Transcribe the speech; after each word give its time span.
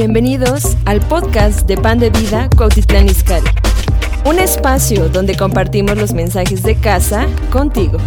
Bienvenidos 0.00 0.76
al 0.86 1.00
podcast 1.00 1.66
de 1.66 1.76
Pan 1.76 1.98
de 1.98 2.10
Vida 2.10 2.48
Cuautitlán 2.56 3.06
Izcalli. 3.06 3.48
Un 4.24 4.38
espacio 4.38 5.08
donde 5.08 5.36
compartimos 5.36 5.98
los 5.98 6.12
mensajes 6.12 6.62
de 6.62 6.78
casa 6.78 7.26
contigo. 7.50 7.98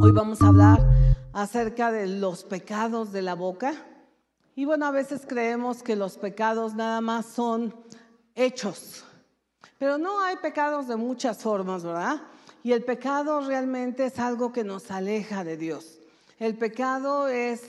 Hoy 0.00 0.12
vamos 0.12 0.40
a 0.40 0.46
hablar 0.46 0.88
acerca 1.32 1.90
de 1.90 2.06
los 2.06 2.44
pecados 2.44 3.10
de 3.10 3.22
la 3.22 3.34
boca. 3.34 3.74
Y 4.54 4.64
bueno, 4.64 4.86
a 4.86 4.92
veces 4.92 5.22
creemos 5.26 5.82
que 5.82 5.96
los 5.96 6.18
pecados 6.18 6.76
nada 6.76 7.00
más 7.00 7.26
son 7.26 7.74
hechos, 8.36 9.02
pero 9.76 9.98
no 9.98 10.22
hay 10.22 10.36
pecados 10.36 10.86
de 10.86 10.94
muchas 10.94 11.38
formas, 11.38 11.82
¿verdad? 11.82 12.20
Y 12.66 12.72
el 12.72 12.82
pecado 12.82 13.42
realmente 13.42 14.06
es 14.06 14.18
algo 14.18 14.52
que 14.52 14.64
nos 14.64 14.90
aleja 14.90 15.44
de 15.44 15.56
Dios. 15.56 16.00
El 16.36 16.58
pecado 16.58 17.28
es, 17.28 17.62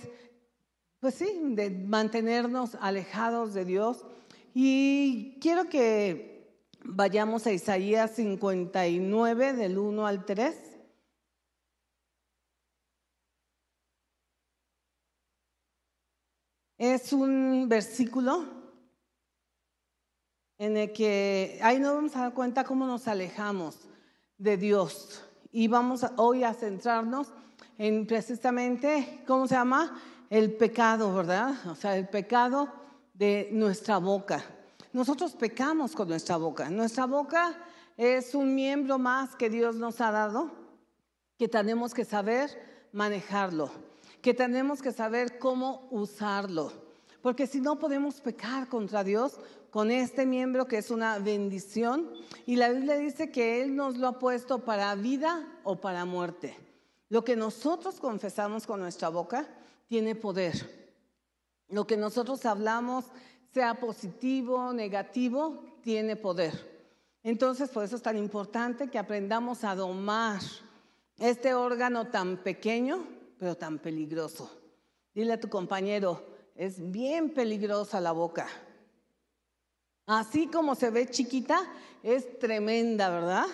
pues 1.00 1.14
sí, 1.14 1.40
de 1.52 1.70
mantenernos 1.70 2.74
alejados 2.82 3.54
de 3.54 3.64
Dios. 3.64 4.04
Y 4.56 5.38
quiero 5.40 5.70
que 5.70 6.66
vayamos 6.84 7.46
a 7.46 7.52
Isaías 7.52 8.16
59 8.16 9.54
del 9.54 9.78
1 9.78 10.08
al 10.08 10.26
3. 10.26 10.56
Es 16.80 17.14
un 17.14 17.68
versículo 17.70 18.46
en 20.58 20.76
el 20.76 20.92
que 20.92 21.60
ahí 21.62 21.78
nos 21.78 21.94
vamos 21.94 22.16
a 22.16 22.22
dar 22.22 22.34
cuenta 22.34 22.64
cómo 22.64 22.88
nos 22.88 23.08
alejamos 23.08 23.87
de 24.38 24.58
Dios. 24.58 25.24
Y 25.52 25.68
vamos 25.68 26.06
hoy 26.18 26.44
a 26.44 26.54
centrarnos 26.54 27.30
en 27.78 28.06
precisamente, 28.06 29.24
¿cómo 29.26 29.48
se 29.48 29.56
llama? 29.56 30.00
El 30.30 30.54
pecado, 30.54 31.14
¿verdad? 31.14 31.56
O 31.68 31.76
sea, 31.76 31.98
el 31.98 32.08
pecado 32.08 32.70
de 33.14 33.50
nuestra 33.52 33.98
boca. 33.98 34.44
Nosotros 34.94 35.34
pecamos 35.34 35.94
con 35.94 36.08
nuestra 36.08 36.38
boca. 36.38 36.70
Nuestra 36.70 37.06
boca 37.06 37.56
es 37.98 38.36
un 38.36 38.54
miembro 38.54 39.00
más 39.00 39.36
que 39.36 39.50
Dios 39.50 39.76
nos 39.76 40.02
ha 40.02 40.12
dado, 40.12 40.52
que 41.38 41.48
tenemos 41.48 41.94
que 41.94 42.06
saber 42.06 42.50
manejarlo, 42.92 43.70
que 44.22 44.34
tenemos 44.34 44.82
que 44.82 44.92
saber 44.92 45.40
cómo 45.40 45.88
usarlo. 45.92 46.72
Porque 47.22 47.48
si 47.48 47.60
no 47.60 47.78
podemos 47.80 48.22
pecar 48.22 48.70
contra 48.70 49.04
Dios 49.04 49.40
con 49.78 49.92
este 49.92 50.26
miembro 50.26 50.68
que 50.68 50.80
es 50.80 50.90
una 50.90 51.20
bendición. 51.20 52.10
Y 52.48 52.56
la 52.56 52.70
Biblia 52.70 52.98
dice 52.98 53.30
que 53.30 53.62
Él 53.62 53.76
nos 53.76 53.96
lo 53.96 54.08
ha 54.08 54.18
puesto 54.18 54.66
para 54.66 54.96
vida 54.96 55.48
o 55.64 55.76
para 55.76 56.04
muerte. 56.04 56.58
Lo 57.10 57.24
que 57.24 57.36
nosotros 57.36 58.00
confesamos 58.00 58.66
con 58.66 58.80
nuestra 58.80 59.10
boca 59.10 59.48
tiene 59.88 60.16
poder. 60.16 60.90
Lo 61.70 61.86
que 61.86 61.96
nosotros 61.96 62.44
hablamos, 62.48 63.06
sea 63.54 63.80
positivo, 63.80 64.74
negativo, 64.74 65.62
tiene 65.84 66.16
poder. 66.16 66.56
Entonces, 67.22 67.70
por 67.70 67.84
eso 67.84 67.98
es 67.98 68.02
tan 68.02 68.18
importante 68.18 68.88
que 68.88 68.98
aprendamos 68.98 69.64
a 69.64 69.76
domar 69.76 70.42
este 71.20 71.54
órgano 71.54 72.08
tan 72.08 72.38
pequeño, 72.38 73.08
pero 73.38 73.54
tan 73.54 73.78
peligroso. 73.78 74.50
Dile 75.14 75.34
a 75.34 75.40
tu 75.40 75.50
compañero, 75.50 76.26
es 76.56 76.90
bien 76.92 77.32
peligrosa 77.32 78.02
la 78.02 78.12
boca. 78.12 78.48
Así 80.08 80.48
como 80.48 80.74
se 80.74 80.90
ve 80.90 81.10
chiquita, 81.10 81.60
es 82.02 82.40
tremenda, 82.40 83.10
¿verdad? 83.10 83.46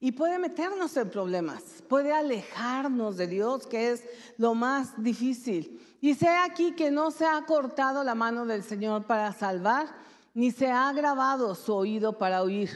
Y 0.00 0.12
puede 0.12 0.38
meternos 0.38 0.96
en 0.96 1.08
problemas, 1.08 1.62
puede 1.88 2.12
alejarnos 2.12 3.16
de 3.16 3.28
Dios, 3.28 3.66
que 3.68 3.92
es 3.92 4.04
lo 4.36 4.54
más 4.54 5.00
difícil. 5.00 5.80
Y 6.00 6.14
sea 6.14 6.44
aquí 6.44 6.72
que 6.72 6.90
no 6.90 7.12
se 7.12 7.24
ha 7.24 7.40
cortado 7.46 8.02
la 8.02 8.16
mano 8.16 8.44
del 8.44 8.64
Señor 8.64 9.06
para 9.06 9.32
salvar, 9.32 9.86
ni 10.34 10.50
se 10.50 10.70
ha 10.70 10.92
grabado 10.92 11.54
su 11.54 11.72
oído 11.72 12.18
para 12.18 12.42
oír. 12.42 12.70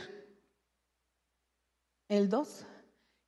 El 2.09 2.29
2. 2.29 2.67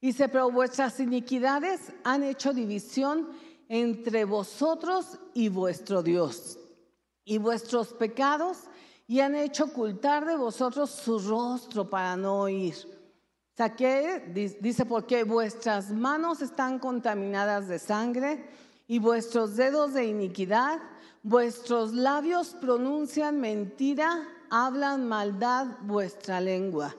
Dice, 0.00 0.28
pero 0.28 0.50
vuestras 0.50 0.98
iniquidades 1.00 1.92
han 2.04 2.22
hecho 2.22 2.52
división 2.52 3.30
entre 3.68 4.24
vosotros 4.24 5.18
y 5.34 5.48
vuestro 5.48 6.02
Dios. 6.02 6.58
Y 7.24 7.38
vuestros 7.38 7.92
pecados 7.92 8.58
y 9.06 9.20
han 9.20 9.34
hecho 9.34 9.64
ocultar 9.64 10.24
de 10.24 10.36
vosotros 10.36 10.90
su 10.90 11.18
rostro 11.18 11.88
para 11.88 12.16
no 12.16 12.40
oír. 12.40 12.74
Saqué, 13.56 14.58
dice, 14.60 14.86
porque 14.86 15.24
vuestras 15.24 15.90
manos 15.90 16.40
están 16.40 16.78
contaminadas 16.78 17.68
de 17.68 17.78
sangre 17.78 18.48
y 18.88 18.98
vuestros 18.98 19.56
dedos 19.56 19.92
de 19.92 20.06
iniquidad, 20.06 20.80
vuestros 21.22 21.92
labios 21.92 22.56
pronuncian 22.60 23.40
mentira, 23.40 24.26
hablan 24.50 25.06
maldad 25.06 25.66
vuestra 25.82 26.40
lengua. 26.40 26.94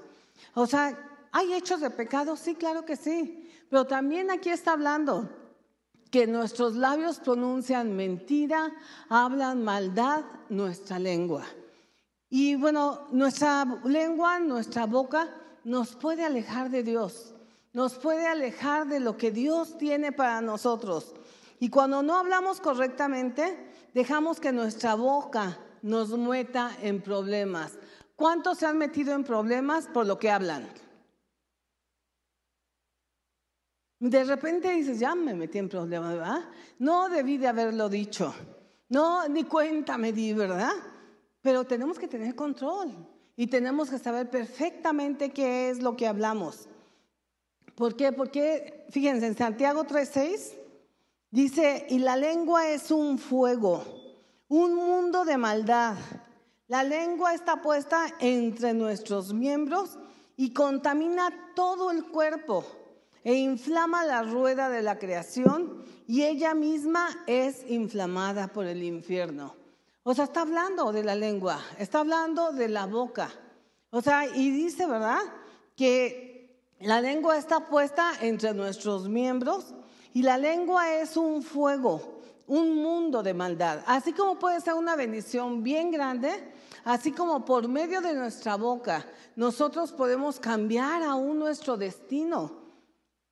O 0.54 0.68
sea, 0.68 0.98
¿hay 1.32 1.54
hechos 1.54 1.82
de 1.82 1.90
pecado? 1.90 2.36
Sí, 2.36 2.56
claro 2.56 2.86
que 2.86 2.96
sí. 2.96 3.50
Pero 3.70 3.86
también 3.86 4.30
aquí 4.30 4.50
está 4.50 4.74
hablando 4.74 5.30
que 6.12 6.28
nuestros 6.28 6.76
labios 6.76 7.20
pronuncian 7.20 7.96
mentira, 7.96 8.72
hablan 9.10 9.64
maldad 9.64 10.24
nuestra 10.50 11.00
lengua. 11.00 11.44
Y 12.36 12.56
bueno, 12.56 13.06
nuestra 13.12 13.64
lengua, 13.84 14.40
nuestra 14.40 14.88
boca 14.88 15.30
nos 15.64 15.96
puede 15.96 16.26
alejar 16.26 16.72
de 16.72 16.82
Dios, 16.82 17.36
nos 17.74 17.94
puede 17.94 18.26
alejar 18.26 18.88
de 18.88 19.00
lo 19.00 19.18
que 19.18 19.30
Dios 19.30 19.78
tiene 19.78 20.12
para 20.12 20.42
nosotros. 20.42 21.14
Y 21.60 21.70
cuando 21.70 22.02
no 22.02 22.18
hablamos 22.18 22.60
correctamente, 22.60 23.72
dejamos 23.94 24.40
que 24.40 24.52
nuestra 24.52 24.96
boca 24.96 25.60
nos 25.84 26.18
meta 26.18 26.76
en 26.82 27.04
problemas. 27.04 27.78
¿Cuántos 28.16 28.58
se 28.58 28.66
han 28.66 28.80
metido 28.80 29.14
en 29.14 29.24
problemas 29.24 29.86
por 29.86 30.08
lo 30.08 30.18
que 30.18 30.32
hablan? 30.32 30.68
De 34.00 34.24
repente 34.24 34.72
dices, 34.72 34.98
ya 34.98 35.14
me 35.14 35.36
metí 35.36 35.60
en 35.60 35.70
problemas, 35.70 36.16
¿verdad? 36.16 36.50
No 36.80 37.10
debí 37.10 37.38
de 37.38 37.50
haberlo 37.50 37.90
dicho. 37.90 38.34
No, 38.90 39.28
ni 39.28 39.44
cuenta 39.44 40.00
me 40.00 40.12
di, 40.12 40.34
¿verdad? 40.34 40.74
Pero 41.44 41.66
tenemos 41.66 42.00
que 42.00 42.08
tener 42.08 42.36
control 42.36 42.90
y 43.36 43.48
tenemos 43.48 43.90
que 43.90 44.00
saber 44.00 44.30
perfectamente 44.30 45.32
qué 45.32 45.70
es 45.70 45.84
lo 45.84 45.96
que 45.98 46.08
hablamos. 46.08 46.70
¿Por 47.76 47.96
qué? 47.98 48.14
Porque, 48.14 48.86
fíjense, 48.90 49.28
en 49.28 49.36
Santiago 49.36 49.84
3:6 49.84 50.54
dice, 51.32 51.86
y 51.90 52.00
la 52.00 52.16
lengua 52.16 52.70
es 52.70 52.92
un 52.92 53.20
fuego, 53.20 53.84
un 54.48 54.74
mundo 54.74 55.26
de 55.26 55.38
maldad. 55.38 55.98
La 56.68 56.82
lengua 56.84 57.34
está 57.34 57.62
puesta 57.62 58.06
entre 58.20 58.74
nuestros 58.74 59.34
miembros 59.34 60.00
y 60.38 60.54
contamina 60.54 61.52
todo 61.56 61.92
el 61.92 62.06
cuerpo 62.06 62.66
e 63.22 63.34
inflama 63.34 64.06
la 64.06 64.24
rueda 64.24 64.70
de 64.70 64.82
la 64.82 64.98
creación 64.98 65.84
y 66.08 66.24
ella 66.24 66.54
misma 66.54 67.10
es 67.28 67.70
inflamada 67.70 68.48
por 68.48 68.66
el 68.66 68.82
infierno. 68.82 69.63
O 70.04 70.14
sea, 70.14 70.26
está 70.26 70.42
hablando 70.42 70.92
de 70.92 71.04
la 71.04 71.16
lengua, 71.16 71.62
está 71.80 72.00
hablando 72.00 72.52
de 72.52 72.68
la 72.68 72.86
boca. 72.86 73.32
O 73.90 74.02
sea, 74.02 74.28
y 74.28 74.52
dice, 74.52 74.86
¿verdad? 74.86 75.22
Que 75.78 76.60
la 76.82 77.00
lengua 77.00 77.38
está 77.38 77.68
puesta 77.68 78.12
entre 78.20 78.54
nuestros 78.54 79.08
miembros 79.08 79.74
y 80.14 80.24
la 80.24 80.38
lengua 80.38 80.94
es 80.96 81.16
un 81.16 81.42
fuego, 81.42 82.20
un 82.48 82.76
mundo 82.76 83.24
de 83.24 83.34
maldad. 83.34 83.82
Así 83.88 84.12
como 84.12 84.38
puede 84.38 84.60
ser 84.60 84.74
una 84.74 84.98
bendición 84.98 85.64
bien 85.64 85.92
grande, 85.92 86.54
así 86.84 87.14
como 87.14 87.46
por 87.46 87.70
medio 87.70 88.02
de 88.02 88.14
nuestra 88.14 88.58
boca 88.58 89.06
nosotros 89.38 89.94
podemos 89.94 90.40
cambiar 90.40 91.02
aún 91.04 91.40
nuestro 91.40 91.78
destino. 91.78 92.64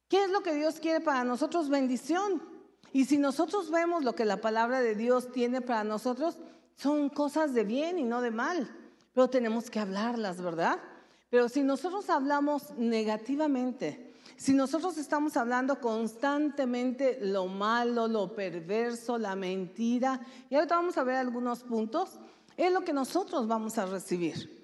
¿Qué 0.08 0.24
es 0.24 0.30
lo 0.30 0.42
que 0.42 0.54
Dios 0.54 0.80
quiere 0.80 1.02
para 1.02 1.24
nosotros? 1.24 1.70
Bendición. 1.70 2.42
Y 2.94 3.06
si 3.06 3.18
nosotros 3.18 3.70
vemos 3.72 4.04
lo 4.04 4.16
que 4.16 4.26
la 4.26 4.38
palabra 4.38 4.82
de 4.82 4.96
Dios 4.96 5.32
tiene 5.32 5.62
para 5.62 5.84
nosotros, 5.84 6.38
son 6.82 7.10
cosas 7.10 7.54
de 7.54 7.64
bien 7.64 8.00
y 8.00 8.04
no 8.04 8.22
de 8.22 8.32
mal, 8.32 8.68
pero 9.14 9.30
tenemos 9.30 9.70
que 9.70 9.80
hablarlas, 9.80 10.42
¿verdad? 10.42 10.80
Pero 11.30 11.48
si 11.48 11.62
nosotros 11.62 12.10
hablamos 12.10 12.72
negativamente, 12.76 14.16
si 14.36 14.54
nosotros 14.54 14.98
estamos 14.98 15.38
hablando 15.38 15.80
constantemente 15.80 17.20
lo 17.22 17.46
malo, 17.46 18.08
lo 18.08 18.34
perverso, 18.34 19.20
la 19.20 19.36
mentira, 19.36 20.20
y 20.50 20.56
ahorita 20.56 20.76
vamos 20.76 20.98
a 20.98 21.04
ver 21.04 21.18
algunos 21.18 21.64
puntos, 21.64 22.20
es 22.58 22.72
lo 22.72 22.82
que 22.82 22.94
nosotros 22.94 23.48
vamos 23.48 23.78
a 23.78 23.86
recibir. 23.86 24.60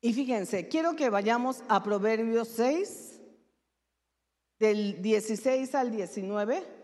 Y 0.00 0.14
fíjense, 0.14 0.66
quiero 0.68 0.96
que 0.96 1.10
vayamos 1.10 1.62
a 1.68 1.82
Proverbios 1.82 2.48
6, 2.48 3.20
del 4.58 5.02
16 5.02 5.74
al 5.74 5.90
19. 5.90 6.81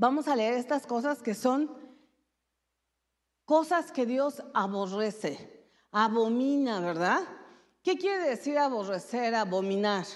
Vamos 0.00 0.28
a 0.28 0.34
leer 0.34 0.54
estas 0.54 0.86
cosas 0.86 1.22
que 1.22 1.34
son 1.34 1.70
cosas 3.44 3.92
que 3.92 4.06
Dios 4.06 4.42
aborrece, 4.54 5.68
abomina, 5.92 6.80
¿verdad? 6.80 7.20
¿Qué 7.82 7.98
quiere 7.98 8.30
decir 8.30 8.56
aborrecer, 8.56 9.34
abominar? 9.34 10.06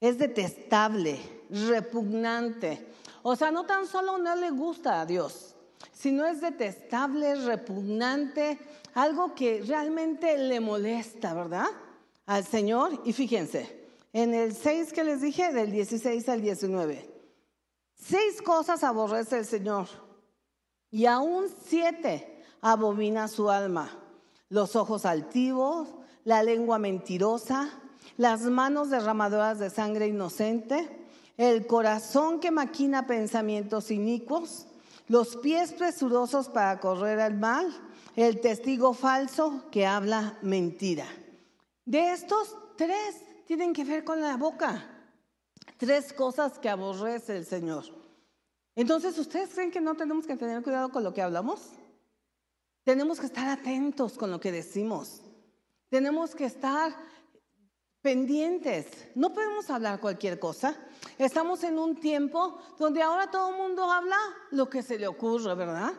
Es 0.00 0.18
detestable, 0.18 1.20
repugnante. 1.48 2.88
O 3.22 3.36
sea, 3.36 3.52
no 3.52 3.64
tan 3.66 3.86
solo 3.86 4.18
no 4.18 4.34
le 4.34 4.50
gusta 4.50 5.00
a 5.00 5.06
Dios, 5.06 5.54
sino 5.92 6.26
es 6.26 6.40
detestable, 6.40 7.36
repugnante, 7.36 8.58
algo 8.94 9.32
que 9.34 9.62
realmente 9.64 10.36
le 10.38 10.58
molesta, 10.58 11.34
¿verdad? 11.34 11.68
Al 12.26 12.44
Señor. 12.44 13.00
Y 13.04 13.12
fíjense, 13.12 13.88
en 14.12 14.34
el 14.34 14.56
6 14.56 14.92
que 14.92 15.04
les 15.04 15.20
dije, 15.20 15.52
del 15.52 15.70
16 15.70 16.28
al 16.28 16.42
19, 16.42 17.13
seis 17.94 18.42
cosas 18.42 18.84
aborrece 18.84 19.38
el 19.38 19.44
Señor 19.44 19.88
y 20.90 21.06
aún 21.06 21.46
siete 21.66 22.42
abomina 22.60 23.28
su 23.28 23.50
alma. 23.50 23.90
Los 24.48 24.76
ojos 24.76 25.04
altivos, 25.04 25.88
la 26.24 26.42
lengua 26.42 26.78
mentirosa, 26.78 27.70
las 28.16 28.42
manos 28.42 28.90
derramadoras 28.90 29.58
de 29.58 29.70
sangre 29.70 30.06
inocente, 30.06 31.06
el 31.36 31.66
corazón 31.66 32.40
que 32.40 32.50
maquina 32.50 33.06
pensamientos 33.06 33.90
inicuos, 33.90 34.66
los 35.08 35.36
pies 35.36 35.72
presurosos 35.72 36.48
para 36.48 36.78
correr 36.80 37.20
al 37.20 37.34
mal, 37.34 37.74
el 38.16 38.40
testigo 38.40 38.94
falso 38.94 39.64
que 39.70 39.86
habla 39.86 40.38
mentira. 40.42 41.06
De 41.84 42.12
estos 42.12 42.56
tres 42.76 43.22
tienen 43.46 43.72
que 43.72 43.84
ver 43.84 44.04
con 44.04 44.20
la 44.20 44.36
boca. 44.36 44.93
Tres 45.76 46.12
cosas 46.12 46.58
que 46.58 46.68
aborrece 46.68 47.36
el 47.36 47.46
Señor. 47.46 47.84
Entonces, 48.76 49.18
¿ustedes 49.18 49.50
creen 49.50 49.70
que 49.70 49.80
no 49.80 49.94
tenemos 49.94 50.26
que 50.26 50.36
tener 50.36 50.62
cuidado 50.62 50.90
con 50.90 51.04
lo 51.04 51.12
que 51.12 51.22
hablamos? 51.22 51.70
Tenemos 52.84 53.18
que 53.18 53.26
estar 53.26 53.48
atentos 53.48 54.18
con 54.18 54.30
lo 54.30 54.40
que 54.40 54.52
decimos. 54.52 55.22
Tenemos 55.88 56.34
que 56.34 56.44
estar 56.44 56.94
pendientes. 58.02 58.86
No 59.14 59.32
podemos 59.32 59.70
hablar 59.70 60.00
cualquier 60.00 60.38
cosa. 60.38 60.76
Estamos 61.16 61.64
en 61.64 61.78
un 61.78 61.96
tiempo 61.96 62.58
donde 62.78 63.02
ahora 63.02 63.30
todo 63.30 63.50
el 63.50 63.56
mundo 63.56 63.90
habla 63.90 64.18
lo 64.50 64.68
que 64.68 64.82
se 64.82 64.98
le 64.98 65.06
ocurre, 65.06 65.54
¿verdad? 65.54 65.94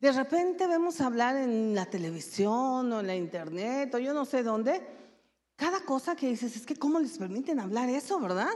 De 0.00 0.12
repente 0.12 0.66
vemos 0.66 1.00
hablar 1.00 1.36
en 1.36 1.74
la 1.74 1.86
televisión 1.86 2.92
o 2.92 3.00
en 3.00 3.06
la 3.06 3.14
internet 3.14 3.94
o 3.94 3.98
yo 3.98 4.12
no 4.12 4.24
sé 4.24 4.42
dónde. 4.42 4.84
Cada 5.54 5.80
cosa 5.84 6.16
que 6.16 6.28
dices 6.28 6.56
es 6.56 6.66
que 6.66 6.76
cómo 6.76 6.98
les 6.98 7.16
permiten 7.16 7.60
hablar 7.60 7.88
eso, 7.88 8.18
¿verdad? 8.18 8.50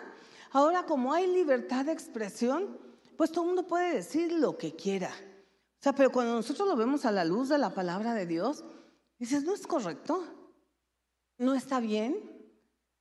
Ahora 0.52 0.84
como 0.84 1.12
hay 1.12 1.26
libertad 1.26 1.84
de 1.84 1.92
expresión, 1.92 2.78
pues 3.16 3.30
todo 3.30 3.42
el 3.42 3.48
mundo 3.48 3.66
puede 3.66 3.94
decir 3.94 4.32
lo 4.32 4.56
que 4.58 4.74
quiera. 4.74 5.10
O 5.10 5.82
sea, 5.82 5.94
pero 5.94 6.10
cuando 6.10 6.34
nosotros 6.34 6.68
lo 6.68 6.76
vemos 6.76 7.04
a 7.04 7.12
la 7.12 7.24
luz 7.24 7.48
de 7.48 7.58
la 7.58 7.70
palabra 7.70 8.14
de 8.14 8.26
Dios, 8.26 8.64
dices, 9.18 9.44
no 9.44 9.54
es 9.54 9.66
correcto, 9.66 10.24
no 11.38 11.54
está 11.54 11.80
bien. 11.80 12.18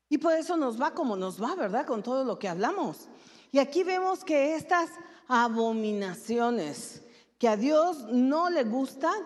Y 0.09 0.17
por 0.17 0.33
eso 0.33 0.57
nos 0.57 0.81
va 0.81 0.93
como 0.93 1.15
nos 1.15 1.41
va, 1.41 1.55
¿verdad? 1.55 1.85
Con 1.85 2.03
todo 2.03 2.23
lo 2.23 2.39
que 2.39 2.47
hablamos. 2.47 3.09
Y 3.51 3.59
aquí 3.59 3.83
vemos 3.83 4.23
que 4.23 4.55
estas 4.55 4.89
abominaciones 5.27 7.03
que 7.37 7.47
a 7.47 7.55
Dios 7.55 8.05
no 8.11 8.49
le 8.49 8.63
gustan, 8.63 9.17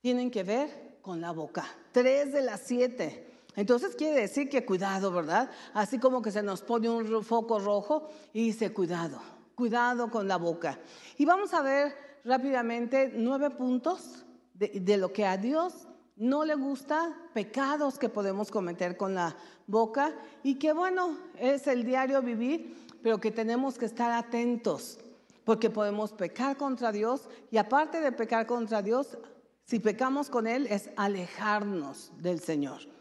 tienen 0.00 0.30
que 0.30 0.42
ver 0.42 0.98
con 1.02 1.20
la 1.20 1.32
boca. 1.32 1.66
Tres 1.92 2.32
de 2.32 2.42
las 2.42 2.62
siete. 2.62 3.33
Entonces 3.56 3.94
quiere 3.94 4.20
decir 4.20 4.48
que 4.48 4.64
cuidado, 4.64 5.12
¿verdad? 5.12 5.50
Así 5.72 5.98
como 5.98 6.22
que 6.22 6.30
se 6.30 6.42
nos 6.42 6.62
pone 6.62 6.88
un 6.88 7.24
foco 7.24 7.58
rojo 7.58 8.08
y 8.32 8.46
dice 8.46 8.72
cuidado, 8.72 9.20
cuidado 9.54 10.10
con 10.10 10.26
la 10.26 10.36
boca. 10.36 10.78
Y 11.16 11.24
vamos 11.24 11.54
a 11.54 11.62
ver 11.62 11.94
rápidamente 12.24 13.12
nueve 13.14 13.50
puntos 13.50 14.24
de, 14.54 14.96
lo 14.96 15.12
que 15.12 15.26
a 15.26 15.36
Dios 15.36 15.86
no 16.16 16.44
le 16.44 16.54
gusta, 16.54 17.14
pecados 17.32 17.98
que 17.98 18.08
podemos 18.08 18.50
cometer 18.50 18.96
con 18.96 19.14
la 19.14 19.36
boca 19.66 20.14
y 20.42 20.56
que 20.56 20.72
bueno, 20.72 21.18
es 21.38 21.66
el 21.66 21.84
diario 21.84 22.22
vivir, 22.22 22.86
pero 23.02 23.18
que 23.18 23.30
tenemos 23.30 23.78
que 23.78 23.86
estar 23.86 24.10
atentos 24.12 24.98
porque 25.44 25.70
podemos 25.70 26.12
pecar 26.12 26.56
contra 26.56 26.90
Dios 26.90 27.28
y 27.50 27.58
aparte 27.58 28.00
de 28.00 28.12
pecar 28.12 28.46
contra 28.46 28.80
Dios, 28.80 29.18
si 29.64 29.78
pecamos 29.78 30.30
con 30.30 30.46
Él 30.46 30.66
es 30.70 30.90
alejarnos 30.96 32.12
del 32.18 32.40
Señor. 32.40 32.93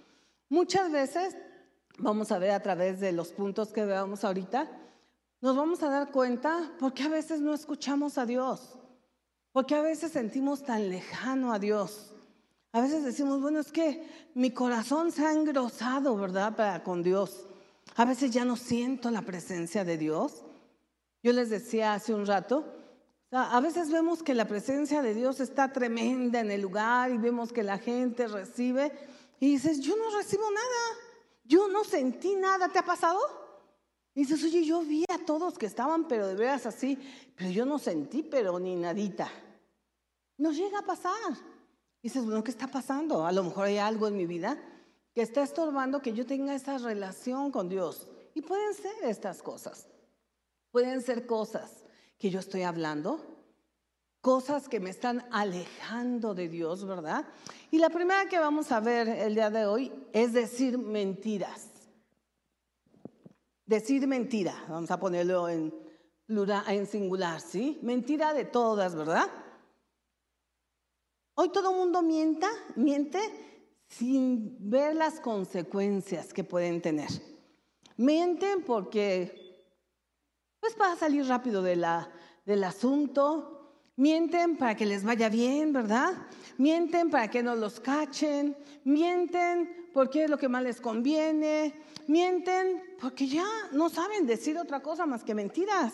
Muchas 0.53 0.91
veces, 0.91 1.35
vamos 1.97 2.31
a 2.31 2.37
ver 2.37 2.51
a 2.51 2.59
través 2.59 2.99
de 2.99 3.11
los 3.11 3.29
puntos 3.29 3.69
que 3.69 3.85
veamos 3.85 4.23
ahorita, 4.23 4.69
nos 5.41 5.57
vamos 5.57 5.81
a 5.81 5.89
dar 5.89 6.11
cuenta 6.11 6.71
porque 6.79 7.01
a 7.01 7.09
veces 7.09 7.41
no 7.41 7.55
escuchamos 7.55 8.19
a 8.19 8.27
Dios. 8.27 8.77
Porque 9.51 9.73
a 9.73 9.81
veces 9.81 10.11
sentimos 10.11 10.61
tan 10.61 10.89
lejano 10.89 11.53
a 11.53 11.57
Dios. 11.57 12.13
A 12.71 12.81
veces 12.81 13.03
decimos, 13.03 13.41
bueno, 13.41 13.61
es 13.61 13.71
que 13.71 14.07
mi 14.35 14.51
corazón 14.51 15.11
se 15.11 15.25
ha 15.25 15.33
engrosado, 15.33 16.15
¿verdad? 16.17 16.55
Para 16.55 16.83
con 16.83 17.01
Dios. 17.01 17.47
A 17.95 18.05
veces 18.05 18.29
ya 18.29 18.45
no 18.45 18.55
siento 18.55 19.09
la 19.09 19.23
presencia 19.23 19.83
de 19.83 19.97
Dios. 19.97 20.43
Yo 21.23 21.33
les 21.33 21.49
decía 21.49 21.95
hace 21.95 22.13
un 22.13 22.27
rato, 22.27 22.63
a 23.31 23.59
veces 23.59 23.89
vemos 23.89 24.21
que 24.21 24.35
la 24.35 24.45
presencia 24.45 25.01
de 25.01 25.15
Dios 25.15 25.39
está 25.39 25.73
tremenda 25.73 26.41
en 26.41 26.51
el 26.51 26.61
lugar 26.61 27.09
y 27.09 27.17
vemos 27.17 27.51
que 27.51 27.63
la 27.63 27.79
gente 27.79 28.27
recibe 28.27 28.91
y 29.43 29.49
dices, 29.49 29.81
yo 29.81 29.97
no 29.97 30.09
recibo 30.15 30.49
nada, 30.49 30.99
yo 31.43 31.67
no 31.67 31.83
sentí 31.83 32.33
nada, 32.33 32.69
¿te 32.69 32.79
ha 32.79 32.85
pasado? 32.85 33.19
Y 34.15 34.21
dices, 34.21 34.41
oye, 34.41 34.63
yo 34.63 34.83
vi 34.83 35.03
a 35.09 35.17
todos 35.25 35.57
que 35.57 35.65
estaban, 35.65 36.07
pero 36.07 36.27
de 36.27 36.35
veras 36.35 36.65
así, 36.65 36.97
pero 37.35 37.49
yo 37.49 37.65
no 37.65 37.77
sentí, 37.77 38.23
pero 38.23 38.57
ni 38.57 38.73
nadita. 38.77 39.29
Nos 40.37 40.55
llega 40.55 40.79
a 40.79 40.85
pasar. 40.85 41.33
Y 42.01 42.07
dices, 42.07 42.23
bueno, 42.23 42.41
¿qué 42.41 42.51
está 42.51 42.67
pasando? 42.67 43.25
A 43.25 43.33
lo 43.33 43.43
mejor 43.43 43.65
hay 43.65 43.79
algo 43.79 44.07
en 44.07 44.15
mi 44.15 44.25
vida 44.25 44.57
que 45.13 45.21
está 45.21 45.43
estorbando 45.43 46.01
que 46.01 46.13
yo 46.13 46.25
tenga 46.25 46.55
esa 46.55 46.77
relación 46.77 47.51
con 47.51 47.67
Dios. 47.67 48.07
Y 48.35 48.43
pueden 48.43 48.73
ser 48.73 48.93
estas 49.03 49.43
cosas. 49.43 49.89
Pueden 50.71 51.01
ser 51.01 51.25
cosas 51.25 51.83
que 52.17 52.29
yo 52.29 52.39
estoy 52.39 52.61
hablando, 52.61 53.19
cosas 54.23 54.69
que 54.69 54.79
me 54.79 54.89
están 54.89 55.27
alejando 55.31 56.33
de 56.33 56.47
Dios, 56.47 56.85
¿verdad? 56.87 57.27
Y 57.71 57.77
la 57.77 57.89
primera 57.89 58.25
que 58.29 58.39
vamos 58.39 58.71
a 58.71 58.79
ver 58.79 59.09
el 59.09 59.35
día 59.35 59.49
de 59.49 59.65
hoy 59.65 59.91
es 60.13 60.31
decir 60.31 60.77
mentiras. 60.77 61.69
Decir 63.65 64.07
mentira, 64.07 64.55
vamos 64.69 64.89
a 64.91 64.99
ponerlo 64.99 65.49
en 65.49 65.73
singular, 66.87 67.41
¿sí? 67.41 67.79
Mentira 67.81 68.33
de 68.33 68.45
todas, 68.45 68.95
¿verdad? 68.95 69.29
Hoy 71.35 71.49
todo 71.49 71.73
mundo 71.73 72.01
mienta, 72.01 72.49
miente 72.77 73.19
sin 73.87 74.55
ver 74.69 74.95
las 74.95 75.19
consecuencias 75.19 76.33
que 76.33 76.45
pueden 76.45 76.81
tener. 76.81 77.09
Mienten 77.97 78.63
porque, 78.63 79.67
pues 80.61 80.75
para 80.75 80.95
salir 80.95 81.25
rápido 81.25 81.61
del 81.61 81.83
asunto, 82.63 83.52
mienten 83.95 84.57
para 84.57 84.75
que 84.75 84.85
les 84.85 85.03
vaya 85.03 85.29
bien, 85.29 85.73
¿verdad? 85.73 86.13
Mienten 86.57 87.09
para 87.09 87.29
que 87.29 87.43
no 87.43 87.55
los 87.55 87.79
cachen, 87.79 88.55
mienten 88.83 89.89
porque 89.93 90.23
es 90.23 90.29
lo 90.29 90.37
que 90.37 90.49
más 90.49 90.63
les 90.63 90.81
conviene, 90.81 91.73
mienten 92.07 92.95
porque 92.99 93.27
ya 93.27 93.45
no 93.71 93.89
saben 93.89 94.25
decir 94.25 94.57
otra 94.57 94.81
cosa 94.81 95.05
más 95.05 95.23
que 95.23 95.35
mentiras. 95.35 95.93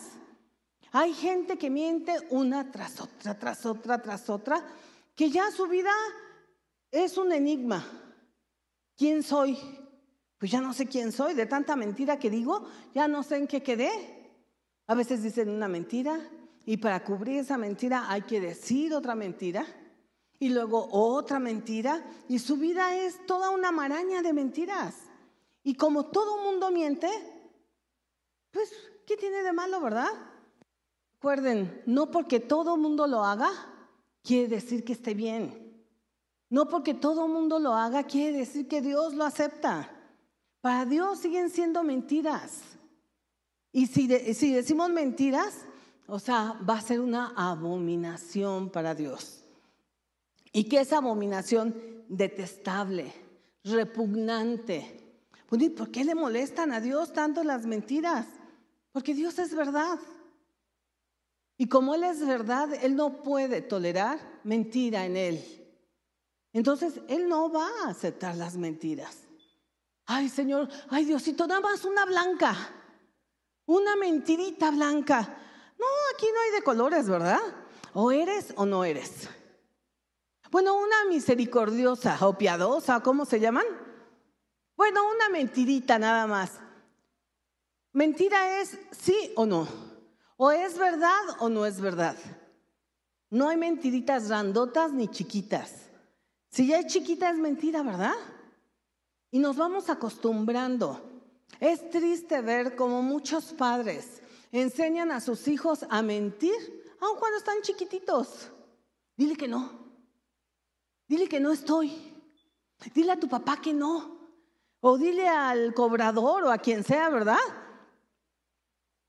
Hay 0.92 1.12
gente 1.12 1.56
que 1.56 1.70
miente 1.70 2.14
una 2.30 2.70
tras 2.70 3.00
otra, 3.00 3.38
tras 3.38 3.64
otra, 3.64 4.02
tras 4.02 4.28
otra, 4.28 4.66
que 5.14 5.30
ya 5.30 5.50
su 5.50 5.66
vida 5.66 5.92
es 6.90 7.16
un 7.16 7.32
enigma. 7.32 7.84
¿Quién 8.96 9.22
soy? 9.22 9.56
Pues 10.38 10.50
ya 10.50 10.60
no 10.60 10.72
sé 10.72 10.86
quién 10.86 11.12
soy, 11.12 11.34
de 11.34 11.46
tanta 11.46 11.76
mentira 11.76 12.18
que 12.18 12.30
digo, 12.30 12.66
ya 12.94 13.06
no 13.06 13.22
sé 13.22 13.36
en 13.36 13.46
qué 13.46 13.62
quedé. 13.62 13.90
A 14.86 14.94
veces 14.94 15.22
dicen 15.22 15.50
una 15.50 15.68
mentira 15.68 16.18
y 16.70 16.76
para 16.76 17.02
cubrir 17.02 17.40
esa 17.40 17.58
mentira 17.58 18.04
hay 18.08 18.22
que 18.22 18.40
decir 18.40 18.94
otra 18.94 19.16
mentira 19.16 19.66
y 20.38 20.50
luego 20.50 20.86
otra 20.92 21.40
mentira 21.40 22.00
y 22.28 22.38
su 22.38 22.58
vida 22.58 22.94
es 22.94 23.26
toda 23.26 23.50
una 23.50 23.72
maraña 23.72 24.22
de 24.22 24.32
mentiras. 24.32 24.94
Y 25.64 25.74
como 25.74 26.06
todo 26.06 26.40
mundo 26.44 26.70
miente, 26.70 27.08
pues, 28.52 28.72
¿qué 29.04 29.16
tiene 29.16 29.42
de 29.42 29.52
malo, 29.52 29.80
verdad? 29.80 30.10
Recuerden, 31.14 31.82
no 31.86 32.12
porque 32.12 32.38
todo 32.38 32.76
mundo 32.76 33.08
lo 33.08 33.24
haga, 33.24 33.50
quiere 34.22 34.46
decir 34.46 34.84
que 34.84 34.92
esté 34.92 35.12
bien. 35.14 35.84
No 36.50 36.68
porque 36.68 36.94
todo 36.94 37.26
mundo 37.26 37.58
lo 37.58 37.74
haga, 37.74 38.04
quiere 38.04 38.38
decir 38.38 38.68
que 38.68 38.80
Dios 38.80 39.14
lo 39.14 39.24
acepta. 39.24 39.90
Para 40.60 40.84
Dios 40.84 41.18
siguen 41.18 41.50
siendo 41.50 41.82
mentiras. 41.82 42.62
Y 43.72 43.88
si, 43.88 44.06
si 44.34 44.52
decimos 44.52 44.88
mentiras, 44.90 45.66
o 46.10 46.18
sea, 46.18 46.58
va 46.68 46.74
a 46.74 46.80
ser 46.80 47.00
una 47.00 47.32
abominación 47.36 48.70
para 48.70 48.94
Dios. 48.94 49.44
Y 50.52 50.64
que 50.64 50.80
esa 50.80 50.98
abominación 50.98 51.74
detestable, 52.08 53.12
repugnante. 53.62 55.14
¿Por 55.48 55.90
qué 55.90 56.04
le 56.04 56.16
molestan 56.16 56.72
a 56.72 56.80
Dios 56.80 57.12
tanto 57.12 57.44
las 57.44 57.64
mentiras? 57.64 58.26
Porque 58.90 59.14
Dios 59.14 59.38
es 59.38 59.54
verdad. 59.54 60.00
Y 61.56 61.68
como 61.68 61.94
Él 61.94 62.02
es 62.02 62.26
verdad, 62.26 62.72
Él 62.82 62.96
no 62.96 63.22
puede 63.22 63.62
tolerar 63.62 64.18
mentira 64.42 65.06
en 65.06 65.16
Él. 65.16 65.44
Entonces, 66.52 67.00
Él 67.06 67.28
no 67.28 67.52
va 67.52 67.68
a 67.84 67.90
aceptar 67.90 68.34
las 68.34 68.56
mentiras. 68.56 69.18
Ay, 70.06 70.28
Señor, 70.28 70.68
ay, 70.88 71.04
Diosito, 71.04 71.46
nada 71.46 71.60
más 71.60 71.84
una 71.84 72.04
blanca, 72.04 72.56
una 73.66 73.94
mentirita 73.94 74.72
blanca. 74.72 75.36
No, 75.80 75.86
aquí 76.14 76.26
no 76.32 76.40
hay 76.42 76.50
de 76.52 76.62
colores, 76.62 77.08
¿verdad? 77.08 77.40
O 77.94 78.12
eres 78.12 78.52
o 78.56 78.66
no 78.66 78.84
eres. 78.84 79.28
Bueno, 80.50 80.76
una 80.76 81.06
misericordiosa 81.08 82.18
o 82.20 82.36
piadosa, 82.36 83.00
¿cómo 83.00 83.24
se 83.24 83.40
llaman? 83.40 83.64
Bueno, 84.76 85.08
una 85.08 85.30
mentirita 85.30 85.98
nada 85.98 86.26
más. 86.26 86.52
Mentira 87.92 88.60
es 88.60 88.76
sí 88.90 89.32
o 89.36 89.46
no. 89.46 89.66
O 90.36 90.50
es 90.50 90.76
verdad 90.76 91.20
o 91.38 91.48
no 91.48 91.64
es 91.64 91.80
verdad. 91.80 92.16
No 93.30 93.48
hay 93.48 93.56
mentiritas 93.56 94.28
grandotas 94.28 94.92
ni 94.92 95.08
chiquitas. 95.08 95.88
Si 96.50 96.66
ya 96.66 96.80
es 96.80 96.86
chiquita 96.86 97.30
es 97.30 97.38
mentira, 97.38 97.82
¿verdad? 97.82 98.14
Y 99.30 99.38
nos 99.38 99.56
vamos 99.56 99.88
acostumbrando. 99.88 101.00
Es 101.60 101.88
triste 101.90 102.40
ver 102.40 102.76
cómo 102.76 103.02
muchos 103.02 103.52
padres 103.52 104.19
enseñan 104.50 105.12
a 105.12 105.20
sus 105.20 105.46
hijos 105.48 105.84
a 105.88 106.02
mentir, 106.02 106.54
aun 107.00 107.18
cuando 107.18 107.38
están 107.38 107.60
chiquititos. 107.62 108.50
Dile 109.16 109.36
que 109.36 109.48
no. 109.48 109.70
Dile 111.06 111.28
que 111.28 111.40
no 111.40 111.52
estoy. 111.52 111.92
Dile 112.94 113.12
a 113.12 113.20
tu 113.20 113.28
papá 113.28 113.60
que 113.60 113.72
no. 113.72 114.18
O 114.80 114.96
dile 114.96 115.28
al 115.28 115.74
cobrador 115.74 116.44
o 116.44 116.50
a 116.50 116.58
quien 116.58 116.84
sea, 116.84 117.10
¿verdad? 117.10 117.38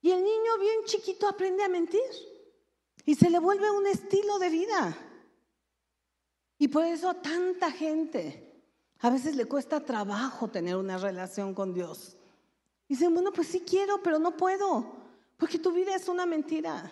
Y 0.02 0.12
el 0.12 0.24
niño 0.24 0.58
bien 0.60 0.84
chiquito 0.86 1.28
aprende 1.28 1.64
a 1.64 1.70
mentir. 1.70 2.02
Y 3.06 3.16
se 3.16 3.30
le 3.30 3.40
vuelve 3.40 3.72
un 3.72 3.88
estilo 3.88 4.38
de 4.40 4.50
vida. 4.50 4.98
Y 6.58 6.68
por 6.68 6.86
eso 6.86 7.14
tanta 7.16 7.72
gente 7.72 8.52
a 9.00 9.10
veces 9.10 9.36
le 9.36 9.46
cuesta 9.46 9.84
trabajo 9.84 10.48
tener 10.50 10.76
una 10.76 10.98
relación 10.98 11.56
con 11.56 11.74
Dios. 11.74 12.18
Dicen, 12.88 13.14
bueno, 13.14 13.32
pues 13.32 13.48
sí 13.48 13.62
quiero, 13.62 14.04
pero 14.04 14.20
no 14.20 14.38
puedo, 14.38 15.01
porque 15.42 15.58
tu 15.58 15.72
vida 15.72 15.96
es 15.96 16.08
una 16.08 16.28
mentira. 16.28 16.92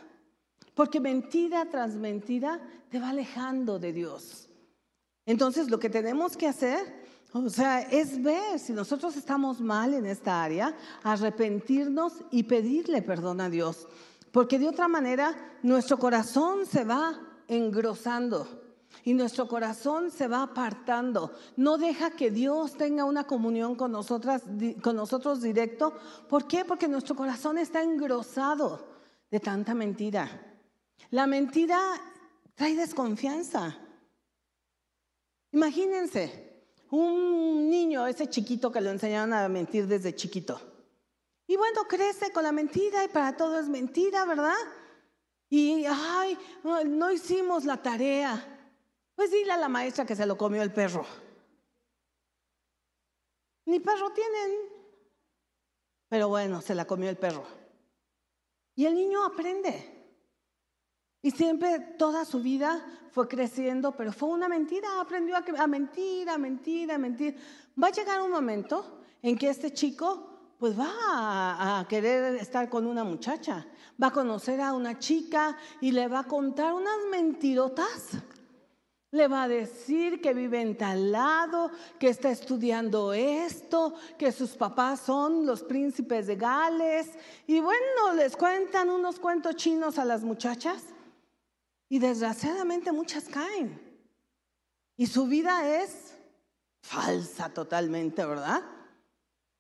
Porque 0.74 1.00
mentira 1.00 1.70
tras 1.70 1.94
mentira 1.94 2.60
te 2.90 3.00
va 3.00 3.10
alejando 3.10 3.78
de 3.78 3.94
Dios. 3.94 4.50
Entonces 5.28 5.70
lo 5.70 5.80
que 5.80 5.88
tenemos 5.88 6.36
que 6.36 6.48
hacer, 6.48 7.06
o 7.32 7.48
sea, 7.48 7.82
es 7.82 8.20
ver 8.24 8.58
si 8.58 8.74
nosotros 8.74 9.16
estamos 9.16 9.62
mal 9.62 9.94
en 9.94 10.08
esta 10.08 10.42
área, 10.42 10.76
arrepentirnos 11.04 12.24
y 12.32 12.42
pedirle 12.42 13.04
perdón 13.04 13.40
a 13.40 13.52
Dios. 13.52 13.88
Porque 14.32 14.58
de 14.58 14.70
otra 14.70 14.88
manera 14.88 15.36
nuestro 15.62 16.00
corazón 16.00 16.66
se 16.66 16.84
va 16.84 17.22
engrosando 17.48 18.48
y 19.04 19.14
nuestro 19.14 19.48
corazón 19.48 20.12
se 20.12 20.28
va 20.28 20.44
apartando. 20.44 21.34
No 21.56 21.78
deja 21.78 22.12
que 22.12 22.32
Dios 22.32 22.76
tenga 22.78 23.06
una 23.06 23.26
comunión 23.26 23.76
con, 23.76 23.92
nosotras, 23.92 24.44
con 24.82 24.96
nosotros 24.96 25.42
directo. 25.42 25.94
¿Por 26.28 26.48
qué? 26.48 26.66
Porque 26.66 26.88
nuestro 26.88 27.16
corazón 27.16 27.58
está 27.58 27.82
engrosado 27.82 28.88
de 29.32 29.40
tanta 29.40 29.74
mentira. 29.74 30.30
La 31.12 31.28
mentira 31.28 31.80
trae 32.56 32.76
desconfianza. 32.76 33.78
Imagínense, 35.52 36.66
un 36.92 37.70
niño, 37.70 38.06
ese 38.06 38.28
chiquito 38.30 38.72
que 38.72 38.82
lo 38.82 38.90
enseñaron 38.90 39.34
a 39.34 39.48
mentir 39.50 39.88
desde 39.88 40.16
chiquito. 40.16 40.60
Y 41.48 41.56
bueno, 41.56 41.86
crece 41.88 42.32
con 42.32 42.44
la 42.44 42.52
mentira 42.52 43.04
y 43.04 43.08
para 43.08 43.36
todo 43.36 43.60
es 43.60 43.68
mentira, 43.68 44.26
¿verdad? 44.26 44.54
Y, 45.50 45.84
ay, 45.88 46.38
no 46.64 47.12
hicimos 47.12 47.66
la 47.66 47.78
tarea. 47.78 48.59
Pues 49.20 49.32
dile 49.32 49.52
a 49.52 49.58
la 49.58 49.68
maestra 49.68 50.06
que 50.06 50.16
se 50.16 50.26
lo 50.26 50.38
comió 50.38 50.62
el 50.62 50.72
perro. 50.72 51.06
Ni 53.66 53.82
perro 53.82 54.14
tienen. 54.14 54.52
Pero 56.08 56.30
bueno, 56.30 56.62
se 56.62 56.74
la 56.74 56.86
comió 56.86 57.10
el 57.10 57.18
perro. 57.18 57.44
Y 58.76 58.86
el 58.86 58.96
niño 58.96 59.26
aprende. 59.26 60.16
Y 61.22 61.32
siempre, 61.32 61.80
toda 61.98 62.24
su 62.24 62.40
vida 62.40 62.82
fue 63.12 63.28
creciendo, 63.28 63.92
pero 63.92 64.14
fue 64.14 64.30
una 64.30 64.48
mentira. 64.48 65.02
Aprendió 65.02 65.36
a, 65.36 65.44
a 65.64 65.68
mentir, 65.68 66.30
a 66.30 66.38
mentir, 66.38 66.90
a 66.90 66.98
mentir. 66.98 67.38
Va 67.84 67.88
a 67.88 67.92
llegar 67.92 68.22
un 68.22 68.32
momento 68.32 69.02
en 69.22 69.38
que 69.38 69.50
este 69.50 69.74
chico 69.74 70.54
pues 70.58 70.80
va 70.80 70.94
a, 71.12 71.80
a, 71.82 71.88
querer 71.90 72.36
estar 72.36 72.70
con 72.70 72.88
una 72.88 73.04
muchacha, 73.04 73.68
va 74.02 74.08
a 74.08 74.14
conocer 74.14 74.62
a 74.62 74.72
una 74.72 74.98
chica 74.98 75.58
y 75.82 75.92
le 75.92 76.08
va 76.08 76.20
a 76.20 76.24
contar 76.24 76.74
unas 76.74 77.00
mentirotas 77.12 78.18
le 79.12 79.28
va 79.28 79.44
a 79.44 79.48
decir 79.48 80.22
que 80.22 80.34
vive 80.34 80.62
en 80.62 80.78
tal 80.78 81.12
lado, 81.12 81.72
que 81.98 82.10
está 82.10 82.30
estudiando 82.30 83.14
esto, 83.14 83.96
que 84.18 84.32
sus 84.32 84.52
papás 84.52 85.00
son 85.00 85.46
los 85.46 85.64
príncipes 85.64 86.28
de 86.28 86.36
Gales. 86.36 87.10
Y 87.48 87.60
bueno, 87.60 88.14
les 88.16 88.36
cuentan 88.36 88.90
unos 88.90 89.20
cuentos 89.20 89.56
chinos 89.56 89.98
a 89.98 90.06
las 90.06 90.24
muchachas. 90.24 90.84
Y 91.90 91.98
desgraciadamente 91.98 92.92
muchas 92.92 93.26
caen. 93.26 93.82
Y 94.96 95.08
su 95.08 95.26
vida 95.26 95.82
es 95.82 96.14
falsa 96.82 97.50
totalmente, 97.50 98.24
¿verdad? 98.24 98.62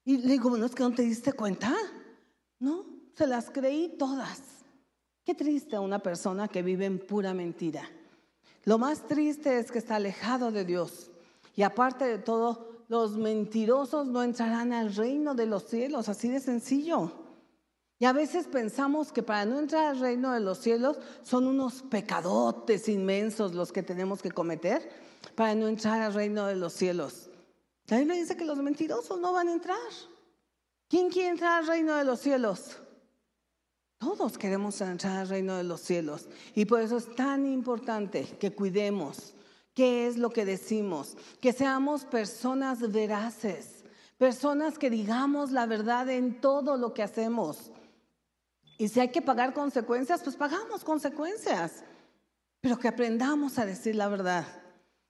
Y 0.05 0.17
le 0.17 0.33
digo, 0.33 0.49
bueno, 0.49 0.65
es 0.67 0.75
que 0.75 0.83
no 0.83 0.93
te 0.93 1.01
diste 1.01 1.33
cuenta. 1.33 1.75
No, 2.59 2.85
se 3.15 3.25
las 3.25 3.49
creí 3.49 3.95
todas. 3.97 4.41
Qué 5.25 5.33
triste 5.33 5.79
una 5.79 5.99
persona 5.99 6.47
que 6.47 6.61
vive 6.61 6.85
en 6.85 6.99
pura 6.99 7.33
mentira. 7.33 7.89
Lo 8.65 8.77
más 8.77 9.07
triste 9.07 9.59
es 9.59 9.71
que 9.71 9.79
está 9.79 9.95
alejado 9.95 10.51
de 10.51 10.65
Dios. 10.65 11.11
Y 11.55 11.63
aparte 11.63 12.05
de 12.05 12.17
todo, 12.17 12.83
los 12.87 13.17
mentirosos 13.17 14.07
no 14.07 14.23
entrarán 14.23 14.73
al 14.73 14.95
reino 14.95 15.35
de 15.35 15.45
los 15.45 15.63
cielos, 15.63 16.09
así 16.09 16.29
de 16.29 16.39
sencillo. 16.39 17.11
Y 17.99 18.05
a 18.05 18.13
veces 18.13 18.47
pensamos 18.47 19.11
que 19.11 19.23
para 19.23 19.45
no 19.45 19.59
entrar 19.59 19.87
al 19.87 19.99
reino 19.99 20.33
de 20.33 20.39
los 20.39 20.57
cielos 20.59 20.97
son 21.21 21.47
unos 21.47 21.83
pecadotes 21.83 22.87
inmensos 22.87 23.53
los 23.53 23.71
que 23.71 23.83
tenemos 23.83 24.21
que 24.21 24.31
cometer 24.31 24.89
para 25.35 25.53
no 25.53 25.67
entrar 25.67 26.01
al 26.01 26.13
reino 26.13 26.45
de 26.45 26.55
los 26.55 26.73
cielos. 26.73 27.29
La 27.87 27.97
Biblia 27.97 28.15
dice 28.15 28.37
que 28.37 28.45
los 28.45 28.57
mentirosos 28.57 29.19
no 29.19 29.33
van 29.33 29.49
a 29.49 29.53
entrar. 29.53 29.77
¿Quién 30.87 31.09
quiere 31.09 31.29
entrar 31.29 31.59
al 31.59 31.67
reino 31.67 31.95
de 31.95 32.05
los 32.05 32.19
cielos? 32.19 32.77
Todos 33.99 34.37
queremos 34.37 34.79
entrar 34.79 35.17
al 35.17 35.29
reino 35.29 35.57
de 35.57 35.65
los 35.65 35.81
cielos 35.81 36.29
y 36.55 36.63
por 36.63 36.79
eso 36.79 36.95
es 36.95 37.13
tan 37.15 37.45
importante 37.45 38.23
que 38.39 38.53
cuidemos 38.53 39.33
qué 39.73 40.07
es 40.07 40.17
lo 40.17 40.29
que 40.29 40.45
decimos, 40.45 41.17
que 41.41 41.51
seamos 41.51 42.05
personas 42.05 42.79
veraces, 42.93 43.83
personas 44.17 44.77
que 44.77 44.89
digamos 44.89 45.51
la 45.51 45.65
verdad 45.65 46.09
en 46.09 46.39
todo 46.39 46.77
lo 46.77 46.93
que 46.93 47.03
hacemos. 47.03 47.71
Y 48.77 48.87
si 48.87 49.01
hay 49.01 49.09
que 49.09 49.21
pagar 49.21 49.53
consecuencias, 49.53 50.21
pues 50.23 50.37
pagamos 50.37 50.85
consecuencias, 50.85 51.83
pero 52.61 52.79
que 52.79 52.87
aprendamos 52.87 53.59
a 53.59 53.65
decir 53.65 53.95
la 53.95 54.07
verdad, 54.07 54.45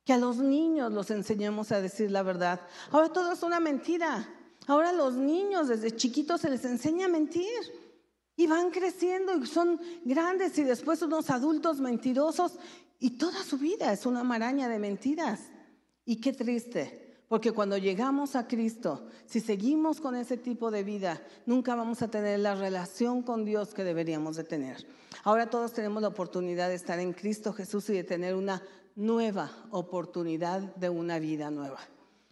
que 0.03 0.13
a 0.13 0.17
los 0.17 0.37
niños 0.37 0.91
los 0.91 1.11
enseñemos 1.11 1.71
a 1.71 1.79
decir 1.79 2.09
la 2.09 2.23
verdad. 2.23 2.59
Ahora 2.89 3.09
todo 3.09 3.33
es 3.33 3.43
una 3.43 3.59
mentira. 3.59 4.27
Ahora 4.65 4.91
los 4.91 5.13
niños 5.13 5.67
desde 5.67 5.95
chiquitos 5.95 6.41
se 6.41 6.49
les 6.49 6.65
enseña 6.65 7.05
a 7.05 7.09
mentir. 7.09 7.47
Y 8.39 8.47
van 8.47 8.71
creciendo 8.71 9.35
y 9.35 9.45
son 9.45 9.81
grandes 10.05 10.57
y 10.57 10.63
después 10.63 11.01
unos 11.01 11.29
adultos 11.29 11.81
mentirosos 11.81 12.53
y 12.97 13.17
toda 13.17 13.43
su 13.43 13.57
vida 13.57 13.91
es 13.91 14.05
una 14.05 14.23
maraña 14.23 14.69
de 14.69 14.79
mentiras. 14.79 15.41
Y 16.05 16.21
qué 16.21 16.31
triste, 16.31 17.17
porque 17.27 17.51
cuando 17.51 17.77
llegamos 17.77 18.37
a 18.37 18.47
Cristo, 18.47 19.05
si 19.25 19.41
seguimos 19.41 19.99
con 19.99 20.15
ese 20.15 20.37
tipo 20.37 20.71
de 20.71 20.85
vida, 20.85 21.21
nunca 21.45 21.75
vamos 21.75 22.01
a 22.01 22.09
tener 22.09 22.39
la 22.39 22.55
relación 22.55 23.23
con 23.23 23.43
Dios 23.43 23.73
que 23.73 23.83
deberíamos 23.83 24.37
de 24.37 24.45
tener. 24.45 24.87
Ahora 25.25 25.49
todos 25.49 25.73
tenemos 25.73 26.01
la 26.01 26.07
oportunidad 26.07 26.69
de 26.69 26.75
estar 26.75 26.97
en 26.97 27.11
Cristo 27.11 27.51
Jesús 27.51 27.89
y 27.89 27.93
de 27.95 28.05
tener 28.05 28.35
una 28.35 28.63
nueva 28.95 29.51
oportunidad 29.71 30.61
de 30.77 30.87
una 30.87 31.19
vida 31.19 31.51
nueva. 31.51 31.81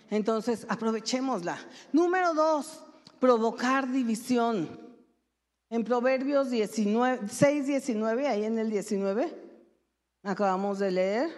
Entonces, 0.09 0.65
aprovechémosla. 0.69 1.57
Número 1.91 2.33
dos, 2.33 2.81
provocar 3.19 3.91
división. 3.91 4.86
En 5.69 5.83
Proverbios 5.83 6.49
19, 6.49 7.27
6, 7.29 7.67
19, 7.67 8.27
ahí 8.27 8.45
en 8.45 8.57
el 8.57 8.69
19, 8.69 9.33
acabamos 10.23 10.79
de 10.79 10.91
leer. 10.91 11.29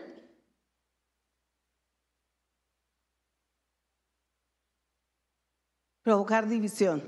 Provocar 6.03 6.47
división. 6.47 7.03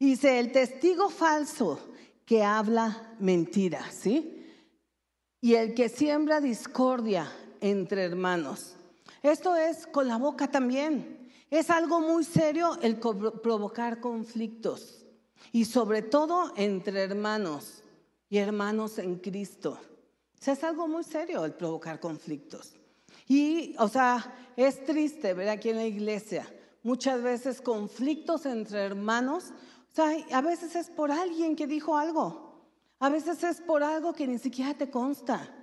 Dice, 0.00 0.40
el 0.40 0.50
testigo 0.50 1.10
falso 1.10 1.78
que 2.24 2.42
habla 2.42 3.14
mentira, 3.20 3.90
¿sí? 3.92 4.44
Y 5.40 5.54
el 5.54 5.74
que 5.74 5.88
siembra 5.88 6.40
discordia 6.40 7.30
entre 7.60 8.02
hermanos. 8.04 8.74
Esto 9.22 9.54
es 9.54 9.86
con 9.86 10.08
la 10.08 10.16
boca 10.18 10.50
también. 10.50 11.30
Es 11.50 11.70
algo 11.70 12.00
muy 12.00 12.24
serio 12.24 12.78
el 12.82 12.98
provocar 12.98 14.00
conflictos 14.00 14.97
y 15.52 15.64
sobre 15.64 16.02
todo 16.02 16.52
entre 16.56 17.02
hermanos. 17.02 17.82
y 18.30 18.36
hermanos 18.38 18.98
en 18.98 19.16
Cristo. 19.16 19.78
O 20.38 20.42
sea, 20.42 20.52
es 20.52 20.62
algo 20.62 20.86
muy 20.86 21.02
serio 21.02 21.46
el 21.46 21.54
provocar 21.54 21.98
conflictos. 21.98 22.74
Y, 23.26 23.74
o 23.78 23.88
sea, 23.88 24.52
es 24.54 24.84
triste 24.84 25.32
ver 25.32 25.48
aquí 25.48 25.70
en 25.70 25.76
la 25.76 25.86
iglesia 25.86 26.46
muchas 26.82 27.22
veces 27.22 27.60
conflictos 27.60 28.46
entre 28.46 28.80
hermanos. 28.80 29.52
O 29.92 29.94
sea, 29.94 30.16
a 30.32 30.40
veces 30.40 30.74
es 30.76 30.88
por 30.90 31.10
alguien 31.10 31.56
que 31.56 31.66
dijo 31.66 31.96
algo. 31.96 32.66
A 32.98 33.10
veces 33.10 33.44
es 33.44 33.60
por 33.60 33.82
algo 33.82 34.12
que 34.12 34.26
ni 34.26 34.38
siquiera 34.38 34.74
te 34.74 34.90
consta. 34.90 35.54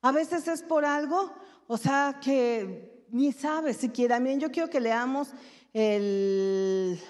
A 0.00 0.12
veces 0.12 0.46
es 0.48 0.62
por 0.62 0.84
algo, 0.84 1.32
o 1.66 1.76
sea, 1.76 2.20
que 2.22 3.06
ni 3.10 3.32
sabes 3.32 3.78
siquiera. 3.78 4.20
Miren, 4.20 4.40
yo 4.40 4.50
quiero 4.50 4.68
que 4.68 4.80
leamos 4.80 5.28
el... 5.72 7.00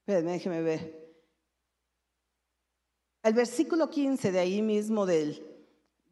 Espérenme, 0.00 0.32
déjeme 0.32 0.62
ver. 0.62 1.03
El 3.24 3.32
versículo 3.32 3.88
15 3.88 4.32
de 4.32 4.38
ahí 4.38 4.60
mismo 4.60 5.06
del, 5.06 5.42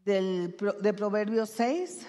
del, 0.03 0.57
de 0.81 0.95
Proverbios 0.95 1.51
6. 1.51 2.07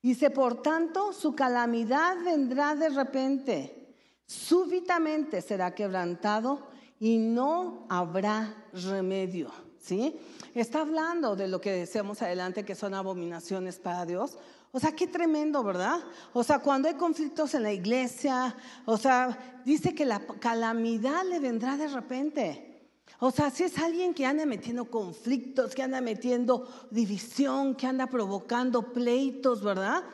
Dice, 0.00 0.30
por 0.30 0.62
tanto, 0.62 1.12
su 1.12 1.34
calamidad 1.34 2.16
vendrá 2.24 2.74
de 2.74 2.88
repente, 2.88 3.94
súbitamente 4.24 5.42
será 5.42 5.74
quebrantado 5.74 6.68
y 6.98 7.18
no 7.18 7.86
habrá 7.90 8.64
remedio. 8.72 9.52
¿Sí? 9.78 10.18
Está 10.54 10.80
hablando 10.80 11.36
de 11.36 11.48
lo 11.48 11.60
que 11.60 11.70
decíamos 11.70 12.22
adelante 12.22 12.64
que 12.64 12.74
son 12.74 12.94
abominaciones 12.94 13.78
para 13.78 14.06
Dios. 14.06 14.38
O 14.72 14.78
sea, 14.78 14.92
qué 14.92 15.06
tremendo, 15.06 15.64
¿verdad? 15.64 15.98
O 16.32 16.44
sea, 16.44 16.60
cuando 16.60 16.88
hay 16.88 16.94
conflictos 16.94 17.54
en 17.54 17.64
la 17.64 17.72
iglesia, 17.72 18.54
o 18.84 18.96
sea, 18.96 19.62
dice 19.64 19.94
que 19.94 20.04
la 20.04 20.20
calamidad 20.38 21.24
le 21.24 21.40
vendrá 21.40 21.76
de 21.76 21.88
repente. 21.88 22.88
O 23.18 23.30
sea, 23.30 23.50
si 23.50 23.64
es 23.64 23.78
alguien 23.78 24.14
que 24.14 24.24
anda 24.24 24.46
metiendo 24.46 24.86
conflictos, 24.86 25.74
que 25.74 25.82
anda 25.82 26.00
metiendo 26.00 26.68
división, 26.90 27.74
que 27.74 27.86
anda 27.86 28.06
provocando 28.06 28.92
pleitos, 28.92 29.62
¿verdad? 29.62 30.04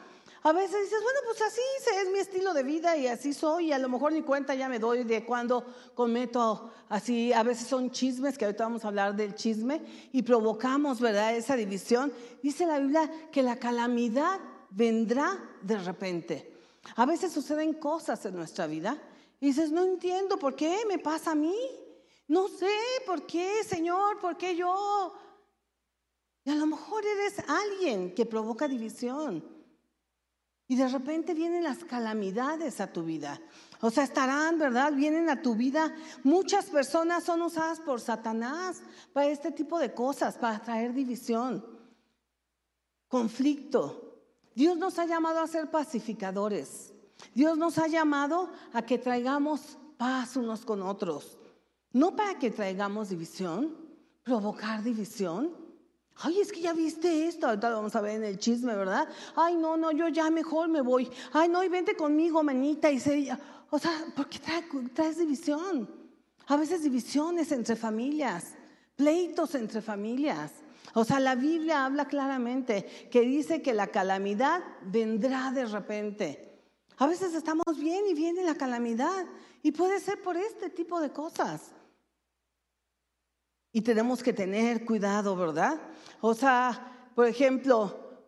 A 0.46 0.52
veces 0.52 0.80
dices, 0.80 1.02
bueno, 1.02 1.18
pues 1.24 1.42
así 1.42 1.60
es 2.00 2.08
mi 2.12 2.20
estilo 2.20 2.54
de 2.54 2.62
vida 2.62 2.96
y 2.96 3.08
así 3.08 3.34
soy, 3.34 3.66
y 3.66 3.72
a 3.72 3.80
lo 3.80 3.88
mejor 3.88 4.12
ni 4.12 4.22
cuenta 4.22 4.54
ya 4.54 4.68
me 4.68 4.78
doy 4.78 5.02
de 5.02 5.24
cuando 5.24 5.66
cometo 5.92 6.70
así, 6.88 7.32
a 7.32 7.42
veces 7.42 7.66
son 7.66 7.90
chismes, 7.90 8.38
que 8.38 8.44
ahorita 8.44 8.62
vamos 8.62 8.84
a 8.84 8.88
hablar 8.88 9.16
del 9.16 9.34
chisme, 9.34 10.08
y 10.12 10.22
provocamos, 10.22 11.00
¿verdad?, 11.00 11.34
esa 11.34 11.56
división. 11.56 12.12
Dice 12.44 12.64
la 12.64 12.78
Biblia 12.78 13.10
que 13.32 13.42
la 13.42 13.56
calamidad 13.56 14.38
vendrá 14.70 15.36
de 15.62 15.78
repente. 15.78 16.54
A 16.94 17.06
veces 17.06 17.32
suceden 17.32 17.72
cosas 17.72 18.24
en 18.24 18.36
nuestra 18.36 18.68
vida 18.68 19.02
y 19.40 19.46
dices, 19.46 19.72
no 19.72 19.82
entiendo 19.82 20.38
por 20.38 20.54
qué 20.54 20.84
me 20.86 21.00
pasa 21.00 21.32
a 21.32 21.34
mí. 21.34 21.58
No 22.28 22.46
sé 22.46 22.70
por 23.04 23.26
qué, 23.26 23.64
Señor, 23.64 24.20
por 24.20 24.36
qué 24.36 24.54
yo. 24.54 25.12
Y 26.44 26.50
a 26.50 26.54
lo 26.54 26.66
mejor 26.66 27.04
eres 27.04 27.34
alguien 27.48 28.14
que 28.14 28.26
provoca 28.26 28.68
división. 28.68 29.55
Y 30.68 30.76
de 30.76 30.88
repente 30.88 31.34
vienen 31.34 31.62
las 31.62 31.84
calamidades 31.84 32.80
a 32.80 32.92
tu 32.92 33.04
vida. 33.04 33.40
O 33.80 33.90
sea, 33.90 34.04
estarán, 34.04 34.58
¿verdad? 34.58 34.92
Vienen 34.92 35.30
a 35.30 35.40
tu 35.40 35.54
vida. 35.54 35.94
Muchas 36.24 36.66
personas 36.66 37.24
son 37.24 37.42
usadas 37.42 37.78
por 37.80 38.00
Satanás 38.00 38.82
para 39.12 39.28
este 39.28 39.52
tipo 39.52 39.78
de 39.78 39.94
cosas, 39.94 40.36
para 40.36 40.60
traer 40.60 40.92
división, 40.92 41.64
conflicto. 43.08 44.02
Dios 44.54 44.76
nos 44.76 44.98
ha 44.98 45.06
llamado 45.06 45.40
a 45.40 45.46
ser 45.46 45.70
pacificadores. 45.70 46.92
Dios 47.34 47.56
nos 47.56 47.78
ha 47.78 47.86
llamado 47.86 48.50
a 48.72 48.82
que 48.82 48.98
traigamos 48.98 49.78
paz 49.96 50.36
unos 50.36 50.64
con 50.64 50.82
otros. 50.82 51.38
No 51.92 52.16
para 52.16 52.38
que 52.38 52.50
traigamos 52.50 53.10
división, 53.10 53.76
provocar 54.22 54.82
división. 54.82 55.65
Ay, 56.18 56.40
es 56.40 56.50
que 56.50 56.60
ya 56.60 56.72
viste 56.72 57.26
esto. 57.26 57.46
Ahorita 57.46 57.70
lo 57.70 57.76
vamos 57.76 57.94
a 57.94 58.00
ver 58.00 58.16
en 58.16 58.24
el 58.24 58.38
chisme, 58.38 58.74
¿verdad? 58.74 59.08
Ay, 59.34 59.56
no, 59.56 59.76
no, 59.76 59.92
yo 59.92 60.08
ya 60.08 60.30
mejor 60.30 60.68
me 60.68 60.80
voy. 60.80 61.10
Ay, 61.32 61.48
no, 61.48 61.62
y 61.62 61.68
vente 61.68 61.94
conmigo, 61.94 62.42
manita. 62.42 62.90
Y 62.90 62.98
se, 62.98 63.28
o 63.70 63.78
sea, 63.78 63.92
¿por 64.14 64.28
qué 64.28 64.38
traes 64.94 65.18
división? 65.18 65.90
A 66.46 66.56
veces 66.56 66.82
divisiones 66.82 67.52
entre 67.52 67.76
familias, 67.76 68.54
pleitos 68.94 69.54
entre 69.54 69.82
familias. 69.82 70.52
O 70.94 71.04
sea, 71.04 71.20
la 71.20 71.34
Biblia 71.34 71.84
habla 71.84 72.06
claramente 72.06 73.08
que 73.10 73.20
dice 73.20 73.60
que 73.60 73.74
la 73.74 73.88
calamidad 73.88 74.62
vendrá 74.82 75.50
de 75.50 75.66
repente. 75.66 76.60
A 76.96 77.06
veces 77.06 77.34
estamos 77.34 77.76
bien 77.78 78.06
y 78.08 78.14
viene 78.14 78.42
la 78.42 78.54
calamidad. 78.54 79.26
Y 79.62 79.72
puede 79.72 80.00
ser 80.00 80.22
por 80.22 80.36
este 80.36 80.70
tipo 80.70 81.00
de 81.00 81.10
cosas. 81.10 81.72
Y 83.76 83.82
tenemos 83.82 84.22
que 84.22 84.32
tener 84.32 84.86
cuidado, 84.86 85.36
¿verdad? 85.36 85.78
O 86.22 86.32
sea, 86.32 87.10
por 87.14 87.26
ejemplo, 87.26 88.24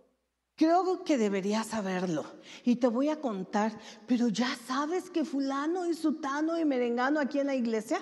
creo 0.55 1.03
que 1.03 1.17
deberías 1.17 1.69
saberlo. 1.69 2.27
Y 2.65 2.77
te 2.77 2.87
voy 2.87 3.09
a 3.09 3.19
contar, 3.19 3.73
pero 4.07 4.29
ya 4.29 4.55
sabes 4.67 5.09
que 5.09 5.25
fulano 5.25 5.87
y 5.87 5.95
sutano 5.95 6.59
y 6.59 6.67
merengano 6.67 7.19
aquí 7.19 7.39
en 7.39 7.47
la 7.47 7.55
iglesia. 7.55 7.97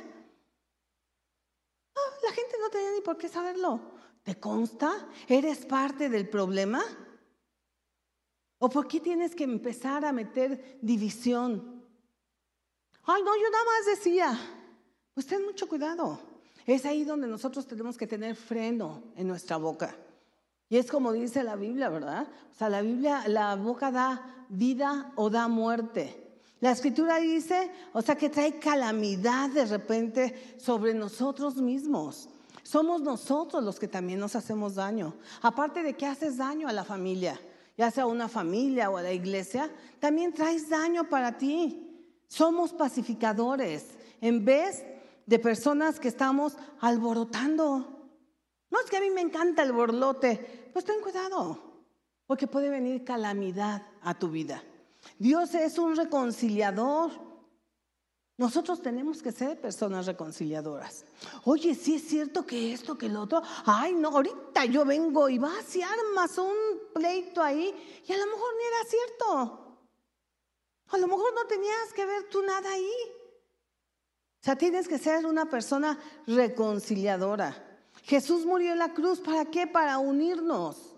Ah, 1.95 2.15
la 2.25 2.33
gente 2.33 2.57
no 2.61 2.69
tenía 2.69 2.91
ni 2.91 3.01
por 3.01 3.17
qué 3.17 3.29
saberlo. 3.29 3.81
¿Te 4.25 4.41
consta? 4.41 5.09
¿Eres 5.29 5.67
parte 5.67 6.09
del 6.09 6.29
problema? 6.29 6.83
¿O 8.59 8.69
por 8.69 8.89
qué 8.89 8.99
tienes 8.99 9.37
que 9.37 9.45
empezar 9.45 10.05
a 10.05 10.11
meter 10.11 10.81
división? 10.83 11.87
Ay, 13.05 13.23
no, 13.23 13.37
yo 13.37 13.51
nada 13.53 13.65
más 13.67 13.87
decía. 13.87 14.37
Pues 15.15 15.29
ten 15.29 15.45
mucho 15.45 15.69
cuidado. 15.69 16.26
Es 16.67 16.85
ahí 16.85 17.05
donde 17.05 17.29
nosotros 17.29 17.67
tenemos 17.67 17.97
que 17.97 18.09
tener 18.09 18.35
freno 18.35 19.03
en 19.17 19.29
nuestra 19.29 19.57
boca. 19.57 19.97
Y 20.69 20.79
es 20.79 20.91
como 20.91 21.13
dice 21.13 21.45
la 21.45 21.55
Biblia, 21.55 21.89
¿verdad? 21.89 22.27
O 22.53 22.59
sea, 22.59 22.69
la 22.69 22.83
Biblia, 22.83 23.23
la 23.29 23.55
boca 23.55 23.93
da 23.93 24.47
vida 24.49 25.13
o 25.15 25.31
da 25.31 25.47
muerte. 25.47 26.27
La 26.61 26.73
escritura 26.73 27.19
dice, 27.19 27.71
o 27.93 28.03
sea, 28.03 28.17
que 28.17 28.31
trae 28.31 28.59
calamidad 28.59 29.51
de 29.51 29.67
repente 29.67 30.57
sobre 30.59 30.93
nosotros 30.93 31.57
mismos. 31.57 32.29
Somos 32.65 33.01
nosotros 33.01 33.63
los 33.63 33.79
que 33.79 33.87
también 33.87 34.19
nos 34.19 34.35
hacemos 34.35 34.75
daño. 34.75 35.15
Aparte 35.43 35.85
de 35.85 35.95
que 35.95 36.07
haces 36.07 36.37
daño 36.37 36.67
a 36.67 36.73
la 36.73 36.83
familia, 36.83 37.41
ya 37.79 37.93
sea 37.93 38.05
a 38.05 38.09
una 38.09 38.29
familia 38.29 38.91
o 38.91 38.97
a 38.97 39.03
la 39.03 39.13
iglesia, 39.13 39.71
también 40.01 40.33
traes 40.33 40.69
daño 40.69 41.09
para 41.09 41.39
ti. 41.39 42.11
Somos 42.27 42.73
pacificadores. 42.73 43.87
En 44.21 44.45
vez 44.45 44.83
de 45.27 45.39
personas 45.39 46.01
que 46.01 46.09
estamos 46.09 46.57
alborotando. 46.81 47.97
No 48.71 48.81
es 48.81 48.91
que 48.91 48.97
a 48.97 49.01
mí 49.01 49.11
me 49.11 49.21
encanta 49.21 49.63
el 49.63 49.73
borlote, 49.73 50.71
pues 50.73 50.85
ten 50.85 51.01
cuidado, 51.01 51.85
porque 52.27 52.47
puede 52.47 52.71
venir 52.71 53.05
calamidad 53.05 53.87
a 54.03 54.19
tu 54.19 54.31
vida. 54.31 54.63
Dios 55.19 55.55
es 55.55 55.79
un 55.79 55.97
reconciliador. 55.97 57.11
Nosotros 58.39 58.83
tenemos 58.83 59.23
que 59.23 59.33
ser 59.33 59.59
personas 59.59 60.05
reconciliadoras. 60.05 61.07
Oye, 61.45 61.75
sí 61.75 61.95
es 61.95 62.07
cierto 62.07 62.45
que 62.45 62.73
esto, 62.73 62.99
que 62.99 63.07
el 63.07 63.17
otro. 63.17 63.41
Ay, 63.65 63.95
no, 63.95 64.09
ahorita 64.11 64.67
yo 64.67 64.85
vengo 64.85 65.29
y 65.29 65.39
vas 65.39 65.75
y 65.75 65.83
armas 65.83 66.37
un 66.37 66.55
pleito 66.93 67.43
ahí 67.43 67.75
y 68.07 68.13
a 68.13 68.19
lo 68.19 68.27
mejor 68.27 68.49
ni 68.59 68.65
era 68.65 68.91
cierto. 68.91 69.67
A 70.89 70.99
lo 70.99 71.09
mejor 71.09 71.35
no 71.35 71.47
tenías 71.47 71.93
que 71.95 72.05
ver 72.05 72.29
tú 72.29 72.43
nada 72.43 72.71
ahí. 72.71 72.93
Sea, 74.47 74.55
tienes 74.55 74.87
que 74.87 74.97
ser 74.97 75.27
una 75.27 75.51
persona 75.51 75.99
reconciliadora. 76.25 77.81
Jesús 78.05 78.47
murió 78.47 78.75
en 78.75 78.79
la 78.79 78.95
cruz, 78.95 79.19
¿para 79.19 79.47
qué? 79.47 79.67
Para 79.67 79.99
unirnos, 79.99 80.95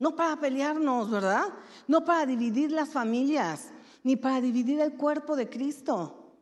no 0.00 0.16
para 0.16 0.40
pelearnos, 0.40 1.08
¿verdad? 1.08 1.44
No 1.86 2.04
para 2.04 2.26
dividir 2.26 2.72
las 2.72 2.88
familias, 2.88 3.68
ni 4.02 4.16
para 4.16 4.40
dividir 4.40 4.80
el 4.80 4.94
cuerpo 4.94 5.36
de 5.36 5.48
Cristo. 5.48 6.34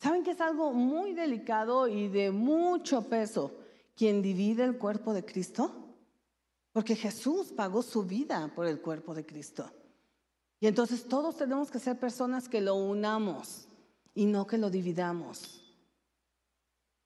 ¿Saben 0.00 0.24
que 0.24 0.32
es 0.32 0.40
algo 0.40 0.72
muy 0.72 1.12
delicado 1.12 1.86
y 1.86 2.08
de 2.08 2.32
mucho 2.32 3.02
peso 3.02 3.52
quien 3.94 4.22
divide 4.22 4.64
el 4.64 4.76
cuerpo 4.76 5.14
de 5.14 5.24
Cristo? 5.24 5.72
Porque 6.72 6.96
Jesús 6.96 7.52
pagó 7.52 7.82
su 7.82 8.02
vida 8.02 8.50
por 8.56 8.66
el 8.66 8.80
cuerpo 8.80 9.14
de 9.14 9.24
Cristo. 9.24 9.70
Y 10.58 10.66
entonces 10.66 11.04
todos 11.04 11.36
tenemos 11.36 11.70
que 11.70 11.78
ser 11.78 11.96
personas 11.96 12.48
que 12.48 12.60
lo 12.60 12.74
unamos 12.74 13.68
y 14.16 14.26
no 14.26 14.48
que 14.48 14.58
lo 14.58 14.68
dividamos. 14.68 15.59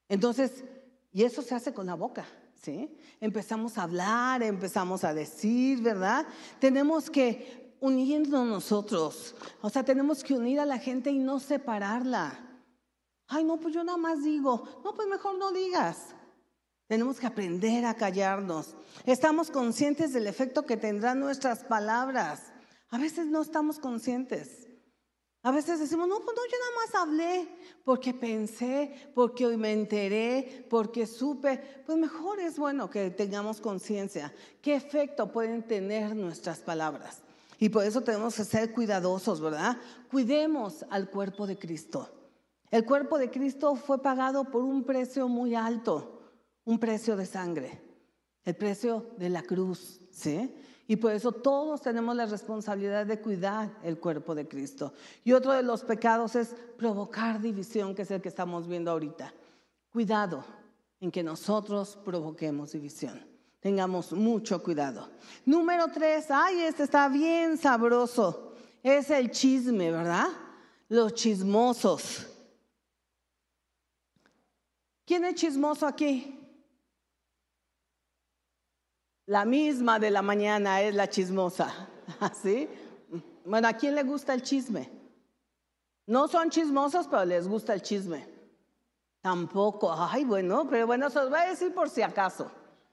Entonces, 0.09 0.65
y 1.13 1.25
eso 1.25 1.43
se 1.43 1.55
hace 1.55 1.73
con 1.73 1.87
la 1.87 1.95
boca, 1.95 2.27
¿sí? 2.63 2.97
Empezamos 3.21 3.79
a 3.79 3.85
hablar, 3.85 4.43
empezamos 4.43 5.05
a 5.05 5.15
decir, 5.15 5.81
¿verdad? 5.81 6.27
Tenemos 6.59 7.09
que 7.11 7.77
unirnos 7.81 8.47
nosotros, 8.47 9.35
o 9.61 9.69
sea, 9.71 9.85
tenemos 9.85 10.25
que 10.25 10.35
unir 10.35 10.59
a 10.59 10.67
la 10.67 10.79
gente 10.79 11.11
y 11.11 11.19
no 11.19 11.39
separarla. 11.39 12.41
Ay, 13.27 13.45
no, 13.45 13.59
pues 13.59 13.75
yo 13.75 13.85
nada 13.85 13.99
más 13.99 14.23
digo, 14.23 14.83
no, 14.85 14.95
pues 14.95 15.09
mejor 15.09 15.39
no 15.39 15.53
digas. 15.53 16.15
Tenemos 16.87 17.19
que 17.19 17.27
aprender 17.27 17.85
a 17.87 17.95
callarnos. 17.95 18.77
Estamos 19.07 19.51
conscientes 19.51 20.13
del 20.13 20.27
efecto 20.27 20.67
que 20.67 20.77
tendrán 20.77 21.21
nuestras 21.21 21.65
palabras. 21.65 22.53
A 22.91 22.99
veces 22.99 23.27
no 23.27 23.41
estamos 23.41 23.79
conscientes. 23.79 24.64
A 25.45 25.51
veces 25.51 25.79
decimos, 25.79 26.09
no, 26.09 26.21
pues 26.21 26.35
no, 26.35 26.43
yo 26.51 26.57
nada 26.59 26.73
más 26.81 26.95
hablé 27.03 27.49
porque 27.85 28.15
pensé, 28.15 29.11
porque 29.15 29.45
hoy 29.45 29.59
me 29.59 29.73
enteré, 29.73 30.67
porque 30.71 31.07
supe. 31.07 31.83
Pues 31.85 31.99
mejor 31.99 32.41
es 32.41 32.59
bueno 32.59 32.89
que 32.89 33.11
tengamos 33.11 33.61
conciencia 33.61 34.33
qué 34.63 34.75
efecto 34.75 35.31
pueden 35.31 35.63
tener 35.63 36.17
nuestras 36.17 36.61
palabras. 36.61 37.19
Y 37.59 37.69
por 37.69 37.85
eso 37.85 38.01
tenemos 38.01 38.35
que 38.35 38.45
ser 38.45 38.73
cuidadosos, 38.73 39.43
¿verdad? 39.43 39.77
Cuidemos 40.11 40.87
al 40.89 41.11
cuerpo 41.11 41.47
de 41.47 41.59
Cristo. 41.59 42.09
El 42.71 42.87
cuerpo 42.87 43.19
de 43.19 43.31
Cristo 43.31 43.77
fue 43.77 44.01
pagado 44.01 44.51
por 44.51 44.65
un 44.65 44.83
precio 44.83 45.29
muy 45.29 45.55
alto, 45.55 46.23
un 46.65 46.79
precio 46.79 47.17
de 47.17 47.27
sangre, 47.27 47.83
el 48.47 48.57
precio 48.57 49.11
de 49.19 49.29
la 49.29 49.43
cruz, 49.43 50.01
¿sí? 50.11 50.55
Y 50.87 50.97
por 50.97 51.13
eso 51.13 51.33
todos 51.33 51.81
tenemos 51.81 52.15
la 52.15 52.27
responsabilidad 52.27 53.07
de 53.07 53.21
cuidar 53.21 53.71
el 53.83 53.99
cuerpo 53.99 54.35
de 54.35 54.47
Cristo. 54.47 54.93
Y 55.25 55.33
otro 55.33 55.53
de 55.53 55.63
los 55.63 55.83
pecados 55.83 56.37
es 56.37 56.55
provocar 56.77 57.41
división, 57.41 57.95
que 57.95 58.03
es 58.03 58.11
el 58.11 58.21
que 58.21 58.29
estamos 58.29 58.69
viendo 58.69 58.91
ahorita. 58.91 59.33
Cuidado 59.91 60.45
en 61.01 61.11
que 61.11 61.23
nosotros 61.23 61.99
provoquemos 62.05 62.73
división. 62.73 63.25
Tengamos 63.61 64.13
mucho 64.13 64.63
cuidado. 64.63 65.09
Número 65.47 65.89
tres, 65.89 66.27
ay, 66.31 66.61
este 66.61 66.83
está 66.83 67.09
bien 67.09 67.57
sabroso. 67.57 68.53
Es 68.83 69.09
el 69.09 69.31
chisme, 69.31 69.91
¿verdad? 69.91 70.29
Los 70.91 71.15
chismosos. 71.15 72.27
¿Quién 75.07 75.25
es 75.25 75.37
chismoso 75.37 75.87
aquí? 75.87 76.44
La 79.27 79.45
misma 79.45 79.99
de 79.99 80.11
la 80.11 80.23
mañana 80.23 80.83
es 80.83 80.95
la 80.95 81.09
chismosa. 81.09 81.89
¿Sí? 82.43 82.69
Bueno, 83.45 83.69
¿a 83.69 83.73
quién 83.73 83.95
le 83.95 84.03
gusta 84.03 84.35
el 84.35 84.43
chisme? 84.43 84.91
No 86.07 86.29
son 86.29 86.51
chismosos, 86.51 87.07
pero 87.09 87.25
les 87.25 87.49
gusta 87.49 87.73
el 87.73 87.81
chisme. 87.81 88.27
Tampoco. 89.23 89.91
Ay, 89.93 90.25
bueno, 90.25 90.67
pero 90.69 90.87
bueno, 90.87 91.09
se 91.09 91.19
los 91.21 91.31
voy 91.31 91.41
a 91.41 91.49
decir 91.49 91.73
por 91.73 91.89
si 91.89 92.03
acaso. 92.03 92.51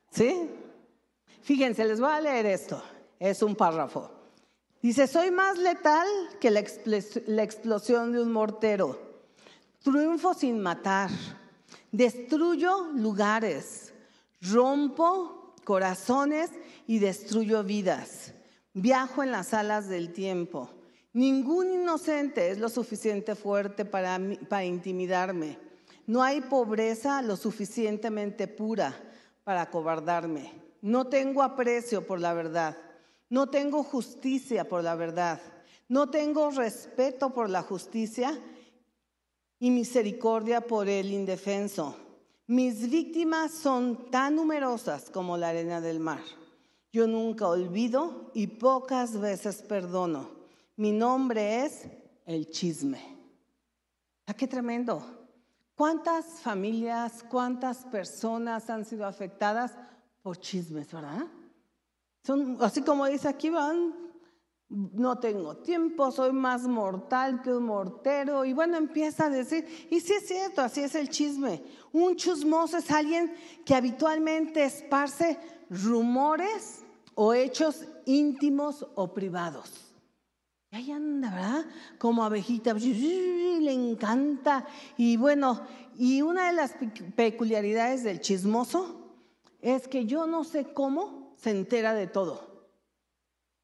¿Sí? 0.09 0.49
Fíjense, 1.41 1.83
les 1.83 1.99
voy 1.99 2.11
a 2.11 2.21
leer 2.21 2.45
esto. 2.45 2.81
Es 3.19 3.43
un 3.43 3.55
párrafo. 3.55 4.09
Dice, 4.81 5.07
soy 5.07 5.29
más 5.31 5.57
letal 5.57 6.07
que 6.39 6.49
la, 6.49 6.63
la 7.27 7.43
explosión 7.43 8.13
de 8.13 8.21
un 8.21 8.31
mortero. 8.31 8.99
Triunfo 9.83 10.33
sin 10.33 10.61
matar. 10.61 11.09
Destruyo 11.91 12.87
lugares. 12.93 13.93
Rompo 14.41 15.40
corazones 15.63 16.49
y 16.87 16.99
destruyo 16.99 17.63
vidas. 17.63 18.33
Viajo 18.73 19.23
en 19.23 19.31
las 19.31 19.53
alas 19.53 19.87
del 19.87 20.13
tiempo. 20.13 20.69
Ningún 21.13 21.73
inocente 21.73 22.51
es 22.51 22.57
lo 22.57 22.69
suficiente 22.69 23.35
fuerte 23.35 23.83
para, 23.83 24.19
para 24.47 24.63
intimidarme. 24.63 25.57
No 26.07 26.23
hay 26.23 26.41
pobreza 26.41 27.21
lo 27.21 27.35
suficientemente 27.35 28.47
pura 28.47 28.95
para 29.43 29.69
cobardarme. 29.69 30.51
No 30.81 31.07
tengo 31.07 31.43
aprecio 31.43 32.05
por 32.05 32.19
la 32.19 32.33
verdad. 32.33 32.77
No 33.29 33.49
tengo 33.49 33.83
justicia 33.83 34.67
por 34.67 34.83
la 34.83 34.95
verdad. 34.95 35.41
No 35.87 36.09
tengo 36.09 36.49
respeto 36.51 37.33
por 37.33 37.49
la 37.49 37.61
justicia 37.61 38.39
y 39.59 39.69
misericordia 39.69 40.61
por 40.61 40.89
el 40.89 41.11
indefenso. 41.11 41.95
Mis 42.47 42.89
víctimas 42.89 43.51
son 43.51 44.09
tan 44.11 44.35
numerosas 44.35 45.09
como 45.09 45.37
la 45.37 45.49
arena 45.49 45.79
del 45.79 45.99
mar. 45.99 46.21
Yo 46.91 47.07
nunca 47.07 47.47
olvido 47.47 48.31
y 48.33 48.47
pocas 48.47 49.19
veces 49.19 49.61
perdono. 49.61 50.29
Mi 50.75 50.91
nombre 50.91 51.63
es 51.65 51.87
el 52.25 52.49
chisme. 52.49 52.99
¿A 54.25 54.31
ah, 54.31 54.33
qué 54.33 54.47
tremendo? 54.47 55.01
¿Cuántas 55.75 56.25
familias, 56.41 57.23
cuántas 57.29 57.85
personas 57.85 58.69
han 58.69 58.85
sido 58.85 59.05
afectadas 59.05 59.73
por 60.21 60.37
chismes, 60.37 60.91
verdad? 60.91 61.25
Son, 62.23 62.57
así 62.61 62.81
como 62.81 63.05
dice 63.07 63.27
aquí, 63.27 63.49
van 63.49 64.10
no 64.71 65.19
tengo 65.19 65.57
tiempo, 65.57 66.11
soy 66.11 66.31
más 66.31 66.65
mortal 66.65 67.41
que 67.41 67.53
un 67.53 67.65
mortero. 67.65 68.45
Y 68.45 68.53
bueno, 68.53 68.77
empieza 68.77 69.25
a 69.25 69.29
decir, 69.29 69.87
y 69.89 69.99
sí 69.99 70.13
es 70.13 70.27
cierto, 70.27 70.61
así 70.61 70.81
es 70.81 70.95
el 70.95 71.09
chisme. 71.09 71.61
Un 71.91 72.15
chismoso 72.15 72.77
es 72.77 72.89
alguien 72.89 73.33
que 73.65 73.75
habitualmente 73.75 74.63
esparce 74.63 75.37
rumores 75.69 76.85
o 77.15 77.33
hechos 77.33 77.85
íntimos 78.05 78.87
o 78.95 79.13
privados. 79.13 79.93
Y 80.71 80.77
ahí 80.77 80.91
anda, 80.91 81.31
¿verdad? 81.31 81.65
Como 81.97 82.23
abejita, 82.23 82.73
le 82.73 83.73
encanta. 83.73 84.65
Y 84.95 85.17
bueno, 85.17 85.61
y 85.97 86.21
una 86.21 86.47
de 86.47 86.53
las 86.53 86.75
peculiaridades 87.15 88.03
del 88.05 88.21
chismoso 88.21 89.17
es 89.59 89.89
que 89.89 90.05
yo 90.05 90.27
no 90.27 90.45
sé 90.45 90.73
cómo 90.73 91.35
se 91.35 91.51
entera 91.51 91.93
de 91.93 92.07
todo. 92.07 92.50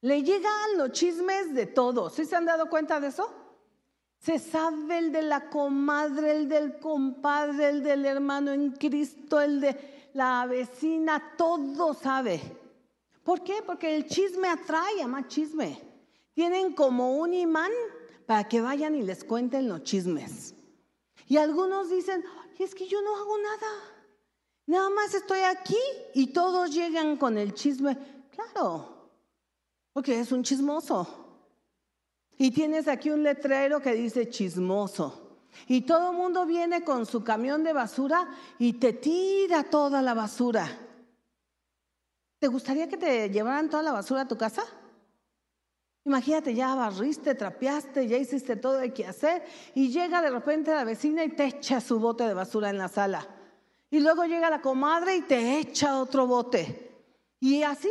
Le 0.02 0.24
llegan 0.24 0.78
los 0.78 0.92
chismes 0.92 1.54
de 1.54 1.66
todos. 1.66 2.14
¿Sí 2.14 2.26
se 2.26 2.36
han 2.36 2.46
dado 2.46 2.70
cuenta 2.70 3.00
de 3.00 3.08
eso? 3.08 3.30
Se 4.20 4.40
sabe 4.40 4.98
el 4.98 5.12
de 5.12 5.22
la 5.22 5.50
comadre, 5.50 6.32
el 6.32 6.50
del 6.50 6.80
compadre, 6.80 7.70
el 7.70 7.84
del 7.84 8.06
hermano 8.06 8.52
en 8.52 8.72
Cristo, 8.72 9.40
el 9.40 9.62
de 9.62 10.10
la 10.14 10.46
vecina, 10.46 11.36
todo 11.38 11.94
sabe. 11.94 12.42
¿Por 13.24 13.44
qué? 13.44 13.62
Porque 13.66 13.96
el 13.96 14.08
chisme 14.08 14.48
atrae 14.48 15.02
a 15.02 15.08
más 15.08 15.28
chisme. 15.28 15.82
Tienen 16.34 16.74
como 16.74 17.18
un 17.18 17.34
imán 17.34 17.72
para 18.26 18.48
que 18.48 18.62
vayan 18.62 18.96
y 18.96 19.04
les 19.04 19.24
cuenten 19.24 19.68
los 19.68 19.84
chismes. 19.84 20.56
Y 21.28 21.38
algunos 21.38 21.90
dicen, 21.90 22.24
es 22.58 22.74
que 22.74 22.88
yo 22.88 23.02
no 23.02 23.16
hago 23.16 23.38
nada. 23.38 23.68
Nada 24.66 24.90
más 24.90 25.14
estoy 25.14 25.40
aquí 25.40 25.78
y 26.14 26.28
todos 26.28 26.74
llegan 26.74 27.18
con 27.18 27.38
el 27.38 27.54
chisme. 27.54 27.98
Claro, 28.32 28.97
porque 29.98 30.20
es 30.20 30.32
un 30.32 30.44
chismoso. 30.44 31.08
Y 32.38 32.52
tienes 32.52 32.88
aquí 32.88 33.10
un 33.10 33.24
letrero 33.24 33.82
que 33.82 33.94
dice 33.94 34.30
chismoso. 34.30 35.40
Y 35.68 35.82
todo 35.82 36.12
el 36.12 36.16
mundo 36.16 36.46
viene 36.46 36.84
con 36.84 37.08
su 37.08 37.24
camión 37.24 37.64
de 37.64 37.74
basura 37.74 38.28
y 38.60 38.74
te 38.74 38.94
tira 38.94 39.64
toda 39.64 40.04
la 40.04 40.14
basura. 40.14 40.70
¿Te 42.38 42.46
gustaría 42.46 42.88
que 42.88 42.96
te 42.96 43.28
llevaran 43.32 43.72
toda 43.72 43.82
la 43.82 43.92
basura 43.92 44.22
a 44.22 44.28
tu 44.28 44.38
casa? 44.38 44.64
Imagínate, 46.06 46.54
ya 46.54 46.76
barriste, 46.76 47.34
trapeaste, 47.34 48.08
ya 48.08 48.18
hiciste 48.18 48.56
todo 48.56 48.80
el 48.80 48.94
que 48.94 49.08
hacer 49.08 49.44
y 49.74 49.90
llega 49.90 50.22
de 50.22 50.30
repente 50.30 50.70
la 50.70 50.84
vecina 50.84 51.24
y 51.24 51.30
te 51.30 51.46
echa 51.46 51.82
su 51.82 52.00
bote 52.00 52.24
de 52.24 52.36
basura 52.36 52.70
en 52.70 52.78
la 52.78 52.88
sala. 52.88 53.28
Y 53.90 54.00
luego 54.00 54.26
llega 54.26 54.52
la 54.52 54.62
comadre 54.62 55.16
y 55.16 55.22
te 55.24 55.58
echa 55.58 56.00
otro 56.00 56.28
bote. 56.28 57.04
Y 57.40 57.64
así 57.64 57.90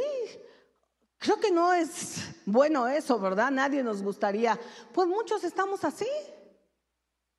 Creo 1.27 1.41
que 1.41 1.51
no 1.51 1.75
es 1.75 2.23
bueno 2.47 2.87
eso, 2.87 3.19
¿verdad? 3.19 3.51
Nadie 3.51 3.83
nos 3.83 4.01
gustaría. 4.01 4.57
Pues 4.93 5.09
muchos 5.09 5.43
estamos 5.43 5.83
así. 5.83 6.07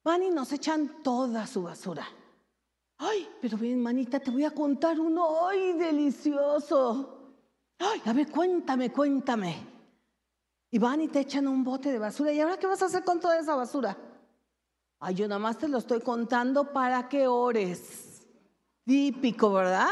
Van 0.04 0.21
y 0.23 0.30
nos 0.30 0.52
echan 0.52 1.02
toda 1.02 1.47
su 1.47 1.63
basura. 1.63 2.06
Ay, 2.97 3.30
pero 3.39 3.58
bien, 3.58 3.82
manita, 3.82 4.19
te 4.19 4.30
voy 4.30 4.43
a 4.43 4.52
contar 4.52 5.00
uno. 5.00 5.47
Ay, 5.47 5.71
delicioso. 5.71 7.32
Ay, 7.80 8.02
a 8.04 8.12
ver, 8.12 8.30
cuéntame, 8.30 8.91
cuéntame. 8.91 9.56
Y 10.69 10.80
van 10.80 11.00
y 11.00 11.08
te 11.08 11.21
echan 11.21 11.47
un 11.47 11.63
bote 11.63 11.89
de 11.89 11.97
basura. 11.97 12.34
¿Y 12.34 12.41
ahora 12.41 12.58
qué 12.58 12.67
vas 12.67 12.82
a 12.82 12.88
hacer 12.88 13.06
con 13.06 13.21
toda 13.21 13.39
esa 13.39 13.56
basura? 13.56 13.95
Ay, 15.00 15.15
yo 15.15 15.30
nada 15.30 15.39
más 15.39 15.58
te 15.58 15.69
lo 15.69 15.78
estoy 15.78 16.02
contando 16.02 16.73
para 16.73 17.08
que 17.08 17.26
ores. 17.26 18.28
Típico, 18.84 19.54
¿verdad? 19.54 19.88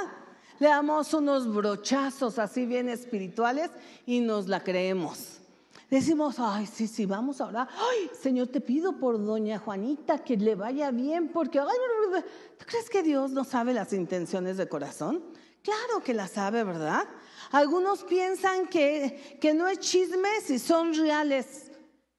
Le 0.59 0.67
damos 0.67 1.13
unos 1.13 1.53
brochazos 1.53 2.39
así 2.39 2.65
bien 2.65 2.89
espirituales 2.89 3.71
y 4.05 4.19
nos 4.19 4.47
la 4.47 4.63
creemos. 4.63 5.39
Decimos, 5.89 6.37
ay, 6.39 6.65
sí, 6.65 6.87
sí, 6.87 7.05
vamos 7.05 7.39
ahora. 7.41 7.67
Ay, 7.71 8.09
Señor, 8.19 8.47
te 8.47 8.59
pido 8.59 8.97
por 8.97 9.23
doña 9.23 9.59
Juanita 9.59 10.23
que 10.23 10.35
le 10.35 10.55
vaya 10.55 10.91
bien, 10.91 11.29
porque, 11.29 11.59
ay, 11.59 11.67
¿tú 12.57 12.65
crees 12.65 12.89
que 12.89 13.03
Dios 13.03 13.31
no 13.31 13.43
sabe 13.43 13.73
las 13.73 13.93
intenciones 13.93 14.57
de 14.57 14.67
corazón? 14.67 15.23
Claro 15.61 16.03
que 16.03 16.13
la 16.13 16.27
sabe, 16.27 16.63
¿verdad? 16.63 17.07
Algunos 17.51 18.03
piensan 18.03 18.67
que, 18.67 19.37
que 19.39 19.53
no 19.53 19.67
es 19.67 19.79
chisme 19.79 20.29
si 20.43 20.59
son 20.59 20.93
reales, 20.93 21.71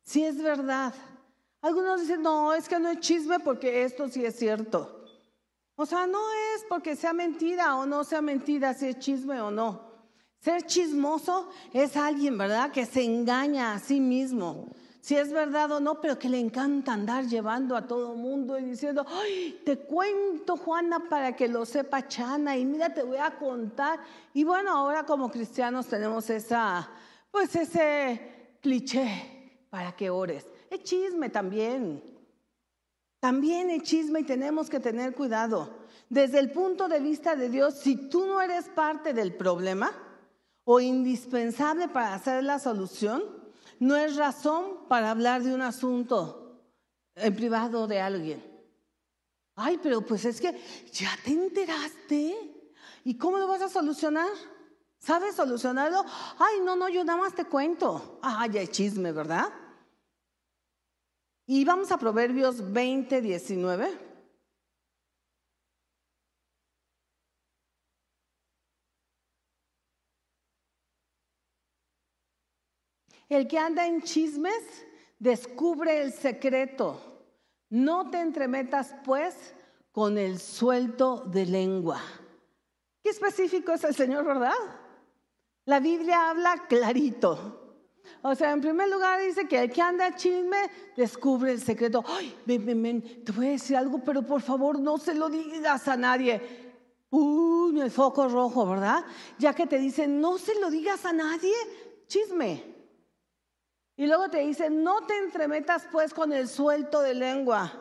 si 0.03 0.25
es 0.25 0.41
verdad. 0.41 0.95
Algunos 1.61 2.01
dicen, 2.01 2.23
no, 2.23 2.55
es 2.55 2.69
que 2.69 2.79
no 2.79 2.89
es 2.89 3.01
chisme 3.01 3.41
porque 3.41 3.83
esto 3.83 4.09
sí 4.09 4.25
es 4.25 4.37
cierto. 4.37 4.96
O 5.77 5.85
sea, 5.85 6.07
no 6.07 6.19
es 6.55 6.65
porque 6.69 6.97
sea 6.97 7.13
mentira 7.13 7.77
o 7.77 7.85
no 7.85 8.03
sea 8.03 8.23
mentira, 8.23 8.73
si 8.73 8.87
es 8.87 8.99
chisme 8.99 9.41
o 9.41 9.51
no. 9.51 9.87
Ser 10.41 10.63
chismoso 10.63 11.51
es 11.73 11.97
alguien, 11.97 12.39
¿verdad? 12.39 12.71
Que 12.71 12.87
se 12.87 13.03
engaña 13.03 13.75
a 13.75 13.79
sí 13.79 14.01
mismo. 14.01 14.69
Si 15.01 15.15
es 15.15 15.31
verdad 15.31 15.71
o 15.73 15.81
no, 15.81 16.01
pero 16.01 16.19
que 16.19 16.29
le 16.29 16.41
encanta 16.41 16.93
andar 16.93 17.27
llevando 17.27 17.77
a 17.77 17.87
todo 17.87 18.15
mundo 18.15 18.59
y 18.59 18.65
diciendo, 18.65 19.05
ay, 19.09 19.61
te 19.65 19.79
cuento, 19.79 20.57
Juana, 20.57 21.09
para 21.09 21.37
que 21.37 21.47
lo 21.47 21.65
sepa 21.65 22.09
Chana, 22.09 22.57
y 22.57 22.65
mira, 22.65 22.93
te 22.93 23.03
voy 23.03 23.19
a 23.19 23.37
contar. 23.37 24.01
Y 24.35 24.43
bueno, 24.45 24.71
ahora 24.71 25.05
como 25.05 25.31
cristianos 25.31 25.87
tenemos 25.87 26.29
esa, 26.31 26.91
pues 27.31 27.55
ese 27.55 28.57
cliché 28.61 29.67
para 29.71 29.95
que 29.95 30.11
ores. 30.11 30.47
Es 30.71 30.83
chisme 30.83 31.29
también. 31.29 32.16
También 33.27 33.71
es 33.71 33.83
chisme 33.83 34.21
y 34.21 34.23
tenemos 34.23 34.71
que 34.71 34.79
tener 34.79 35.13
cuidado. 35.13 35.69
Desde 36.09 36.39
el 36.39 36.53
punto 36.53 36.87
de 36.87 37.01
vista 37.01 37.35
de 37.35 37.49
Dios, 37.49 37.75
si 37.75 38.09
tú 38.09 38.25
no 38.25 38.41
eres 38.41 38.67
parte 38.67 39.13
del 39.13 39.35
problema 39.35 39.91
o 40.63 40.79
indispensable 40.79 41.89
para 41.89 42.15
hacer 42.15 42.45
la 42.45 42.61
solución, 42.61 43.25
no 43.81 43.97
es 43.97 44.15
razón 44.15 44.87
para 44.89 45.11
hablar 45.11 45.43
de 45.43 45.53
un 45.53 45.61
asunto 45.61 46.63
en 47.17 47.35
privado 47.35 47.89
de 47.89 48.01
alguien. 48.01 48.45
Ay, 49.57 49.81
pero 49.83 50.03
pues 50.03 50.25
es 50.25 50.41
que 50.41 50.57
ya 50.93 51.11
te 51.25 51.33
enteraste. 51.33 52.71
¿Y 53.03 53.19
cómo 53.19 53.39
lo 53.39 53.49
vas 53.49 53.63
a 53.63 53.69
solucionar? 53.69 54.31
¿Sabes 55.01 55.35
solucionarlo? 55.35 56.05
Ay, 56.39 56.61
no, 56.63 56.77
no, 56.77 56.89
yo 56.89 57.03
nada 57.03 57.19
más 57.19 57.35
te 57.35 57.45
cuento. 57.45 58.21
Ay, 58.23 58.57
hay 58.57 58.69
chisme, 58.69 59.11
¿verdad? 59.11 59.49
Y 61.47 61.65
vamos 61.65 61.93
a 61.93 61.99
Proverbios 61.99 62.73
20, 62.73 63.21
19. 63.21 63.99
El 73.29 73.47
que 73.49 73.59
anda 73.59 73.87
en 73.87 74.03
chismes 74.03 74.87
descubre 75.19 76.03
el 76.03 76.13
secreto. 76.13 77.01
No 77.71 78.11
te 78.11 78.21
entremetas, 78.21 78.95
pues, 79.05 79.55
con 79.93 80.19
el 80.19 80.39
suelto 80.41 81.25
de 81.27 81.47
lengua. 81.47 82.01
Qué 83.03 83.11
específico 83.11 83.73
es 83.73 83.85
el 83.85 83.95
Señor, 83.95 84.25
¿verdad? 84.25 84.53
La 85.65 85.81
Biblia 85.81 86.31
habla 86.31 86.67
clarito. 86.69 87.66
O 88.23 88.35
sea, 88.35 88.53
en 88.53 88.61
primer 88.61 88.89
lugar 88.89 89.21
dice 89.21 89.47
que 89.47 89.63
el 89.65 89.71
que 89.71 89.83
anda 89.83 90.15
chisme 90.15 90.59
descubre 90.97 91.53
el 91.53 91.61
secreto. 91.61 92.05
Ay, 92.07 92.37
ven, 92.45 92.67
ven, 92.67 92.83
ven, 92.83 93.25
te 93.25 93.33
voy 93.33 93.49
a 93.49 93.51
decir 93.51 93.77
algo, 93.77 94.03
pero 94.05 94.23
por 94.23 94.41
favor 94.43 94.79
no 94.79 94.99
se 94.99 95.15
lo 95.15 95.29
digas 95.29 95.87
a 95.89 95.97
nadie. 95.97 96.41
Uy, 97.11 97.81
el 97.81 97.91
foco 97.91 98.29
rojo, 98.29 98.67
¿verdad? 98.67 99.05
Ya 99.39 99.55
que 99.55 99.67
te 99.67 99.79
dicen, 99.79 100.21
no 100.21 100.39
se 100.39 100.59
lo 100.61 100.71
digas 100.71 101.05
a 101.05 101.13
nadie, 101.13 101.55
chisme. 102.07 102.77
Y 103.97 104.07
luego 104.07 104.29
te 104.29 104.39
dicen, 104.39 104.83
no 104.83 105.07
te 105.07 105.17
entremetas 105.17 105.87
pues 105.91 106.13
con 106.13 106.33
el 106.33 106.49
suelto 106.49 107.01
de 107.01 107.15
lengua. 107.15 107.73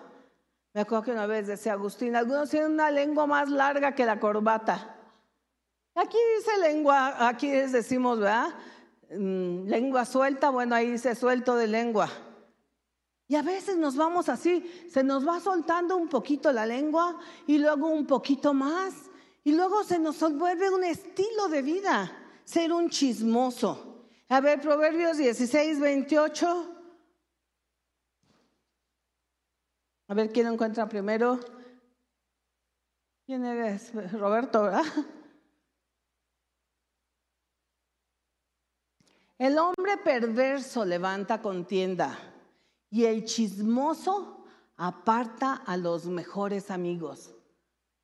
Me 0.73 0.81
acuerdo 0.81 1.05
que 1.05 1.11
una 1.11 1.25
vez 1.25 1.47
decía 1.47 1.73
Agustín, 1.73 2.15
algunos 2.15 2.49
tienen 2.49 2.73
una 2.73 2.91
lengua 2.91 3.25
más 3.25 3.49
larga 3.49 3.95
que 3.95 4.05
la 4.05 4.19
corbata. 4.19 4.95
Aquí 5.95 6.17
dice 6.37 6.57
lengua, 6.57 7.27
aquí 7.27 7.49
decimos, 7.49 8.19
¿verdad? 8.19 8.49
Mm, 9.11 9.67
lengua 9.67 10.05
suelta, 10.05 10.49
bueno, 10.49 10.75
ahí 10.75 10.91
dice 10.91 11.15
suelto 11.15 11.55
de 11.55 11.67
lengua. 11.67 12.09
Y 13.27 13.35
a 13.35 13.41
veces 13.41 13.77
nos 13.77 13.95
vamos 13.95 14.29
así, 14.29 14.87
se 14.89 15.03
nos 15.03 15.27
va 15.27 15.39
soltando 15.39 15.97
un 15.97 16.07
poquito 16.07 16.51
la 16.51 16.65
lengua 16.65 17.19
y 17.47 17.57
luego 17.57 17.87
un 17.87 18.05
poquito 18.05 18.53
más. 18.53 18.93
Y 19.43 19.51
luego 19.51 19.83
se 19.83 19.99
nos 19.99 20.19
vuelve 20.19 20.69
un 20.69 20.83
estilo 20.83 21.47
de 21.49 21.61
vida, 21.61 22.11
ser 22.43 22.71
un 22.73 22.89
chismoso. 22.89 24.07
A 24.29 24.41
ver, 24.41 24.59
Proverbios 24.59 25.17
16, 25.17 25.79
28. 25.79 26.75
A 30.07 30.13
ver 30.13 30.31
quién 30.31 30.47
encuentra 30.47 30.87
primero. 30.87 31.39
¿Quién 33.25 33.43
eres? 33.45 33.91
Roberto, 34.13 34.63
¿verdad? 34.63 34.83
El 39.37 39.57
hombre 39.57 39.97
perverso 39.97 40.85
levanta 40.85 41.41
contienda 41.41 42.17
y 42.89 43.03
el 43.03 43.25
chismoso 43.25 44.45
aparta 44.77 45.55
a 45.55 45.75
los 45.75 46.05
mejores 46.05 46.71
amigos. 46.71 47.35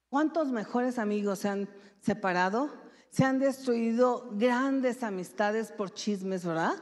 ¿Cuántos 0.09 0.49
mejores 0.49 0.99
amigos 0.99 1.39
se 1.39 1.47
han 1.47 1.69
separado? 2.01 2.69
Se 3.11 3.23
han 3.23 3.39
destruido 3.39 4.29
grandes 4.33 5.03
amistades 5.03 5.71
por 5.71 5.93
chismes, 5.93 6.45
¿verdad? 6.45 6.75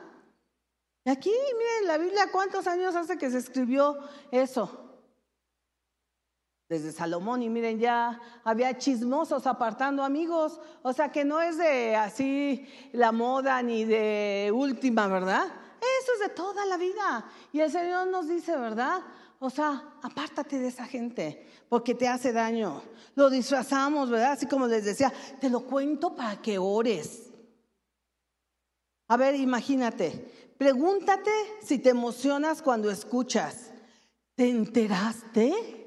Y 1.05 1.11
aquí, 1.11 1.29
miren, 1.29 1.87
la 1.87 1.97
Biblia, 1.99 2.31
¿cuántos 2.31 2.65
años 2.65 2.95
hace 2.95 3.19
que 3.19 3.29
se 3.29 3.37
escribió 3.37 3.99
eso? 4.31 4.88
Desde 6.69 6.91
Salomón 6.91 7.41
y 7.41 7.49
miren 7.49 7.79
ya 7.79 8.21
había 8.43 8.77
chismosos 8.77 9.47
apartando 9.47 10.03
amigos, 10.03 10.61
o 10.83 10.93
sea 10.93 11.11
que 11.11 11.25
no 11.25 11.41
es 11.41 11.57
de 11.57 11.95
así 11.95 12.67
la 12.93 13.11
moda 13.11 13.61
ni 13.63 13.85
de 13.85 14.51
última, 14.53 15.07
¿verdad? 15.07 15.45
Eso 15.45 16.13
es 16.13 16.19
de 16.19 16.29
toda 16.29 16.65
la 16.67 16.77
vida. 16.77 17.25
Y 17.51 17.61
el 17.61 17.71
Señor 17.71 18.07
nos 18.07 18.27
dice, 18.27 18.55
¿verdad? 18.55 19.01
O 19.39 19.49
sea, 19.49 19.95
apártate 20.03 20.59
de 20.59 20.67
esa 20.67 20.85
gente 20.85 21.47
porque 21.69 21.95
te 21.95 22.07
hace 22.07 22.31
daño. 22.31 22.83
Lo 23.15 23.31
disfrazamos, 23.31 24.11
¿verdad? 24.11 24.33
Así 24.33 24.45
como 24.45 24.67
les 24.67 24.85
decía, 24.85 25.11
te 25.41 25.49
lo 25.49 25.61
cuento 25.61 26.15
para 26.15 26.39
que 26.39 26.59
ores. 26.59 27.31
A 29.07 29.17
ver, 29.17 29.33
imagínate, 29.33 30.53
pregúntate 30.57 31.31
si 31.63 31.79
te 31.79 31.89
emocionas 31.89 32.61
cuando 32.61 32.91
escuchas. 32.91 33.71
¿Te 34.35 34.47
enteraste? 34.49 35.78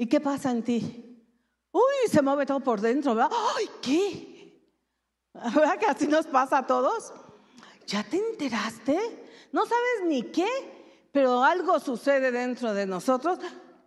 ¿Y 0.00 0.06
qué 0.06 0.18
pasa 0.18 0.50
en 0.50 0.62
ti? 0.62 1.26
Uy, 1.72 2.10
se 2.10 2.22
mueve 2.22 2.46
todo 2.46 2.60
por 2.60 2.80
dentro, 2.80 3.14
¿verdad? 3.14 3.30
¡Ay, 3.54 3.68
qué! 3.82 4.64
¿Verdad 5.34 5.78
que 5.78 5.84
así 5.84 6.08
nos 6.08 6.26
pasa 6.26 6.56
a 6.56 6.66
todos? 6.66 7.12
¿Ya 7.86 8.02
te 8.02 8.16
enteraste? 8.16 8.98
No 9.52 9.66
sabes 9.66 10.06
ni 10.06 10.22
qué, 10.22 10.48
pero 11.12 11.44
algo 11.44 11.78
sucede 11.78 12.32
dentro 12.32 12.72
de 12.72 12.86
nosotros. 12.86 13.40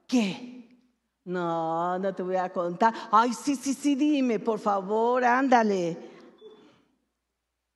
¿Qué? 0.05 0.85
No, 1.25 1.97
no 1.97 2.13
te 2.13 2.21
voy 2.21 2.35
a 2.35 2.53
contar. 2.53 2.93
Ay, 3.11 3.33
sí, 3.33 3.55
sí, 3.55 3.73
sí, 3.73 3.95
dime, 3.95 4.37
por 4.37 4.59
favor, 4.59 5.25
ándale. 5.25 5.97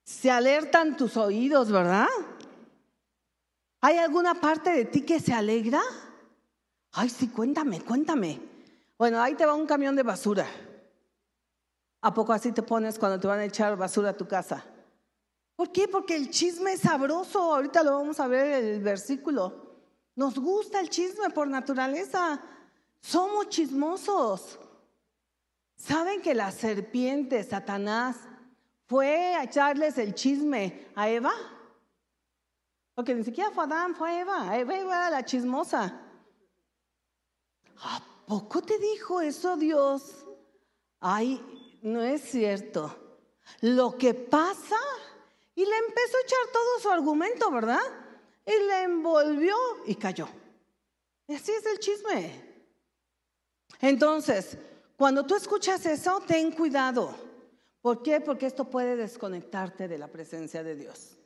Se 0.03 0.29
alertan 0.29 0.95
tus 0.95 1.17
oídos, 1.17 1.71
¿verdad? 1.71 2.05
¿Hay 3.81 3.97
alguna 3.97 4.35
parte 4.35 4.69
de 4.69 4.85
ti 4.85 5.01
que 5.01 5.19
se 5.19 5.33
alegra? 5.33 5.81
Ay, 6.99 7.09
sí, 7.09 7.27
cuéntame, 7.27 7.81
cuéntame. 7.81 8.41
Bueno, 8.97 9.21
ahí 9.21 9.35
te 9.35 9.45
va 9.45 9.53
un 9.53 9.67
camión 9.67 9.95
de 9.95 10.01
basura. 10.01 10.47
¿A 12.01 12.11
poco 12.11 12.33
así 12.33 12.51
te 12.51 12.63
pones 12.63 12.97
cuando 12.97 13.19
te 13.19 13.27
van 13.27 13.37
a 13.37 13.45
echar 13.45 13.77
basura 13.77 14.09
a 14.09 14.17
tu 14.17 14.27
casa? 14.27 14.65
¿Por 15.55 15.71
qué? 15.71 15.87
Porque 15.87 16.15
el 16.15 16.31
chisme 16.31 16.73
es 16.73 16.81
sabroso. 16.81 17.53
Ahorita 17.53 17.83
lo 17.83 17.99
vamos 17.99 18.19
a 18.19 18.25
ver 18.25 18.63
en 18.63 18.73
el 18.73 18.81
versículo. 18.81 19.75
Nos 20.15 20.39
gusta 20.39 20.79
el 20.79 20.89
chisme 20.89 21.29
por 21.29 21.47
naturaleza. 21.47 22.41
Somos 22.99 23.49
chismosos. 23.49 24.57
¿Saben 25.75 26.19
que 26.19 26.33
la 26.33 26.51
serpiente, 26.51 27.43
Satanás, 27.43 28.17
fue 28.87 29.35
a 29.35 29.43
echarles 29.43 29.99
el 29.99 30.15
chisme 30.15 30.87
a 30.95 31.07
Eva? 31.09 31.33
Porque 32.95 33.13
ni 33.13 33.23
siquiera 33.23 33.51
fue 33.51 33.65
Adán, 33.65 33.95
fue 33.95 34.21
Eva. 34.21 34.57
Eva 34.57 34.75
era 34.75 35.11
la 35.11 35.23
chismosa. 35.23 36.01
¿A 37.81 38.01
poco 38.25 38.61
te 38.61 38.77
dijo 38.77 39.21
eso 39.21 39.55
Dios? 39.57 40.25
Ay, 40.99 41.41
no 41.81 42.01
es 42.01 42.21
cierto. 42.21 42.95
Lo 43.61 43.97
que 43.97 44.13
pasa, 44.13 44.77
y 45.55 45.65
le 45.65 45.77
empezó 45.77 46.17
a 46.17 46.21
echar 46.21 46.51
todo 46.51 46.79
su 46.81 46.89
argumento, 46.89 47.51
¿verdad? 47.51 47.81
Y 48.45 48.51
le 48.51 48.83
envolvió 48.83 49.55
y 49.85 49.95
cayó. 49.95 50.27
Así 51.27 51.51
es 51.51 51.65
el 51.65 51.79
chisme. 51.79 52.47
Entonces, 53.81 54.57
cuando 54.95 55.25
tú 55.25 55.35
escuchas 55.35 55.85
eso, 55.85 56.21
ten 56.25 56.51
cuidado. 56.51 57.13
¿Por 57.81 58.01
qué? 58.01 58.19
Porque 58.21 58.45
esto 58.45 58.65
puede 58.65 58.95
desconectarte 58.95 59.87
de 59.87 59.97
la 59.97 60.07
presencia 60.07 60.63
de 60.63 60.75
Dios. 60.75 61.16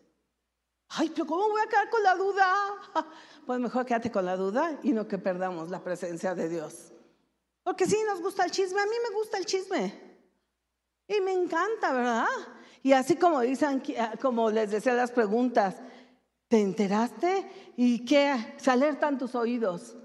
Ay, 0.93 1.09
pero 1.09 1.25
¿cómo 1.25 1.47
voy 1.49 1.61
a 1.61 1.69
quedar 1.69 1.89
con 1.89 2.03
la 2.03 2.15
duda? 2.15 2.47
Pues 3.43 3.59
mejor 3.59 3.87
quédate 3.87 4.11
con 4.11 4.23
la 4.23 4.37
duda 4.37 4.79
y 4.83 4.93
no 4.93 5.07
que 5.07 5.17
perdamos 5.17 5.71
la 5.71 5.83
presencia 5.83 6.35
de 6.35 6.47
Dios. 6.47 6.93
Porque 7.63 7.87
sí, 7.87 7.97
nos 8.05 8.21
gusta 8.21 8.45
el 8.45 8.51
chisme, 8.51 8.79
a 8.79 8.85
mí 8.85 8.95
me 9.03 9.15
gusta 9.15 9.39
el 9.39 9.47
chisme. 9.47 9.99
Y 11.07 11.19
me 11.21 11.33
encanta, 11.33 11.91
¿verdad? 11.91 12.27
Y 12.83 12.93
así 12.93 13.15
como 13.15 13.41
dicen, 13.41 13.81
ah, 13.99 14.13
como 14.21 14.51
les 14.51 14.69
decía 14.69 14.93
las 14.93 15.11
preguntas, 15.11 15.75
¿te 16.47 16.61
enteraste? 16.61 17.73
¿Y 17.75 18.05
qué? 18.05 18.55
Se 18.57 18.69
alertan 18.69 19.17
tus 19.17 19.33
oídos. 19.33 19.95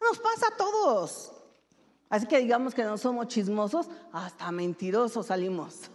Nos 0.00 0.18
pasa 0.18 0.48
a 0.48 0.56
todos. 0.56 1.32
Así 2.08 2.26
que 2.26 2.38
digamos 2.38 2.74
que 2.74 2.82
no 2.82 2.98
somos 2.98 3.28
chismosos, 3.28 3.88
hasta 4.12 4.50
mentirosos 4.50 5.26
salimos. 5.26 5.90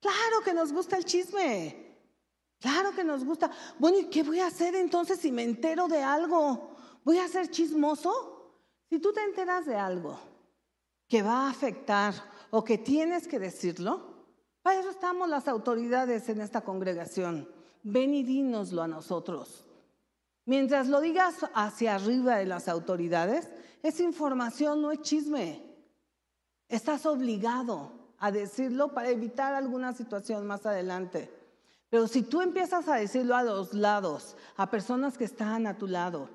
Claro 0.00 0.40
que 0.44 0.52
nos 0.52 0.72
gusta 0.72 0.96
el 0.96 1.04
chisme. 1.04 1.85
Claro 2.60 2.92
que 2.94 3.04
nos 3.04 3.24
gusta. 3.24 3.50
Bueno, 3.78 3.98
¿y 3.98 4.06
qué 4.06 4.22
voy 4.22 4.40
a 4.40 4.46
hacer 4.46 4.74
entonces 4.74 5.20
si 5.20 5.30
me 5.30 5.42
entero 5.42 5.88
de 5.88 6.02
algo? 6.02 6.70
¿Voy 7.04 7.18
a 7.18 7.28
ser 7.28 7.50
chismoso? 7.50 8.62
Si 8.88 8.98
tú 8.98 9.12
te 9.12 9.22
enteras 9.22 9.66
de 9.66 9.76
algo 9.76 10.18
que 11.08 11.22
va 11.22 11.46
a 11.46 11.50
afectar 11.50 12.14
o 12.50 12.64
que 12.64 12.78
tienes 12.78 13.28
que 13.28 13.38
decirlo, 13.38 14.16
para 14.62 14.80
eso 14.80 14.90
estamos 14.90 15.28
las 15.28 15.46
autoridades 15.48 16.28
en 16.28 16.40
esta 16.40 16.62
congregación. 16.62 17.48
Ven 17.82 18.14
y 18.14 18.24
dínoslo 18.24 18.82
a 18.82 18.88
nosotros. 18.88 19.64
Mientras 20.44 20.88
lo 20.88 21.00
digas 21.00 21.46
hacia 21.54 21.96
arriba 21.96 22.36
de 22.36 22.46
las 22.46 22.68
autoridades, 22.68 23.48
esa 23.82 24.02
información 24.02 24.82
no 24.82 24.90
es 24.90 25.02
chisme. 25.02 25.62
Estás 26.68 27.06
obligado 27.06 28.14
a 28.18 28.32
decirlo 28.32 28.92
para 28.92 29.10
evitar 29.10 29.54
alguna 29.54 29.92
situación 29.92 30.46
más 30.46 30.66
adelante. 30.66 31.35
Pero 31.88 32.08
si 32.08 32.22
tú 32.22 32.40
empiezas 32.40 32.88
a 32.88 32.96
decirlo 32.96 33.36
a 33.36 33.42
los 33.42 33.72
lados, 33.72 34.36
a 34.56 34.70
personas 34.70 35.16
que 35.16 35.24
están 35.24 35.66
a 35.66 35.78
tu 35.78 35.86
lado 35.86 36.28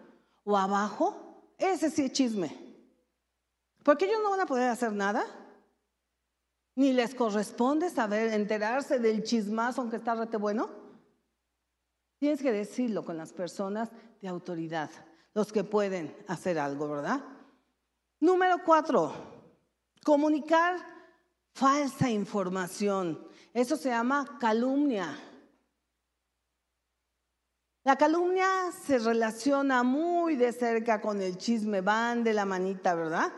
o 0.43 0.57
abajo, 0.57 1.53
ese 1.57 1.89
sí 1.89 2.05
es 2.05 2.11
chisme. 2.11 2.55
Porque 3.83 4.05
ellos 4.05 4.21
no 4.23 4.31
van 4.31 4.41
a 4.41 4.45
poder 4.45 4.69
hacer 4.69 4.93
nada. 4.93 5.23
Ni 6.75 6.93
les 6.93 7.13
corresponde 7.13 7.89
saber, 7.89 8.33
enterarse 8.33 8.99
del 8.99 9.23
chismazo 9.23 9.81
aunque 9.81 9.97
está 9.97 10.15
rete 10.15 10.37
bueno. 10.37 10.69
Tienes 12.17 12.41
que 12.41 12.51
decirlo 12.51 13.03
con 13.03 13.17
las 13.17 13.33
personas 13.33 13.89
de 14.21 14.27
autoridad, 14.27 14.89
los 15.33 15.51
que 15.51 15.63
pueden 15.63 16.15
hacer 16.27 16.59
algo, 16.59 16.87
¿verdad? 16.87 17.19
Número 18.19 18.57
cuatro, 18.63 19.11
comunicar 20.03 20.77
falsa 21.53 22.09
información. 22.09 23.27
Eso 23.53 23.75
se 23.75 23.89
llama 23.89 24.37
calumnia. 24.39 25.17
La 27.83 27.95
calumnia 27.95 28.71
se 28.71 28.99
relaciona 28.99 29.81
muy 29.81 30.35
de 30.35 30.53
cerca 30.53 31.01
con 31.01 31.19
el 31.19 31.37
chisme, 31.37 31.81
van 31.81 32.23
de 32.23 32.33
la 32.33 32.45
manita, 32.45 32.93
¿verdad? 32.93 33.33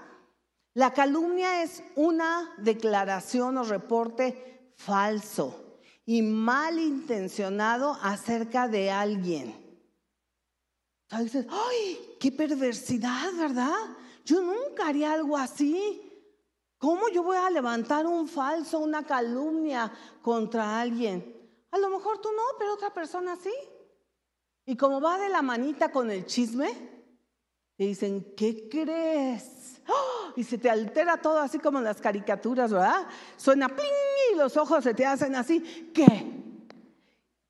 La 0.73 0.91
calumnia 0.91 1.63
es 1.63 1.81
una 1.95 2.53
declaración 2.57 3.57
o 3.57 3.63
reporte 3.63 4.73
falso 4.75 5.79
y 6.05 6.21
malintencionado 6.21 7.97
acerca 8.01 8.67
de 8.67 8.91
alguien. 8.91 9.55
dices, 11.19 11.45
¡ay, 11.49 12.17
qué 12.19 12.31
perversidad, 12.31 13.31
¿verdad? 13.37 13.95
Yo 14.25 14.41
nunca 14.41 14.87
haría 14.87 15.13
algo 15.13 15.37
así. 15.37 16.09
¿Cómo 16.77 17.07
yo 17.07 17.23
voy 17.23 17.37
a 17.37 17.49
levantar 17.49 18.05
un 18.05 18.27
falso, 18.27 18.79
una 18.79 19.05
calumnia 19.05 19.89
contra 20.21 20.81
alguien? 20.81 21.33
A 21.71 21.77
lo 21.77 21.89
mejor 21.89 22.19
tú 22.19 22.29
no, 22.35 22.43
pero 22.59 22.73
otra 22.73 22.93
persona 22.93 23.37
sí. 23.37 23.53
Y 24.65 24.77
como 24.77 25.01
va 25.01 25.17
de 25.17 25.29
la 25.29 25.41
manita 25.41 25.91
con 25.91 26.09
el 26.09 26.25
chisme, 26.25 26.71
te 27.75 27.83
dicen, 27.85 28.33
¿qué 28.37 28.69
crees? 28.69 29.81
Y 30.35 30.43
se 30.43 30.57
te 30.57 30.69
altera 30.69 31.17
todo 31.17 31.39
así 31.39 31.59
como 31.59 31.79
en 31.79 31.83
las 31.83 32.01
caricaturas, 32.01 32.71
¿verdad? 32.71 33.07
Suena 33.37 33.67
pling 33.67 34.33
y 34.33 34.35
los 34.35 34.57
ojos 34.57 34.83
se 34.83 34.93
te 34.93 35.05
hacen 35.05 35.35
así. 35.35 35.91
¿Qué? 35.93 36.43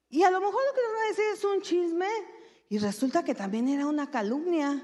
Y 0.10 0.24
a 0.24 0.32
lo 0.32 0.40
mejor 0.40 0.62
lo 0.66 0.74
que 0.74 0.82
nos 0.82 0.94
van 0.94 1.04
a 1.04 1.08
decir 1.08 1.26
es 1.34 1.44
un 1.44 1.62
chisme 1.62 2.08
y 2.70 2.78
resulta 2.78 3.24
que 3.24 3.36
también 3.36 3.68
era 3.68 3.86
una 3.86 4.10
calumnia. 4.10 4.84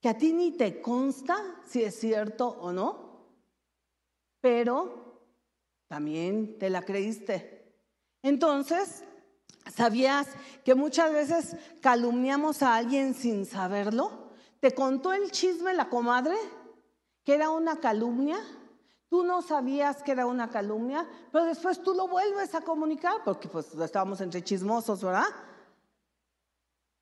Que 0.00 0.08
a 0.08 0.18
ti 0.18 0.32
ni 0.32 0.52
te 0.52 0.82
consta 0.82 1.36
si 1.66 1.82
es 1.82 1.98
cierto 1.98 2.48
o 2.48 2.72
no, 2.72 3.28
pero 4.40 5.24
también 5.86 6.58
te 6.58 6.70
la 6.70 6.82
creíste. 6.82 7.76
Entonces, 8.22 9.04
¿sabías 9.70 10.28
que 10.64 10.74
muchas 10.74 11.12
veces 11.12 11.56
calumniamos 11.80 12.62
a 12.62 12.76
alguien 12.76 13.14
sin 13.14 13.46
saberlo? 13.46 14.30
¿Te 14.60 14.74
contó 14.74 15.12
el 15.12 15.30
chisme 15.30 15.74
la 15.74 15.88
comadre? 15.88 16.36
Que 17.24 17.34
era 17.34 17.50
una 17.50 17.80
calumnia. 17.80 18.38
Tú 19.08 19.24
no 19.24 19.42
sabías 19.42 20.02
que 20.02 20.12
era 20.12 20.26
una 20.26 20.48
calumnia, 20.48 21.06
pero 21.30 21.44
después 21.44 21.82
tú 21.82 21.94
lo 21.94 22.08
vuelves 22.08 22.54
a 22.54 22.62
comunicar, 22.62 23.16
porque 23.24 23.48
pues 23.48 23.74
estábamos 23.74 24.20
entre 24.20 24.42
chismosos, 24.42 25.02
¿verdad? 25.02 25.26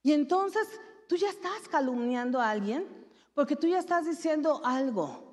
Y 0.02 0.12
entonces 0.12 0.66
tú 1.08 1.16
ya 1.16 1.28
estás 1.28 1.68
calumniando 1.68 2.40
a 2.40 2.50
alguien, 2.50 2.86
porque 3.34 3.54
tú 3.54 3.68
ya 3.68 3.78
estás 3.78 4.06
diciendo 4.06 4.60
algo 4.64 5.30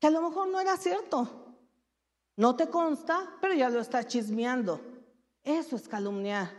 que 0.00 0.06
a 0.06 0.10
lo 0.10 0.22
mejor 0.22 0.48
no 0.48 0.60
era 0.60 0.76
cierto. 0.76 1.28
No 2.36 2.56
te 2.56 2.68
consta, 2.68 3.36
pero 3.40 3.54
ya 3.54 3.68
lo 3.68 3.80
estás 3.80 4.06
chismeando. 4.06 4.80
Eso 5.44 5.76
es 5.76 5.88
calumniar. 5.88 6.50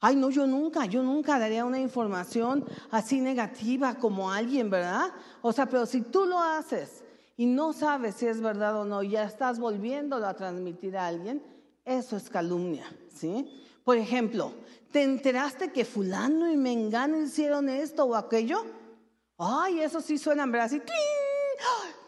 Ay, 0.00 0.16
no, 0.16 0.30
yo 0.30 0.46
nunca, 0.46 0.86
yo 0.86 1.02
nunca 1.02 1.38
daría 1.38 1.64
una 1.64 1.78
información 1.78 2.64
así 2.90 3.20
negativa 3.20 3.96
como 3.96 4.30
alguien, 4.30 4.70
¿verdad? 4.70 5.12
O 5.42 5.52
sea, 5.52 5.66
pero 5.66 5.84
si 5.84 6.00
tú 6.00 6.24
lo 6.24 6.38
haces 6.38 7.04
y 7.36 7.44
no 7.44 7.74
sabes 7.74 8.14
si 8.14 8.26
es 8.26 8.40
verdad 8.40 8.80
o 8.80 8.84
no, 8.86 9.02
ya 9.02 9.24
estás 9.24 9.58
volviéndolo 9.58 10.26
a 10.26 10.34
transmitir 10.34 10.96
a 10.96 11.06
alguien, 11.06 11.42
eso 11.84 12.16
es 12.16 12.30
calumnia, 12.30 12.90
¿sí? 13.14 13.62
Por 13.84 13.98
ejemplo, 13.98 14.52
¿te 14.90 15.02
enteraste 15.02 15.70
que 15.70 15.84
fulano 15.84 16.50
y 16.50 16.56
mengano 16.56 17.20
hicieron 17.20 17.68
esto 17.68 18.04
o 18.04 18.14
aquello? 18.14 18.64
Ay, 19.36 19.80
eso 19.80 20.00
sí 20.00 20.16
suena, 20.16 20.46
¿verdad? 20.46 20.66
Así, 20.66 20.82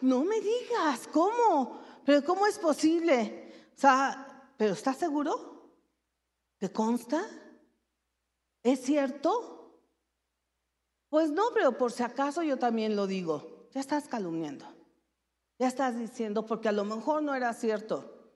no 0.01 0.23
me 0.23 0.41
digas, 0.41 1.07
¿cómo? 1.11 1.79
Pero 2.05 2.23
¿cómo 2.23 2.47
es 2.47 2.57
posible? 2.57 3.53
O 3.75 3.79
sea, 3.79 4.51
¿pero 4.57 4.73
estás 4.73 4.97
seguro? 4.97 5.52
¿Te 6.63 6.71
consta? 6.71 7.21
¿Es 8.63 8.83
cierto? 8.83 9.81
Pues 11.09 11.29
no, 11.29 11.43
pero 11.53 11.77
por 11.77 11.91
si 11.91 12.03
acaso 12.03 12.41
yo 12.41 12.57
también 12.57 12.95
lo 12.95 13.05
digo. 13.05 13.67
Ya 13.73 13.81
estás 13.81 14.07
calumniando. 14.07 14.65
Ya 15.59 15.67
estás 15.67 15.99
diciendo 15.99 16.45
porque 16.45 16.69
a 16.69 16.71
lo 16.71 16.85
mejor 16.85 17.21
no 17.21 17.35
era 17.35 17.53
cierto. 17.53 18.33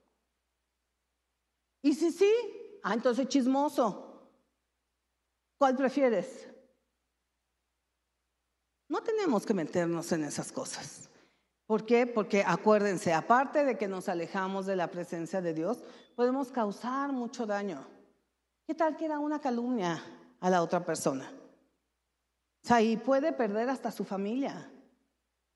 Y 1.81 1.93
si 1.93 2.11
sí, 2.11 2.29
ah, 2.83 2.95
entonces 2.95 3.29
chismoso. 3.29 4.29
¿Cuál 5.57 5.77
prefieres? 5.77 6.49
No 8.89 9.01
tenemos 9.03 9.45
que 9.45 9.53
meternos 9.53 10.11
en 10.11 10.25
esas 10.25 10.51
cosas. 10.51 11.09
¿Por 11.65 11.85
qué? 11.85 12.05
Porque 12.05 12.43
acuérdense, 12.45 13.13
aparte 13.13 13.63
de 13.63 13.77
que 13.77 13.87
nos 13.87 14.09
alejamos 14.09 14.65
de 14.65 14.75
la 14.75 14.91
presencia 14.91 15.41
de 15.41 15.53
Dios, 15.53 15.81
podemos 16.17 16.51
causar 16.51 17.13
mucho 17.13 17.45
daño. 17.45 17.95
¿Qué 18.67 18.75
tal 18.75 18.95
que 18.95 19.05
era 19.05 19.17
una 19.17 19.39
calumnia? 19.39 20.03
a 20.39 20.49
la 20.49 20.61
otra 20.61 20.83
persona. 20.83 21.31
O 22.63 22.67
sea, 22.67 22.81
y 22.81 22.97
puede 22.97 23.33
perder 23.33 23.69
hasta 23.69 23.91
su 23.91 24.03
familia 24.03 24.69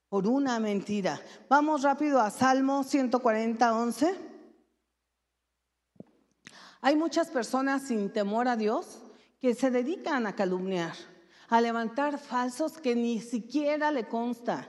por 0.09 0.27
una 0.27 0.59
mentira. 0.59 1.19
Vamos 1.49 1.83
rápido 1.83 2.19
a 2.19 2.29
Salmo 2.29 2.83
140, 2.83 3.75
11. 3.75 4.15
Hay 6.81 6.95
muchas 6.95 7.27
personas 7.29 7.83
sin 7.83 8.11
temor 8.11 8.47
a 8.47 8.55
Dios 8.55 8.99
que 9.39 9.53
se 9.53 9.71
dedican 9.71 10.25
a 10.25 10.35
calumniar, 10.35 10.93
a 11.49 11.61
levantar 11.61 12.17
falsos 12.17 12.77
que 12.77 12.95
ni 12.95 13.19
siquiera 13.19 13.91
le 13.91 14.07
consta. 14.07 14.67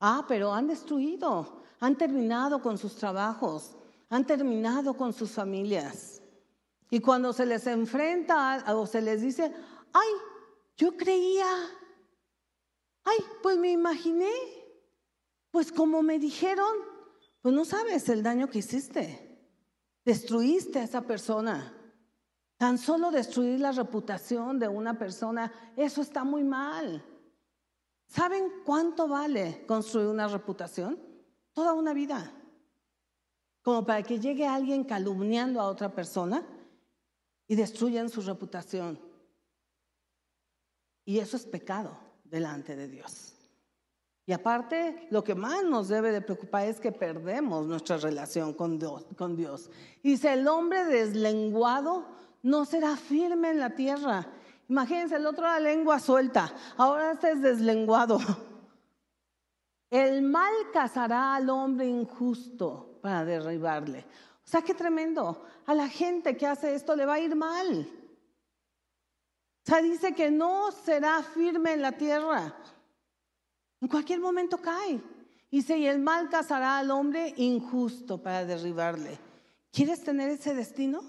Ah, 0.00 0.24
pero 0.28 0.52
han 0.52 0.66
destruido, 0.66 1.62
han 1.80 1.96
terminado 1.96 2.62
con 2.62 2.78
sus 2.78 2.96
trabajos, 2.96 3.76
han 4.08 4.24
terminado 4.24 4.94
con 4.94 5.12
sus 5.12 5.32
familias. 5.32 6.19
Y 6.90 7.00
cuando 7.00 7.32
se 7.32 7.46
les 7.46 7.66
enfrenta 7.68 8.64
o 8.74 8.84
se 8.84 9.00
les 9.00 9.22
dice, 9.22 9.54
ay, 9.92 10.08
yo 10.76 10.96
creía, 10.96 11.46
ay, 13.04 13.18
pues 13.42 13.56
me 13.58 13.70
imaginé, 13.70 14.32
pues 15.52 15.70
como 15.70 16.02
me 16.02 16.18
dijeron, 16.18 16.72
pues 17.40 17.54
no 17.54 17.64
sabes 17.64 18.08
el 18.08 18.24
daño 18.24 18.50
que 18.50 18.58
hiciste. 18.58 19.28
Destruiste 20.04 20.80
a 20.80 20.84
esa 20.84 21.02
persona. 21.02 21.76
Tan 22.56 22.76
solo 22.76 23.10
destruir 23.10 23.60
la 23.60 23.72
reputación 23.72 24.58
de 24.58 24.66
una 24.66 24.98
persona, 24.98 25.72
eso 25.76 26.02
está 26.02 26.24
muy 26.24 26.42
mal. 26.42 27.04
¿Saben 28.06 28.50
cuánto 28.64 29.06
vale 29.06 29.64
construir 29.66 30.08
una 30.08 30.26
reputación? 30.26 30.98
Toda 31.52 31.72
una 31.72 31.94
vida. 31.94 32.34
Como 33.62 33.86
para 33.86 34.02
que 34.02 34.18
llegue 34.18 34.46
alguien 34.46 34.84
calumniando 34.84 35.60
a 35.60 35.68
otra 35.68 35.94
persona 35.94 36.44
y 37.50 37.56
destruyen 37.56 38.08
su 38.08 38.20
reputación. 38.20 38.96
Y 41.04 41.18
eso 41.18 41.36
es 41.36 41.44
pecado 41.44 41.98
delante 42.22 42.76
de 42.76 42.86
Dios. 42.86 43.34
Y 44.24 44.32
aparte, 44.32 45.08
lo 45.10 45.24
que 45.24 45.34
más 45.34 45.64
nos 45.64 45.88
debe 45.88 46.12
de 46.12 46.20
preocupar 46.20 46.66
es 46.66 46.78
que 46.78 46.92
perdemos 46.92 47.66
nuestra 47.66 47.96
relación 47.96 48.54
con 48.54 48.78
Dios. 48.78 49.04
Dios. 49.36 49.68
Dice, 50.00 50.32
el 50.32 50.46
hombre 50.46 50.84
deslenguado 50.84 52.06
no 52.44 52.64
será 52.64 52.96
firme 52.96 53.50
en 53.50 53.58
la 53.58 53.70
tierra. 53.70 54.28
Imagínense, 54.68 55.16
el 55.16 55.26
otro 55.26 55.42
la 55.42 55.58
lengua 55.58 55.98
suelta, 55.98 56.54
ahora 56.76 57.10
este 57.10 57.32
es 57.32 57.42
deslenguado. 57.42 58.20
El 59.90 60.22
mal 60.22 60.54
cazará 60.72 61.34
al 61.34 61.50
hombre 61.50 61.88
injusto 61.88 63.00
para 63.02 63.24
derribarle. 63.24 64.06
Sea, 64.50 64.62
qué 64.62 64.74
tremendo. 64.74 65.44
A 65.66 65.74
la 65.74 65.88
gente 65.88 66.36
que 66.36 66.44
hace 66.44 66.74
esto 66.74 66.96
le 66.96 67.06
va 67.06 67.14
a 67.14 67.20
ir 67.20 67.36
mal. 67.36 67.88
O 69.64 69.64
sea, 69.64 69.80
dice 69.80 70.12
que 70.12 70.28
no 70.28 70.72
será 70.72 71.22
firme 71.22 71.74
en 71.74 71.82
la 71.82 71.92
tierra. 71.92 72.56
En 73.80 73.86
cualquier 73.86 74.18
momento 74.18 74.58
cae. 74.58 75.00
Dice, 75.52 75.78
y 75.78 75.86
el 75.86 76.00
mal 76.00 76.28
cazará 76.28 76.78
al 76.78 76.90
hombre 76.90 77.32
injusto 77.36 78.20
para 78.20 78.44
derribarle. 78.44 79.20
¿Quieres 79.70 80.02
tener 80.02 80.30
ese 80.30 80.52
destino? 80.52 81.00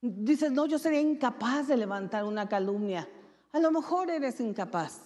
Dices, 0.00 0.52
no, 0.52 0.66
yo 0.66 0.78
sería 0.78 1.00
incapaz 1.00 1.66
de 1.66 1.76
levantar 1.76 2.22
una 2.22 2.48
calumnia. 2.48 3.08
A 3.50 3.58
lo 3.58 3.72
mejor 3.72 4.10
eres 4.10 4.38
incapaz. 4.38 5.00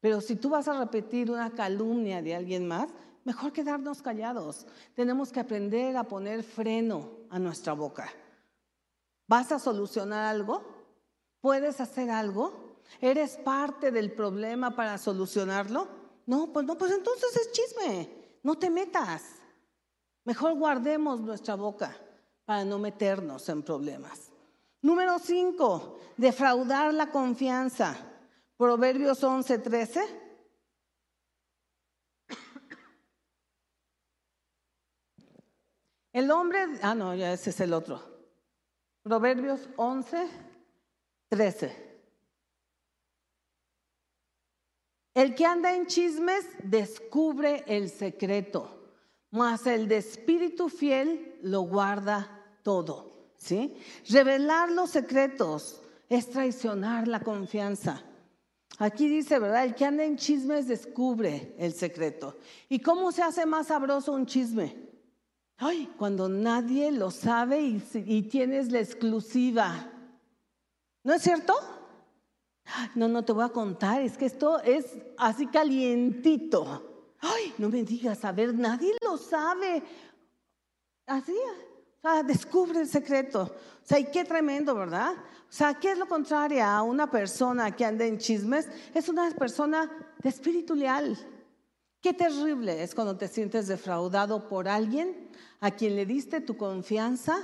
Pero 0.00 0.20
si 0.20 0.34
tú 0.34 0.48
vas 0.48 0.66
a 0.66 0.76
repetir 0.76 1.30
una 1.30 1.50
calumnia 1.50 2.20
de 2.20 2.34
alguien 2.34 2.66
más, 2.66 2.88
mejor 3.24 3.52
quedarnos 3.52 4.02
callados. 4.02 4.66
Tenemos 4.94 5.32
que 5.32 5.40
aprender 5.40 5.96
a 5.96 6.04
poner 6.04 6.42
freno 6.42 7.10
a 7.30 7.38
nuestra 7.38 7.72
boca. 7.72 8.08
¿Vas 9.26 9.50
a 9.52 9.58
solucionar 9.58 10.26
algo? 10.26 10.62
¿Puedes 11.40 11.80
hacer 11.80 12.10
algo? 12.10 12.78
¿Eres 13.00 13.36
parte 13.36 13.90
del 13.90 14.12
problema 14.12 14.76
para 14.76 14.98
solucionarlo? 14.98 15.88
No, 16.26 16.52
pues 16.52 16.66
no, 16.66 16.76
pues 16.76 16.92
entonces 16.92 17.36
es 17.36 17.52
chisme. 17.52 18.10
No 18.42 18.56
te 18.56 18.70
metas. 18.70 19.22
Mejor 20.24 20.54
guardemos 20.54 21.20
nuestra 21.20 21.54
boca 21.54 21.96
para 22.44 22.64
no 22.64 22.78
meternos 22.78 23.48
en 23.48 23.62
problemas. 23.62 24.30
Número 24.82 25.18
cinco, 25.18 25.98
defraudar 26.16 26.92
la 26.92 27.10
confianza. 27.10 27.96
Proverbios 28.56 29.22
11, 29.24 29.58
13. 29.58 30.23
El 36.14 36.30
hombre, 36.30 36.64
ah, 36.80 36.94
no, 36.94 37.12
ya 37.16 37.32
ese 37.32 37.50
es 37.50 37.58
el 37.58 37.72
otro. 37.72 38.00
Proverbios 39.02 39.68
11, 39.76 40.28
13. 41.28 41.98
El 45.12 45.34
que 45.34 45.44
anda 45.44 45.74
en 45.74 45.88
chismes 45.88 46.46
descubre 46.62 47.64
el 47.66 47.90
secreto, 47.90 48.92
mas 49.32 49.66
el 49.66 49.88
de 49.88 49.96
espíritu 49.96 50.68
fiel 50.68 51.36
lo 51.42 51.62
guarda 51.62 52.28
todo. 52.62 53.32
¿sí? 53.36 53.76
Revelar 54.08 54.70
los 54.70 54.90
secretos 54.90 55.82
es 56.08 56.30
traicionar 56.30 57.08
la 57.08 57.24
confianza. 57.24 58.04
Aquí 58.78 59.08
dice, 59.08 59.40
¿verdad? 59.40 59.64
El 59.64 59.74
que 59.74 59.84
anda 59.84 60.04
en 60.04 60.16
chismes 60.16 60.68
descubre 60.68 61.56
el 61.58 61.72
secreto. 61.72 62.38
¿Y 62.68 62.78
cómo 62.78 63.10
se 63.10 63.22
hace 63.22 63.46
más 63.46 63.66
sabroso 63.66 64.12
un 64.12 64.26
chisme? 64.26 64.93
Ay, 65.56 65.92
cuando 65.96 66.28
nadie 66.28 66.90
lo 66.90 67.10
sabe 67.10 67.60
y, 67.60 68.22
tienes 68.22 68.72
la 68.72 68.80
exclusiva. 68.80 69.90
¿No 71.02 71.14
es 71.14 71.22
cierto? 71.22 71.54
No, 72.94 73.08
no 73.08 73.24
te 73.24 73.32
voy 73.32 73.44
a 73.44 73.50
contar, 73.50 74.00
es 74.00 74.16
que 74.16 74.26
esto 74.26 74.58
es 74.60 74.86
así 75.18 75.46
calientito. 75.46 77.14
Ay, 77.20 77.54
no 77.58 77.68
me 77.68 77.84
digas, 77.84 78.24
a 78.24 78.32
ver, 78.32 78.54
nadie 78.54 78.94
lo 79.02 79.16
sabe. 79.16 79.82
Así, 81.06 81.34
o 82.02 82.22
descubre 82.24 82.80
el 82.80 82.88
secreto. 82.88 83.42
O 83.42 83.86
sea, 83.86 83.98
y 83.98 84.06
qué 84.06 84.24
tremendo, 84.24 84.74
¿verdad? 84.74 85.12
O 85.12 85.52
sea, 85.52 85.74
¿qué 85.74 85.92
es 85.92 85.98
lo 85.98 86.06
contrario 86.06 86.64
a 86.64 86.82
una 86.82 87.10
persona 87.10 87.74
que 87.74 87.84
anda 87.84 88.04
en 88.04 88.18
chismes? 88.18 88.68
Es 88.92 89.08
una 89.08 89.30
persona 89.30 89.90
de 90.22 90.28
espíritu 90.28 90.74
leal. 90.74 91.16
Qué 92.04 92.12
terrible 92.12 92.82
es 92.82 92.94
cuando 92.94 93.16
te 93.16 93.28
sientes 93.28 93.66
defraudado 93.66 94.46
por 94.46 94.68
alguien 94.68 95.30
a 95.60 95.70
quien 95.70 95.96
le 95.96 96.04
diste 96.04 96.42
tu 96.42 96.54
confianza, 96.54 97.38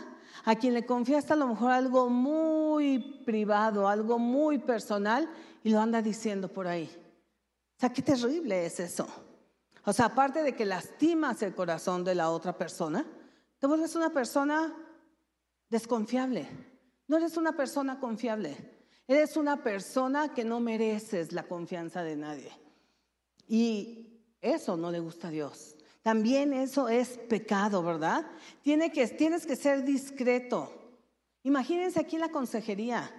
a 0.45 0.55
quien 0.55 0.75
le 0.75 0.85
confiaste 0.85 1.33
a 1.33 1.37
lo 1.37 1.47
mejor 1.47 1.73
algo 1.73 2.11
muy 2.11 3.23
privado, 3.25 3.89
algo 3.89 4.19
muy 4.19 4.59
personal 4.59 5.31
y 5.65 5.71
lo 5.71 5.81
anda 5.81 6.03
diciendo 6.03 6.53
por 6.53 6.67
ahí. 6.67 6.91
O 6.95 7.81
sea, 7.81 7.91
qué 7.91 8.03
terrible 8.03 8.67
es 8.67 8.81
eso. 8.81 9.09
O 9.87 9.95
sea, 9.95 10.05
aparte 10.05 10.43
de 10.43 10.55
que 10.55 10.67
lastimas 10.67 11.41
el 11.41 11.55
corazón 11.55 12.05
de 12.05 12.17
la 12.17 12.29
otra 12.29 12.59
persona, 12.59 13.07
te 13.59 13.67
vuelves 13.67 13.97
una 13.97 14.11
persona 14.11 14.77
desconfiable. 15.71 16.47
No 17.09 17.17
eres 17.17 17.39
una 17.39 17.57
persona 17.57 17.99
confiable. 17.99 18.59
Eres 19.09 19.39
una 19.39 19.63
persona 19.63 20.35
que 20.35 20.45
no 20.45 20.61
mereces 20.61 21.33
la 21.33 21.45
confianza 21.45 22.03
de 22.03 22.17
nadie. 22.17 22.53
Y 23.49 24.11
eso 24.41 24.77
no 24.77 24.91
le 24.91 25.01
gusta 25.01 25.29
a 25.29 25.31
Dios. 25.31 25.77
También 26.03 26.53
eso 26.53 26.89
es 26.89 27.19
pecado, 27.29 27.83
¿verdad? 27.83 28.27
Tienes 28.63 29.47
que 29.47 29.57
ser 29.57 29.85
discreto. 29.85 30.73
Imagínense 31.43 32.01
aquí 32.01 32.17
en 32.17 32.23
la 32.23 32.31
consejería, 32.31 33.11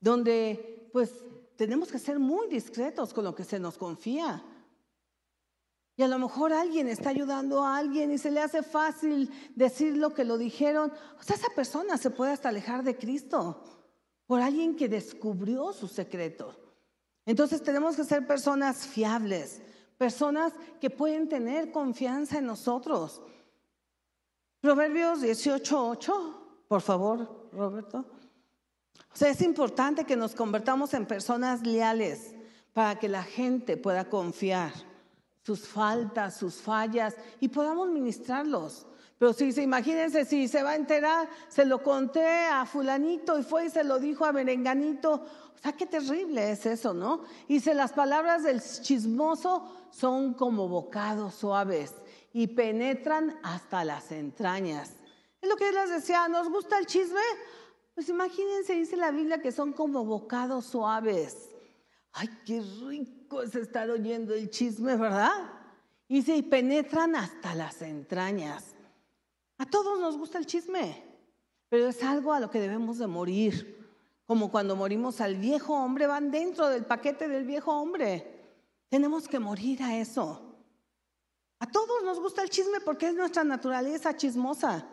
donde 0.00 0.88
pues 0.92 1.12
tenemos 1.56 1.90
que 1.90 1.98
ser 1.98 2.18
muy 2.18 2.48
discretos 2.48 3.12
con 3.12 3.24
lo 3.24 3.34
que 3.34 3.44
se 3.44 3.58
nos 3.58 3.76
confía. 3.76 4.44
Y 5.96 6.02
a 6.02 6.08
lo 6.08 6.18
mejor 6.18 6.52
alguien 6.52 6.88
está 6.88 7.10
ayudando 7.10 7.62
a 7.62 7.76
alguien 7.76 8.10
y 8.10 8.18
se 8.18 8.30
le 8.30 8.40
hace 8.40 8.62
fácil 8.62 9.30
decir 9.54 9.96
lo 9.96 10.14
que 10.14 10.24
lo 10.24 10.38
dijeron. 10.38 10.92
O 11.18 11.22
sea, 11.22 11.36
esa 11.36 11.50
persona 11.54 11.98
se 11.98 12.10
puede 12.10 12.32
hasta 12.32 12.48
alejar 12.48 12.82
de 12.82 12.96
Cristo 12.96 13.62
por 14.26 14.40
alguien 14.40 14.76
que 14.76 14.88
descubrió 14.88 15.72
su 15.72 15.88
secreto. 15.88 16.56
Entonces 17.26 17.62
tenemos 17.62 17.96
que 17.96 18.04
ser 18.04 18.26
personas 18.26 18.86
fiables, 18.86 19.60
personas 20.00 20.54
que 20.80 20.88
pueden 20.88 21.28
tener 21.28 21.70
confianza 21.72 22.38
en 22.38 22.46
nosotros. 22.46 23.20
Proverbios 24.62 25.20
18:8, 25.20 26.64
por 26.66 26.80
favor, 26.80 27.50
Roberto. 27.52 28.06
O 29.12 29.16
sea, 29.16 29.28
es 29.28 29.42
importante 29.42 30.06
que 30.06 30.16
nos 30.16 30.34
convertamos 30.34 30.94
en 30.94 31.04
personas 31.04 31.66
leales 31.66 32.34
para 32.72 32.98
que 32.98 33.10
la 33.10 33.22
gente 33.22 33.76
pueda 33.76 34.08
confiar 34.08 34.72
sus 35.42 35.68
faltas, 35.68 36.38
sus 36.38 36.54
fallas 36.54 37.14
y 37.38 37.48
podamos 37.48 37.90
ministrarlos. 37.90 38.86
Pero 39.18 39.34
si 39.34 39.52
se 39.52 39.62
imagínense, 39.62 40.24
si 40.24 40.48
se 40.48 40.62
va 40.62 40.70
a 40.70 40.76
enterar, 40.76 41.28
se 41.48 41.66
lo 41.66 41.82
conté 41.82 42.46
a 42.46 42.64
fulanito 42.64 43.38
y 43.38 43.42
fue 43.42 43.66
y 43.66 43.68
se 43.68 43.84
lo 43.84 43.98
dijo 43.98 44.24
a 44.24 44.32
merenganito. 44.32 45.26
O 45.60 45.62
sea, 45.62 45.72
qué 45.72 45.84
terrible 45.84 46.52
es 46.52 46.64
eso, 46.64 46.94
¿no? 46.94 47.22
Si 47.46 47.60
las 47.74 47.92
palabras 47.92 48.44
del 48.44 48.62
chismoso 48.62 49.70
son 49.90 50.32
como 50.32 50.68
bocados 50.68 51.34
suaves 51.34 51.92
y 52.32 52.46
penetran 52.46 53.38
hasta 53.42 53.84
las 53.84 54.10
entrañas. 54.10 54.96
Es 55.38 55.48
lo 55.50 55.56
que 55.56 55.70
les 55.70 55.90
decía, 55.90 56.28
¿nos 56.28 56.48
gusta 56.48 56.78
el 56.78 56.86
chisme? 56.86 57.20
Pues 57.94 58.08
imagínense, 58.08 58.72
dice 58.72 58.96
la 58.96 59.10
Biblia, 59.10 59.42
que 59.42 59.52
son 59.52 59.74
como 59.74 60.02
bocados 60.02 60.64
suaves. 60.64 61.50
Ay, 62.12 62.30
qué 62.46 62.62
rico 62.88 63.42
es 63.42 63.54
estar 63.54 63.90
oyendo 63.90 64.32
el 64.32 64.48
chisme, 64.48 64.96
¿verdad? 64.96 65.52
Y 66.08 66.22
se 66.22 66.42
penetran 66.42 67.16
hasta 67.16 67.54
las 67.54 67.82
entrañas. 67.82 68.64
A 69.58 69.66
todos 69.66 70.00
nos 70.00 70.16
gusta 70.16 70.38
el 70.38 70.46
chisme, 70.46 71.04
pero 71.68 71.88
es 71.88 72.02
algo 72.02 72.32
a 72.32 72.40
lo 72.40 72.50
que 72.50 72.60
debemos 72.60 72.96
de 72.96 73.06
morir. 73.06 73.79
Como 74.30 74.48
cuando 74.48 74.76
morimos 74.76 75.20
al 75.20 75.34
viejo 75.34 75.74
hombre, 75.74 76.06
van 76.06 76.30
dentro 76.30 76.68
del 76.68 76.84
paquete 76.84 77.26
del 77.26 77.44
viejo 77.44 77.72
hombre. 77.72 78.54
Tenemos 78.88 79.26
que 79.26 79.40
morir 79.40 79.82
a 79.82 79.96
eso. 79.96 80.54
A 81.58 81.66
todos 81.66 82.04
nos 82.04 82.20
gusta 82.20 82.44
el 82.44 82.48
chisme 82.48 82.80
porque 82.80 83.08
es 83.08 83.14
nuestra 83.14 83.42
naturaleza 83.42 84.16
chismosa, 84.16 84.86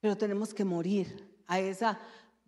pero 0.00 0.18
tenemos 0.18 0.52
que 0.52 0.66
morir 0.66 1.42
a 1.46 1.60
esa 1.60 1.98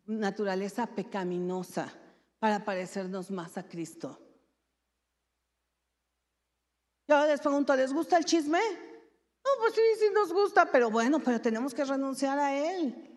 naturaleza 0.04 0.86
pecaminosa 0.86 1.90
para 2.38 2.62
parecernos 2.62 3.30
más 3.30 3.56
a 3.56 3.66
Cristo. 3.66 4.20
Yo 7.08 7.26
les 7.26 7.40
pregunto, 7.40 7.74
¿les 7.74 7.94
gusta 7.94 8.18
el 8.18 8.26
chisme? 8.26 8.60
No, 9.42 9.50
pues 9.58 9.72
sí, 9.72 9.80
sí 10.00 10.08
nos 10.12 10.34
gusta, 10.34 10.70
pero 10.70 10.90
bueno, 10.90 11.18
pero 11.20 11.40
tenemos 11.40 11.72
que 11.72 11.82
renunciar 11.82 12.38
a 12.38 12.54
él. 12.54 13.13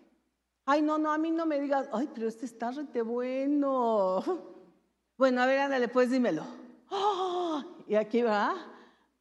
Ay, 0.70 0.82
no, 0.82 0.98
no, 0.98 1.10
a 1.10 1.16
mí 1.16 1.30
no 1.30 1.46
me 1.46 1.58
digas, 1.58 1.88
ay, 1.94 2.10
pero 2.12 2.28
este 2.28 2.44
está 2.44 2.70
rete 2.70 3.00
bueno. 3.02 4.22
Bueno, 5.16 5.42
a 5.42 5.46
ver, 5.46 5.58
ándale, 5.60 5.88
pues 5.88 6.10
dímelo. 6.10 6.44
Y 7.88 7.94
aquí 7.94 8.20
va, 8.20 8.54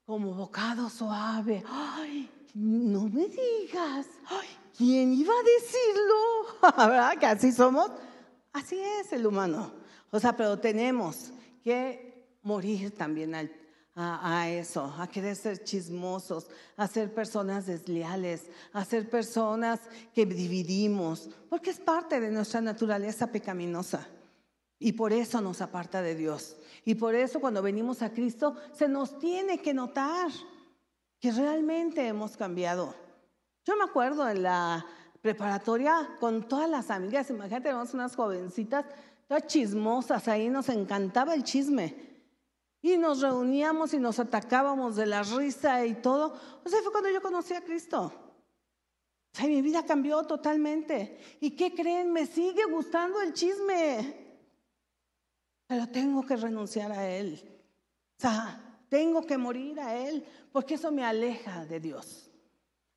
como 0.06 0.34
bocado 0.34 0.90
suave. 0.90 1.64
¡Ay! 1.66 2.30
No 2.54 3.04
me 3.04 3.28
digas. 3.28 4.08
¡Ay! 4.28 4.48
¿Quién 4.78 5.14
iba 5.14 5.34
a 5.34 5.44
decirlo? 5.62 6.76
¿Verdad 6.90 7.18
que 7.18 7.26
así 7.26 7.54
somos? 7.54 7.92
Así 8.52 8.78
es 8.78 9.14
el 9.14 9.26
humano. 9.26 9.72
O 10.12 10.20
sea, 10.20 10.36
pero 10.36 10.60
tenemos 10.60 11.32
que 11.64 12.38
morir 12.44 12.94
también 12.94 13.34
a, 13.98 14.42
a, 14.42 14.50
eso, 14.50 14.94
a 15.00 15.08
querer 15.08 15.36
ser 15.36 15.64
chismosos, 15.64 16.48
a 16.78 16.88
ser 16.88 17.12
personas 17.12 17.66
desleales, 17.66 18.44
a 18.72 18.86
ser 18.86 19.10
personas 19.10 19.80
que 20.14 20.26
dividimos, 20.26 21.30
porque 21.50 21.72
es 21.72 21.80
parte 21.80 22.20
de 22.20 22.30
nuestra 22.30 22.62
naturaleza 22.62 23.28
pecaminosa. 23.28 24.08
Y 24.80 24.94
por 24.94 25.12
eso 25.12 25.42
nos 25.42 25.62
aparta 25.62 26.04
de 26.04 26.14
Dios. 26.14 26.56
Y 26.86 26.94
por 26.94 27.16
eso 27.16 27.40
cuando 27.42 27.64
venimos 27.64 28.04
a 28.04 28.12
Cristo 28.12 28.56
se 28.72 28.88
nos 28.88 29.18
tiene 29.18 29.60
que 29.60 29.74
notar 29.74 30.30
que 31.20 31.32
realmente 31.32 32.08
hemos 32.08 32.38
cambiado. 32.38 32.94
Yo 33.66 33.76
me 33.76 33.86
acuerdo 33.86 34.30
en 34.30 34.44
la 34.44 34.86
preparatoria 35.22 36.08
con 36.20 36.48
todas 36.48 36.70
las 36.70 36.92
amigas, 36.92 37.32
imagínate, 37.32 37.70
éramos 37.70 37.96
unas 37.96 38.16
jovencitas, 38.16 38.86
todas 39.28 39.48
chismosas, 39.48 40.28
ahí 40.28 40.48
nos 40.50 40.70
encantaba 40.70 41.34
el 41.34 41.44
chisme. 41.44 42.07
Y 42.82 42.98
nos 42.98 43.22
reuníamos 43.22 43.94
y 43.94 44.00
nos 44.00 44.20
atacábamos 44.20 44.96
de 44.96 45.06
la 45.06 45.24
risa 45.24 45.86
y 45.86 45.96
todo. 45.96 46.34
O 46.64 46.70
sea, 46.70 46.82
fue 46.82 46.92
cuando 46.92 47.10
yo 47.10 47.22
conocí 47.22 47.54
a 47.54 47.64
Cristo. 47.64 48.12
O 49.34 49.38
sea, 49.38 49.48
mi 49.48 49.62
vida 49.62 49.86
cambió 49.86 50.24
totalmente. 50.24 51.38
¿Y 51.42 51.52
qué 51.52 51.74
creen? 51.74 52.12
Me 52.12 52.26
sigue 52.26 52.66
gustando 52.66 53.22
el 53.22 53.34
chisme. 53.34 54.26
Pero 55.68 55.88
tengo 55.88 56.26
que 56.26 56.36
renunciar 56.36 56.92
a 56.92 57.08
él. 57.08 57.40
O 58.18 58.22
sea, 58.22 58.68
tengo 58.90 59.26
que 59.26 59.38
morir 59.38 59.80
a 59.80 59.96
él 59.96 60.26
porque 60.52 60.76
eso 60.76 60.92
me 60.92 61.04
aleja 61.04 61.66
de 61.66 61.80
Dios. 61.80 62.32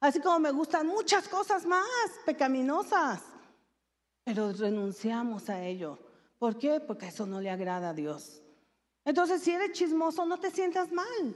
Así 0.00 0.20
como 0.20 0.38
me 0.38 0.50
gustan 0.50 0.86
muchas 0.86 1.28
cosas 1.28 1.66
más 1.66 1.84
pecaminosas, 2.24 3.20
pero 4.24 4.50
renunciamos 4.52 5.50
a 5.50 5.62
ello. 5.62 5.98
¿Por 6.38 6.56
qué? 6.56 6.80
Porque 6.80 7.08
eso 7.08 7.26
no 7.26 7.40
le 7.40 7.50
agrada 7.50 7.90
a 7.90 7.94
Dios. 7.94 8.39
Entonces, 9.10 9.42
si 9.42 9.50
eres 9.50 9.72
chismoso, 9.72 10.24
no 10.24 10.38
te 10.38 10.52
sientas 10.52 10.92
mal. 10.92 11.34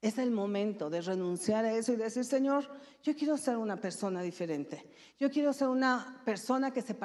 Es 0.00 0.16
el 0.16 0.30
momento 0.30 0.88
de 0.88 1.02
renunciar 1.02 1.66
a 1.66 1.74
eso 1.74 1.92
y 1.92 1.96
decir, 1.96 2.24
Señor, 2.24 2.66
yo 3.02 3.14
quiero 3.14 3.36
ser 3.36 3.58
una 3.58 3.78
persona 3.78 4.22
diferente. 4.22 4.88
Yo 5.18 5.30
quiero 5.30 5.52
ser 5.52 5.68
una 5.68 6.22
persona 6.24 6.72
que, 6.72 6.80
se 6.80 6.96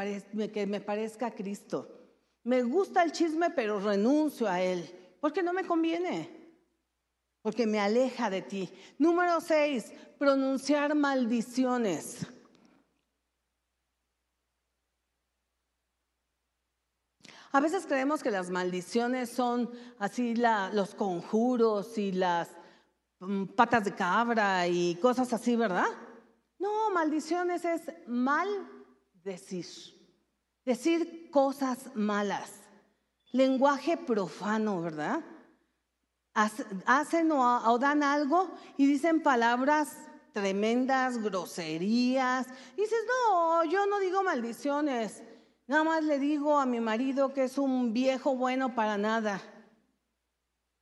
que 0.54 0.66
me 0.66 0.80
parezca 0.80 1.28
a 1.28 1.36
Cristo. 1.36 2.00
Me 2.46 2.64
gusta 2.64 3.04
el 3.04 3.12
chisme, 3.12 3.50
pero 3.50 3.82
renuncio 3.82 4.48
a 4.48 4.62
él, 4.62 4.90
porque 5.20 5.44
no 5.44 5.52
me 5.52 5.66
conviene, 5.66 6.56
porque 7.42 7.68
me 7.68 7.82
aleja 7.82 8.30
de 8.30 8.44
ti. 8.44 8.70
Número 8.98 9.42
seis, 9.42 9.92
pronunciar 10.18 10.96
maldiciones. 10.96 12.26
A 17.52 17.60
veces 17.60 17.86
creemos 17.88 18.22
que 18.22 18.30
las 18.30 18.50
maldiciones 18.52 19.30
son 19.30 19.72
así 19.98 20.36
los 20.36 20.94
conjuros 20.94 21.98
y 21.98 22.12
las 22.12 22.50
mm, 23.20 23.46
patas 23.46 23.86
de 23.86 23.96
cabra 23.96 24.68
y 24.68 24.96
cosas 24.96 25.34
así, 25.34 25.56
¿verdad? 25.56 25.88
No, 26.60 26.92
maldiciones 26.92 27.66
es 27.66 27.82
mal 28.06 28.48
decir, 29.24 29.66
decir 30.64 31.32
cosas 31.32 31.96
malas, 31.96 32.52
lenguaje 33.32 33.98
profano, 33.98 34.82
¿verdad? 34.82 35.22
Hacen 36.86 37.32
o, 37.32 37.78
dan 37.80 38.04
algo 38.04 38.52
y 38.78 38.86
dicen 38.86 39.24
palabras 39.24 39.98
tremendas, 40.34 41.18
groserías. 41.18 42.48
Dices, 42.78 43.00
no, 43.08 43.64
yo 43.66 43.88
no 43.88 44.00
digo 44.00 44.24
maldiciones. 44.24 45.24
Nada 45.70 45.84
más 45.84 46.04
le 46.04 46.18
digo 46.18 46.58
a 46.58 46.66
mi 46.66 46.80
marido 46.80 47.32
que 47.32 47.44
es 47.44 47.60
un 47.60 47.94
viejo 47.94 48.36
bueno 48.36 48.74
para 48.74 48.98
nada. 48.98 49.40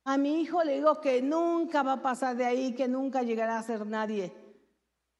A 0.04 0.16
mi 0.16 0.40
hijo 0.40 0.64
le 0.64 0.76
digo 0.76 1.02
que 1.02 1.20
nunca 1.20 1.82
va 1.82 1.92
a 1.92 2.02
pasar 2.02 2.34
de 2.38 2.46
ahí, 2.46 2.74
que 2.74 2.88
nunca 2.88 3.22
llegará 3.22 3.58
a 3.58 3.62
ser 3.62 3.86
nadie. 3.86 4.32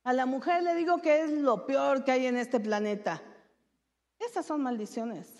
A 0.04 0.14
la 0.14 0.24
mujer 0.24 0.62
le 0.62 0.74
digo 0.74 1.02
que 1.02 1.20
es 1.20 1.32
lo 1.32 1.66
peor 1.66 2.02
que 2.02 2.12
hay 2.12 2.24
en 2.24 2.38
este 2.38 2.60
planeta. 2.60 3.22
Esas 4.18 4.46
son 4.46 4.62
maldiciones. 4.62 5.34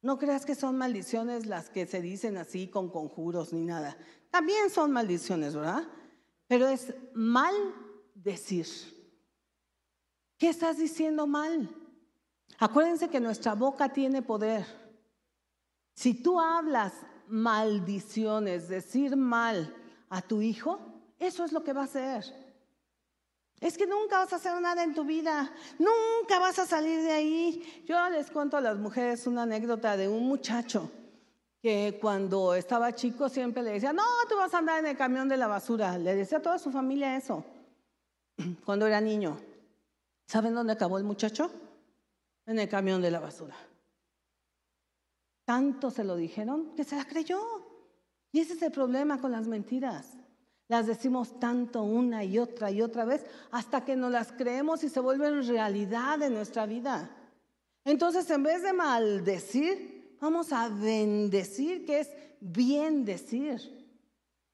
No 0.00 0.18
creas 0.18 0.46
que 0.46 0.54
son 0.54 0.78
maldiciones 0.78 1.44
las 1.44 1.68
que 1.68 1.84
se 1.84 2.00
dicen 2.00 2.38
así 2.38 2.66
con 2.66 2.88
conjuros 2.88 3.52
ni 3.52 3.60
nada. 3.60 3.94
También 4.30 4.70
son 4.70 4.90
maldiciones, 4.90 5.54
¿verdad? 5.54 5.86
Pero 6.46 6.66
es 6.66 6.94
mal 7.12 7.54
decir. 8.14 8.66
¿Qué 10.38 10.48
estás 10.48 10.78
diciendo 10.78 11.26
mal? 11.26 11.68
Acuérdense 12.60 13.08
que 13.08 13.20
nuestra 13.20 13.54
boca 13.54 13.88
tiene 13.88 14.20
poder. 14.20 14.66
Si 15.94 16.22
tú 16.22 16.38
hablas 16.38 16.92
maldiciones, 17.26 18.68
decir 18.68 19.16
mal 19.16 19.74
a 20.10 20.20
tu 20.20 20.42
hijo, 20.42 20.78
eso 21.18 21.42
es 21.44 21.52
lo 21.52 21.64
que 21.64 21.72
va 21.72 21.82
a 21.82 21.84
hacer. 21.84 22.22
Es 23.60 23.78
que 23.78 23.86
nunca 23.86 24.18
vas 24.18 24.32
a 24.34 24.36
hacer 24.36 24.60
nada 24.60 24.84
en 24.84 24.94
tu 24.94 25.04
vida, 25.04 25.50
nunca 25.78 26.38
vas 26.38 26.58
a 26.58 26.66
salir 26.66 27.02
de 27.02 27.12
ahí. 27.12 27.84
Yo 27.86 27.96
les 28.10 28.30
cuento 28.30 28.58
a 28.58 28.60
las 28.60 28.76
mujeres 28.76 29.26
una 29.26 29.42
anécdota 29.42 29.96
de 29.96 30.08
un 30.08 30.26
muchacho 30.26 30.90
que 31.62 31.98
cuando 32.00 32.54
estaba 32.54 32.94
chico 32.94 33.30
siempre 33.30 33.62
le 33.62 33.72
decía, 33.72 33.94
no, 33.94 34.02
tú 34.28 34.36
vas 34.36 34.52
a 34.52 34.58
andar 34.58 34.80
en 34.80 34.86
el 34.86 34.96
camión 34.98 35.28
de 35.28 35.38
la 35.38 35.46
basura. 35.46 35.96
Le 35.96 36.14
decía 36.14 36.38
a 36.38 36.42
toda 36.42 36.58
su 36.58 36.70
familia 36.70 37.16
eso, 37.16 37.42
cuando 38.66 38.86
era 38.86 39.00
niño. 39.00 39.38
¿Saben 40.26 40.54
dónde 40.54 40.74
acabó 40.74 40.98
el 40.98 41.04
muchacho? 41.04 41.50
En 42.46 42.58
el 42.58 42.68
camión 42.68 43.00
de 43.02 43.10
la 43.10 43.20
basura. 43.20 43.56
Tanto 45.44 45.90
se 45.90 46.04
lo 46.04 46.16
dijeron 46.16 46.74
que 46.76 46.84
se 46.84 46.96
la 46.96 47.04
creyó. 47.04 47.40
Y 48.32 48.40
ese 48.40 48.54
es 48.54 48.62
el 48.62 48.70
problema 48.70 49.20
con 49.20 49.32
las 49.32 49.48
mentiras. 49.48 50.06
Las 50.68 50.86
decimos 50.86 51.40
tanto 51.40 51.82
una 51.82 52.22
y 52.22 52.38
otra 52.38 52.70
y 52.70 52.80
otra 52.80 53.04
vez 53.04 53.26
hasta 53.50 53.84
que 53.84 53.96
nos 53.96 54.12
las 54.12 54.30
creemos 54.30 54.84
y 54.84 54.88
se 54.88 55.00
vuelven 55.00 55.44
realidad 55.46 56.22
en 56.22 56.34
nuestra 56.34 56.66
vida. 56.66 57.10
Entonces, 57.84 58.30
en 58.30 58.44
vez 58.44 58.62
de 58.62 58.72
maldecir, 58.72 60.16
vamos 60.20 60.52
a 60.52 60.68
bendecir, 60.68 61.84
que 61.84 62.00
es 62.00 62.10
bien 62.38 63.04
decir. 63.04 63.80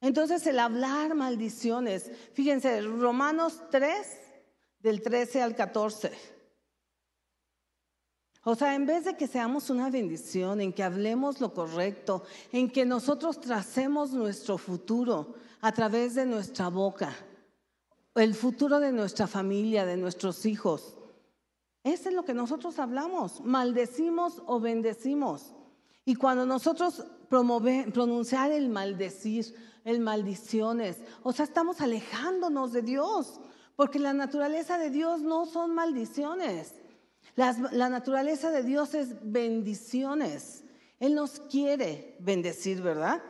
Entonces, 0.00 0.46
el 0.46 0.58
hablar 0.58 1.14
maldiciones. 1.14 2.10
Fíjense, 2.32 2.80
Romanos 2.80 3.60
3, 3.70 3.92
del 4.80 5.02
13 5.02 5.42
al 5.42 5.54
14. 5.54 6.35
O 8.48 8.54
sea, 8.54 8.76
en 8.76 8.86
vez 8.86 9.04
de 9.04 9.16
que 9.16 9.26
seamos 9.26 9.70
una 9.70 9.90
bendición, 9.90 10.60
en 10.60 10.72
que 10.72 10.84
hablemos 10.84 11.40
lo 11.40 11.52
correcto, 11.52 12.22
en 12.52 12.70
que 12.70 12.86
nosotros 12.86 13.40
tracemos 13.40 14.12
nuestro 14.12 14.56
futuro 14.56 15.34
a 15.60 15.72
través 15.72 16.14
de 16.14 16.26
nuestra 16.26 16.68
boca, 16.68 17.12
el 18.14 18.36
futuro 18.36 18.78
de 18.78 18.92
nuestra 18.92 19.26
familia, 19.26 19.84
de 19.84 19.96
nuestros 19.96 20.46
hijos. 20.46 20.96
Eso 21.82 22.08
es 22.08 22.14
lo 22.14 22.24
que 22.24 22.34
nosotros 22.34 22.78
hablamos, 22.78 23.40
maldecimos 23.40 24.40
o 24.46 24.60
bendecimos. 24.60 25.52
Y 26.04 26.14
cuando 26.14 26.46
nosotros 26.46 27.04
pronunciar 27.28 28.52
el 28.52 28.68
maldecir, 28.68 29.56
el 29.82 29.98
maldiciones, 29.98 30.98
o 31.24 31.32
sea, 31.32 31.46
estamos 31.46 31.80
alejándonos 31.80 32.72
de 32.72 32.82
Dios, 32.82 33.40
porque 33.74 33.98
la 33.98 34.12
naturaleza 34.12 34.78
de 34.78 34.90
Dios 34.90 35.20
no 35.20 35.46
son 35.46 35.74
maldiciones 35.74 36.85
la 37.36 37.88
naturaleza 37.90 38.50
de 38.50 38.62
Dios 38.62 38.94
es 38.94 39.16
bendiciones. 39.22 40.64
Él 40.98 41.14
nos 41.14 41.38
quiere 41.40 42.16
bendecir, 42.18 42.80
¿verdad? 42.80 43.22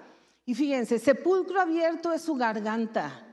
Y 0.44 0.54
fíjense, 0.54 1.00
sepulcro 1.00 1.60
abierto 1.60 2.12
es 2.12 2.22
su 2.22 2.36
garganta, 2.36 3.26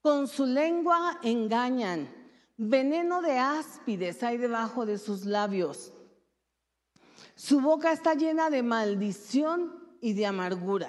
con 0.00 0.26
su 0.26 0.46
lengua 0.46 1.18
engañan, 1.22 2.08
veneno 2.56 3.20
de 3.20 3.38
áspides 3.38 4.22
hay 4.22 4.38
debajo 4.38 4.86
de 4.86 4.96
sus 4.96 5.26
labios. 5.26 5.92
Su 7.34 7.60
boca 7.60 7.92
está 7.92 8.14
llena 8.14 8.48
de 8.48 8.62
maldición 8.62 9.96
y 10.00 10.14
de 10.14 10.24
amargura. 10.24 10.88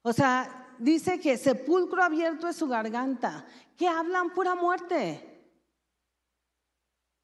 O 0.00 0.14
sea, 0.14 0.74
dice 0.78 1.20
que 1.20 1.36
sepulcro 1.36 2.02
abierto 2.02 2.48
es 2.48 2.56
su 2.56 2.68
garganta, 2.68 3.44
que 3.76 3.88
hablan 3.88 4.32
pura 4.32 4.54
muerte 4.54 5.31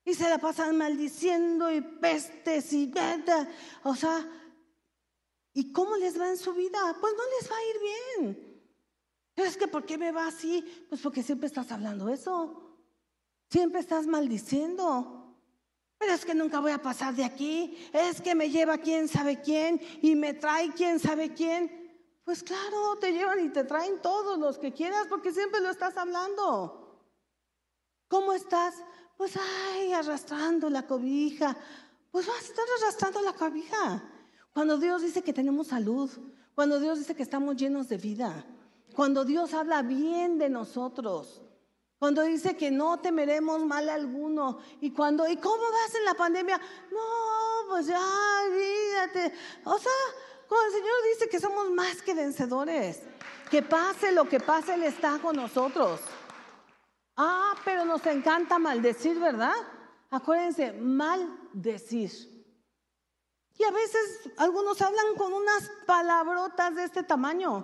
y 0.09 0.15
se 0.15 0.27
la 0.27 0.39
pasan 0.39 0.79
maldiciendo 0.79 1.71
y 1.71 1.83
pestes 1.83 2.73
y... 2.73 2.91
O 3.83 3.95
sea, 3.95 4.27
¿y 5.53 5.71
cómo 5.71 5.97
les 5.97 6.19
va 6.19 6.31
en 6.31 6.39
su 6.39 6.55
vida? 6.55 6.79
Pues 6.99 7.13
no 7.13 7.23
les 7.39 7.51
va 7.51 7.57
a 7.57 7.65
ir 7.65 7.77
bien. 8.23 8.63
Es 9.37 9.59
que 9.59 9.69
¿por 9.69 9.85
qué 9.85 9.99
me 9.99 10.11
va 10.11 10.27
así? 10.27 10.87
Pues 10.89 11.03
porque 11.03 11.23
siempre 11.23 11.47
estás 11.47 11.71
hablando 11.73 12.09
eso. 12.09 12.79
Siempre 13.51 13.81
estás 13.81 14.07
maldiciendo. 14.07 15.37
Pero 15.99 16.13
es 16.15 16.25
que 16.25 16.35
nunca 16.35 16.61
voy 16.61 16.73
a 16.73 16.81
pasar 16.81 17.15
de 17.15 17.25
aquí. 17.25 17.77
Es 17.93 18.23
que 18.23 18.35
me 18.35 18.49
lleva 18.49 18.79
quién 18.79 19.09
sabe 19.09 19.43
quién 19.43 19.79
y 20.01 20.17
me 20.17 20.33
trae 20.33 20.73
quién 20.73 20.99
sabe 20.99 21.35
quién. 21.35 21.71
Pues 22.25 22.43
claro, 22.43 22.97
te 22.99 23.13
llevan 23.13 23.45
y 23.45 23.51
te 23.51 23.65
traen 23.65 24.01
todos 24.01 24.39
los 24.39 24.57
que 24.57 24.73
quieras 24.73 25.07
porque 25.07 25.33
siempre 25.33 25.61
lo 25.61 25.69
estás 25.69 25.99
hablando. 25.99 27.05
¿Cómo 28.09 28.33
estás? 28.33 28.75
Pues, 29.19 29.33
ay, 29.37 29.93
arrastrando 29.93 30.71
la 30.71 30.87
cobija. 30.87 31.55
Pues 32.11 32.27
vas 32.27 32.39
a 32.39 32.47
estar 32.47 32.64
arrastrando 32.81 33.21
la 33.21 33.33
cobija. 33.35 34.03
Cuando 34.55 34.79
Dios 34.79 35.03
dice 35.03 35.23
que 35.23 35.33
tenemos 35.33 35.66
salud, 35.66 36.09
cuando 36.55 36.81
Dios 36.81 37.01
dice 37.01 37.14
que 37.14 37.25
estamos 37.25 37.57
llenos 37.57 37.89
de 37.89 37.99
vida, 37.99 38.47
cuando 38.95 39.25
Dios 39.25 39.53
habla 39.55 39.83
bien 39.83 40.39
de 40.39 40.49
nosotros, 40.49 41.43
cuando 41.99 42.23
dice 42.23 42.57
que 42.57 42.71
no 42.71 43.01
temeremos 43.01 43.64
mal 43.64 43.89
alguno, 43.89 44.61
y 44.81 44.93
cuando, 44.93 45.29
¿y 45.29 45.37
cómo 45.37 45.64
vas 45.64 45.95
en 45.97 46.05
la 46.05 46.14
pandemia? 46.14 46.59
No, 46.91 47.69
pues 47.69 47.87
ya, 47.89 48.01
olvídate. 48.47 49.35
O 49.64 49.79
sea, 49.79 49.93
cuando 50.49 50.66
el 50.69 50.73
Señor 50.73 50.95
dice 51.12 51.29
que 51.29 51.41
somos 51.41 51.71
más 51.73 52.01
que 52.03 52.14
vencedores, 52.14 53.03
que 53.51 53.62
pase 53.62 54.12
lo 54.12 54.29
que 54.29 54.39
pase, 54.39 54.75
Él 54.75 54.85
está 54.85 55.19
con 55.19 55.35
nosotros. 55.35 56.01
Ah, 57.21 57.57
pero 57.64 57.85
nos 57.85 58.07
encanta 58.07 58.61
maldecir, 58.61 59.19
¿verdad? 59.19 59.53
Acuérdense, 60.09 60.73
maldecir. 60.73 62.12
Y 63.59 63.64
a 63.64 63.73
veces 63.73 64.31
algunos 64.37 64.81
hablan 64.81 65.16
con 65.16 65.33
unas 65.33 65.69
palabrotas 65.85 66.77
de 66.77 66.85
este 66.85 67.03
tamaño. 67.03 67.57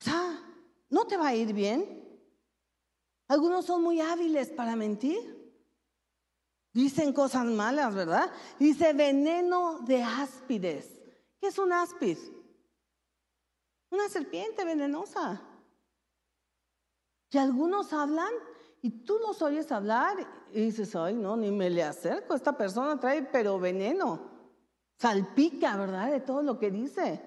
O 0.00 0.04
sea, 0.04 0.40
no 0.88 1.04
te 1.04 1.16
va 1.16 1.28
a 1.28 1.34
ir 1.34 1.52
bien. 1.52 2.06
Algunos 3.26 3.66
son 3.66 3.82
muy 3.82 4.00
hábiles 4.00 4.50
para 4.50 4.76
mentir. 4.76 5.34
Dicen 6.72 7.12
cosas 7.12 7.44
malas, 7.46 7.92
¿verdad? 7.92 8.32
Dice 8.60 8.92
veneno 8.92 9.80
de 9.80 10.04
áspides. 10.04 10.96
¿Qué 11.40 11.48
es 11.48 11.58
un 11.58 11.72
áspid? 11.72 12.18
Una 13.90 14.08
serpiente 14.08 14.64
venenosa. 14.64 15.42
Y 17.30 17.38
algunos 17.38 17.92
hablan 17.92 18.32
y 18.82 18.90
tú 18.90 19.18
los 19.18 19.42
oyes 19.42 19.72
hablar 19.72 20.16
y 20.52 20.60
dices, 20.60 20.94
ay, 20.94 21.14
no, 21.14 21.36
ni 21.36 21.50
me 21.50 21.70
le 21.70 21.82
acerco. 21.82 22.34
Esta 22.34 22.56
persona 22.56 22.98
trae, 23.00 23.22
pero 23.22 23.58
veneno. 23.58 24.30
Salpica, 24.98 25.76
¿verdad? 25.76 26.10
De 26.10 26.20
todo 26.20 26.42
lo 26.42 26.58
que 26.58 26.70
dice. 26.70 27.20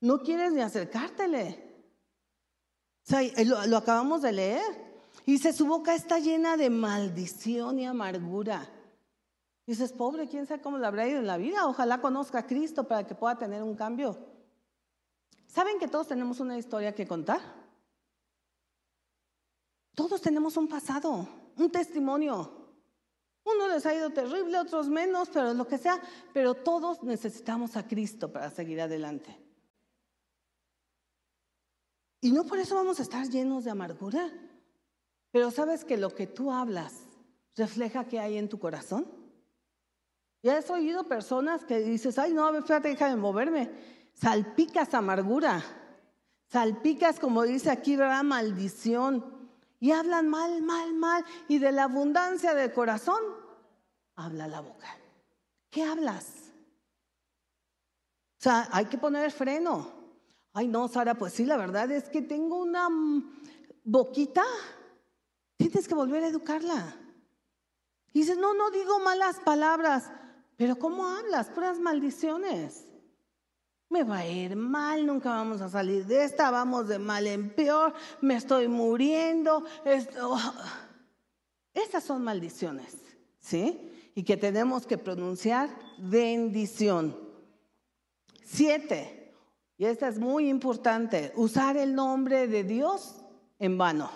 No 0.00 0.22
quieres 0.22 0.52
ni 0.52 0.60
acercártele. 0.60 1.62
O 3.04 3.06
sea, 3.06 3.20
lo, 3.44 3.66
lo 3.66 3.76
acabamos 3.76 4.22
de 4.22 4.32
leer. 4.32 4.84
Dice, 5.26 5.52
su 5.52 5.66
boca 5.66 5.94
está 5.94 6.18
llena 6.18 6.56
de 6.56 6.70
maldición 6.70 7.78
y 7.78 7.86
amargura. 7.86 8.68
Dices, 9.66 9.92
pobre, 9.92 10.28
quién 10.28 10.46
sabe 10.46 10.62
cómo 10.62 10.78
le 10.78 10.86
habrá 10.86 11.08
ido 11.08 11.18
en 11.18 11.26
la 11.26 11.36
vida. 11.36 11.66
Ojalá 11.66 12.00
conozca 12.00 12.40
a 12.40 12.46
Cristo 12.46 12.84
para 12.84 13.06
que 13.06 13.14
pueda 13.14 13.38
tener 13.38 13.62
un 13.62 13.74
cambio. 13.74 14.18
¿Saben 15.46 15.78
que 15.78 15.88
todos 15.88 16.08
tenemos 16.08 16.40
una 16.40 16.58
historia 16.58 16.94
que 16.94 17.06
contar? 17.06 17.63
Todos 19.94 20.20
tenemos 20.20 20.56
un 20.56 20.68
pasado, 20.68 21.28
un 21.56 21.70
testimonio. 21.70 22.64
Uno 23.44 23.68
les 23.68 23.84
ha 23.86 23.94
ido 23.94 24.10
terrible, 24.10 24.58
otros 24.58 24.88
menos, 24.88 25.28
pero 25.28 25.52
lo 25.54 25.66
que 25.66 25.78
sea. 25.78 26.00
Pero 26.32 26.54
todos 26.54 27.02
necesitamos 27.02 27.76
a 27.76 27.86
Cristo 27.86 28.32
para 28.32 28.50
seguir 28.50 28.80
adelante. 28.80 29.38
Y 32.22 32.32
no 32.32 32.44
por 32.44 32.58
eso 32.58 32.74
vamos 32.74 32.98
a 32.98 33.02
estar 33.02 33.28
llenos 33.28 33.64
de 33.64 33.70
amargura. 33.70 34.32
Pero 35.30 35.50
sabes 35.50 35.84
que 35.84 35.96
lo 35.96 36.14
que 36.14 36.26
tú 36.26 36.50
hablas 36.50 36.94
refleja 37.54 38.08
qué 38.08 38.18
hay 38.18 38.38
en 38.38 38.48
tu 38.48 38.58
corazón. 38.58 39.06
Ya 40.42 40.58
has 40.58 40.70
oído 40.70 41.04
personas 41.04 41.64
que 41.64 41.80
dices, 41.80 42.18
ay, 42.18 42.32
no, 42.32 42.46
a 42.46 42.50
ver, 42.50 42.60
espérate, 42.60 42.88
déjame 42.88 43.16
moverme. 43.16 43.70
Salpicas 44.14 44.94
amargura, 44.94 45.62
salpicas, 46.48 47.18
como 47.18 47.42
dice 47.42 47.70
aquí, 47.70 47.96
¿verdad? 47.96 48.22
Maldición. 48.22 49.43
Y 49.80 49.92
hablan 49.92 50.28
mal, 50.28 50.62
mal, 50.62 50.94
mal. 50.94 51.24
Y 51.48 51.58
de 51.58 51.72
la 51.72 51.84
abundancia 51.84 52.54
del 52.54 52.72
corazón, 52.72 53.20
habla 54.16 54.48
la 54.48 54.60
boca. 54.60 54.96
¿Qué 55.70 55.82
hablas? 55.82 56.26
O 58.38 58.42
sea, 58.44 58.68
hay 58.72 58.86
que 58.86 58.98
poner 58.98 59.30
freno. 59.30 59.90
Ay, 60.52 60.68
no, 60.68 60.88
Sara, 60.88 61.14
pues 61.14 61.32
sí, 61.32 61.44
la 61.44 61.56
verdad 61.56 61.90
es 61.90 62.08
que 62.08 62.22
tengo 62.22 62.58
una 62.58 62.88
boquita 63.84 64.44
Tienes 65.56 65.88
que 65.88 65.94
volver 65.94 66.22
a 66.24 66.28
educarla. 66.28 66.96
Y 68.12 68.20
dices, 68.20 68.36
no, 68.36 68.54
no 68.54 68.70
digo 68.70 69.00
malas 69.00 69.40
palabras, 69.40 70.10
pero 70.56 70.78
¿cómo 70.78 71.06
hablas? 71.06 71.48
Puras 71.48 71.80
maldiciones. 71.80 72.86
Me 73.88 74.02
va 74.02 74.18
a 74.18 74.26
ir 74.26 74.56
mal, 74.56 75.06
nunca 75.06 75.30
vamos 75.30 75.60
a 75.60 75.68
salir 75.68 76.06
de 76.06 76.24
esta, 76.24 76.50
vamos 76.50 76.88
de 76.88 76.98
mal 76.98 77.26
en 77.26 77.50
peor, 77.54 77.94
me 78.20 78.36
estoy 78.36 78.66
muriendo. 78.68 79.64
Esto. 79.84 80.36
Estas 81.72 82.04
son 82.04 82.22
maldiciones, 82.22 82.96
¿sí? 83.40 84.10
Y 84.14 84.22
que 84.22 84.36
tenemos 84.36 84.86
que 84.86 84.96
pronunciar 84.96 85.68
bendición. 85.98 87.16
Siete, 88.44 89.34
y 89.76 89.86
esta 89.86 90.08
es 90.08 90.18
muy 90.18 90.48
importante, 90.48 91.32
usar 91.34 91.76
el 91.76 91.94
nombre 91.94 92.46
de 92.46 92.62
Dios 92.62 93.16
en 93.58 93.76
vano. 93.76 94.08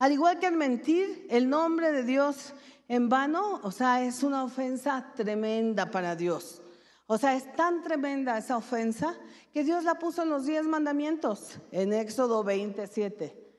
Al 0.00 0.12
igual 0.12 0.40
que 0.40 0.48
el 0.48 0.56
mentir 0.56 1.26
el 1.30 1.48
nombre 1.48 1.92
de 1.92 2.02
Dios 2.02 2.52
en 2.88 3.08
vano, 3.08 3.60
o 3.62 3.70
sea, 3.70 4.04
es 4.04 4.22
una 4.22 4.42
ofensa 4.42 5.12
tremenda 5.14 5.90
para 5.90 6.16
Dios. 6.16 6.60
O 7.06 7.18
sea, 7.18 7.34
es 7.34 7.54
tan 7.54 7.82
tremenda 7.82 8.38
esa 8.38 8.56
ofensa 8.56 9.14
que 9.52 9.64
Dios 9.64 9.84
la 9.84 9.98
puso 9.98 10.22
en 10.22 10.30
los 10.30 10.46
diez 10.46 10.64
mandamientos, 10.64 11.58
en 11.70 11.92
Éxodo 11.92 12.42
27. 12.42 13.52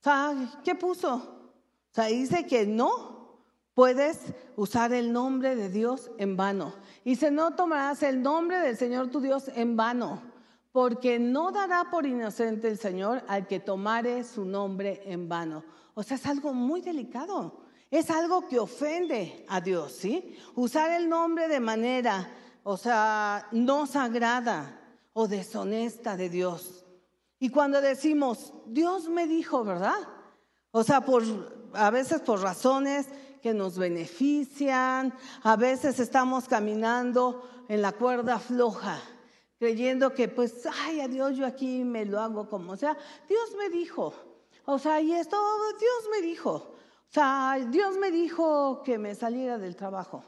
O 0.00 0.02
sea, 0.02 0.60
¿qué 0.64 0.74
puso? 0.74 1.14
O 1.14 1.94
sea, 1.94 2.06
dice 2.06 2.46
que 2.46 2.66
no 2.66 3.42
puedes 3.74 4.20
usar 4.56 4.92
el 4.92 5.12
nombre 5.12 5.56
de 5.56 5.70
Dios 5.70 6.10
en 6.18 6.36
vano. 6.36 6.74
Dice, 7.04 7.30
no 7.30 7.54
tomarás 7.54 8.02
el 8.02 8.22
nombre 8.22 8.58
del 8.60 8.76
Señor 8.76 9.10
tu 9.10 9.20
Dios 9.20 9.50
en 9.54 9.76
vano 9.76 10.22
porque 10.72 11.18
no 11.18 11.50
dará 11.50 11.90
por 11.90 12.06
inocente 12.06 12.68
el 12.68 12.78
Señor 12.78 13.24
al 13.26 13.46
que 13.46 13.60
tomare 13.60 14.22
su 14.22 14.44
nombre 14.44 15.02
en 15.06 15.28
vano. 15.28 15.64
O 15.94 16.04
sea, 16.04 16.16
es 16.16 16.26
algo 16.26 16.52
muy 16.52 16.80
delicado. 16.80 17.64
Es 17.90 18.10
algo 18.10 18.46
que 18.46 18.58
ofende 18.58 19.44
a 19.48 19.60
Dios, 19.60 19.92
¿sí? 19.92 20.36
Usar 20.54 20.92
el 20.92 21.08
nombre 21.08 21.48
de 21.48 21.58
manera, 21.58 22.30
o 22.62 22.76
sea, 22.76 23.48
no 23.52 23.86
sagrada 23.86 24.80
o 25.12 25.28
deshonesta 25.28 26.16
de 26.16 26.28
Dios. 26.28 26.84
Y 27.38 27.50
cuando 27.50 27.80
decimos, 27.80 28.52
Dios 28.66 29.08
me 29.08 29.26
dijo, 29.26 29.64
¿verdad? 29.64 29.98
O 30.70 30.82
sea, 30.84 31.00
por, 31.00 31.22
a 31.72 31.90
veces 31.90 32.20
por 32.20 32.40
razones 32.40 33.06
que 33.42 33.54
nos 33.54 33.78
benefician, 33.78 35.14
a 35.42 35.56
veces 35.56 36.00
estamos 36.00 36.48
caminando 36.48 37.48
en 37.68 37.82
la 37.82 37.92
cuerda 37.92 38.38
floja 38.38 39.00
creyendo 39.58 40.14
que 40.14 40.28
pues, 40.28 40.66
ay, 40.84 41.00
a 41.00 41.08
Dios 41.08 41.36
yo 41.36 41.44
aquí 41.44 41.82
me 41.84 42.04
lo 42.04 42.20
hago 42.20 42.48
como, 42.48 42.72
o 42.72 42.76
sea, 42.76 42.96
Dios 43.28 43.54
me 43.58 43.68
dijo, 43.68 44.14
o 44.64 44.78
sea, 44.78 45.00
y 45.00 45.12
esto, 45.12 45.36
Dios 45.78 46.10
me 46.10 46.26
dijo, 46.26 46.50
o 46.52 47.12
sea, 47.12 47.58
Dios 47.68 47.96
me 47.96 48.10
dijo 48.10 48.82
que 48.84 48.98
me 48.98 49.14
saliera 49.14 49.58
del 49.58 49.74
trabajo, 49.76 50.22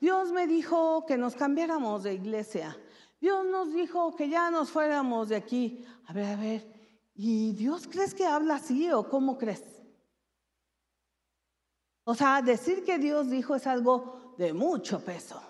Dios 0.00 0.32
me 0.32 0.46
dijo 0.46 1.04
que 1.06 1.16
nos 1.16 1.34
cambiáramos 1.34 2.02
de 2.02 2.14
iglesia, 2.14 2.76
Dios 3.20 3.46
nos 3.46 3.72
dijo 3.72 4.14
que 4.14 4.28
ya 4.28 4.50
nos 4.50 4.70
fuéramos 4.70 5.30
de 5.30 5.36
aquí, 5.36 5.84
a 6.06 6.12
ver, 6.12 6.26
a 6.26 6.36
ver, 6.36 6.90
¿y 7.14 7.52
Dios 7.52 7.88
crees 7.90 8.14
que 8.14 8.26
habla 8.26 8.56
así 8.56 8.90
o 8.92 9.08
cómo 9.08 9.38
crees? 9.38 9.64
O 12.04 12.14
sea, 12.14 12.40
decir 12.40 12.84
que 12.84 12.98
Dios 12.98 13.28
dijo 13.28 13.56
es 13.56 13.66
algo 13.66 14.34
de 14.38 14.52
mucho 14.52 15.00
peso. 15.00 15.42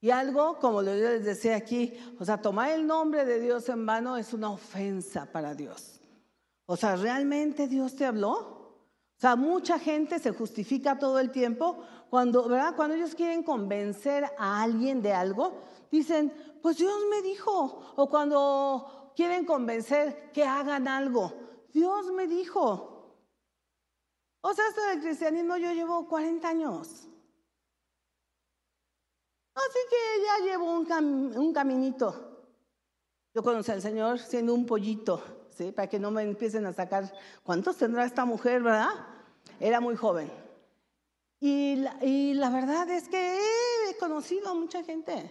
Y 0.00 0.10
algo, 0.10 0.58
como 0.58 0.82
les 0.82 1.24
decía 1.24 1.54
aquí, 1.54 1.92
o 2.18 2.24
sea, 2.24 2.42
tomar 2.42 2.70
el 2.72 2.84
nombre 2.84 3.24
de 3.24 3.40
Dios 3.40 3.68
en 3.68 3.86
vano 3.86 4.16
es 4.16 4.32
una 4.32 4.50
ofensa 4.50 5.26
para 5.30 5.54
Dios. 5.54 6.00
O 6.66 6.76
sea, 6.76 6.96
¿realmente 6.96 7.68
Dios 7.68 7.94
te 7.94 8.04
habló? 8.04 8.51
O 9.22 9.24
sea, 9.24 9.36
mucha 9.36 9.78
gente 9.78 10.18
se 10.18 10.32
justifica 10.32 10.98
todo 10.98 11.20
el 11.20 11.30
tiempo 11.30 11.84
cuando, 12.10 12.48
¿verdad? 12.48 12.74
Cuando 12.74 12.96
ellos 12.96 13.14
quieren 13.14 13.44
convencer 13.44 14.24
a 14.36 14.60
alguien 14.60 15.00
de 15.00 15.12
algo, 15.12 15.62
dicen, 15.92 16.32
pues 16.60 16.78
Dios 16.78 16.92
me 17.08 17.22
dijo. 17.22 17.94
O 17.94 18.10
cuando 18.10 19.12
quieren 19.14 19.44
convencer 19.44 20.32
que 20.32 20.42
hagan 20.42 20.88
algo, 20.88 21.32
Dios 21.72 22.10
me 22.10 22.26
dijo. 22.26 23.14
O 24.40 24.54
sea, 24.54 24.66
esto 24.66 24.84
del 24.86 25.00
cristianismo 25.00 25.56
yo 25.56 25.70
llevo 25.70 26.08
40 26.08 26.48
años. 26.48 26.88
Así 29.54 29.78
que 29.88 30.24
ya 30.24 30.50
llevo 30.50 30.64
un, 30.64 31.52
caminito. 31.52 32.48
Yo 33.32 33.44
conocí 33.44 33.70
al 33.70 33.82
Señor 33.82 34.18
siendo 34.18 34.52
un 34.52 34.66
pollito, 34.66 35.22
¿sí? 35.50 35.70
Para 35.70 35.86
que 35.86 36.00
no 36.00 36.10
me 36.10 36.22
empiecen 36.22 36.66
a 36.66 36.72
sacar. 36.72 37.14
¿Cuántos 37.44 37.76
tendrá 37.76 38.04
esta 38.04 38.24
mujer, 38.24 38.64
verdad? 38.64 39.11
Era 39.62 39.80
muy 39.80 39.94
joven. 39.94 40.28
Y 41.38 41.76
la, 41.76 42.50
verdad 42.50 42.90
es 42.90 43.08
que 43.08 43.38
he 43.88 43.96
conocido 43.96 44.50
a 44.50 44.54
mucha 44.54 44.82
gente. 44.82 45.30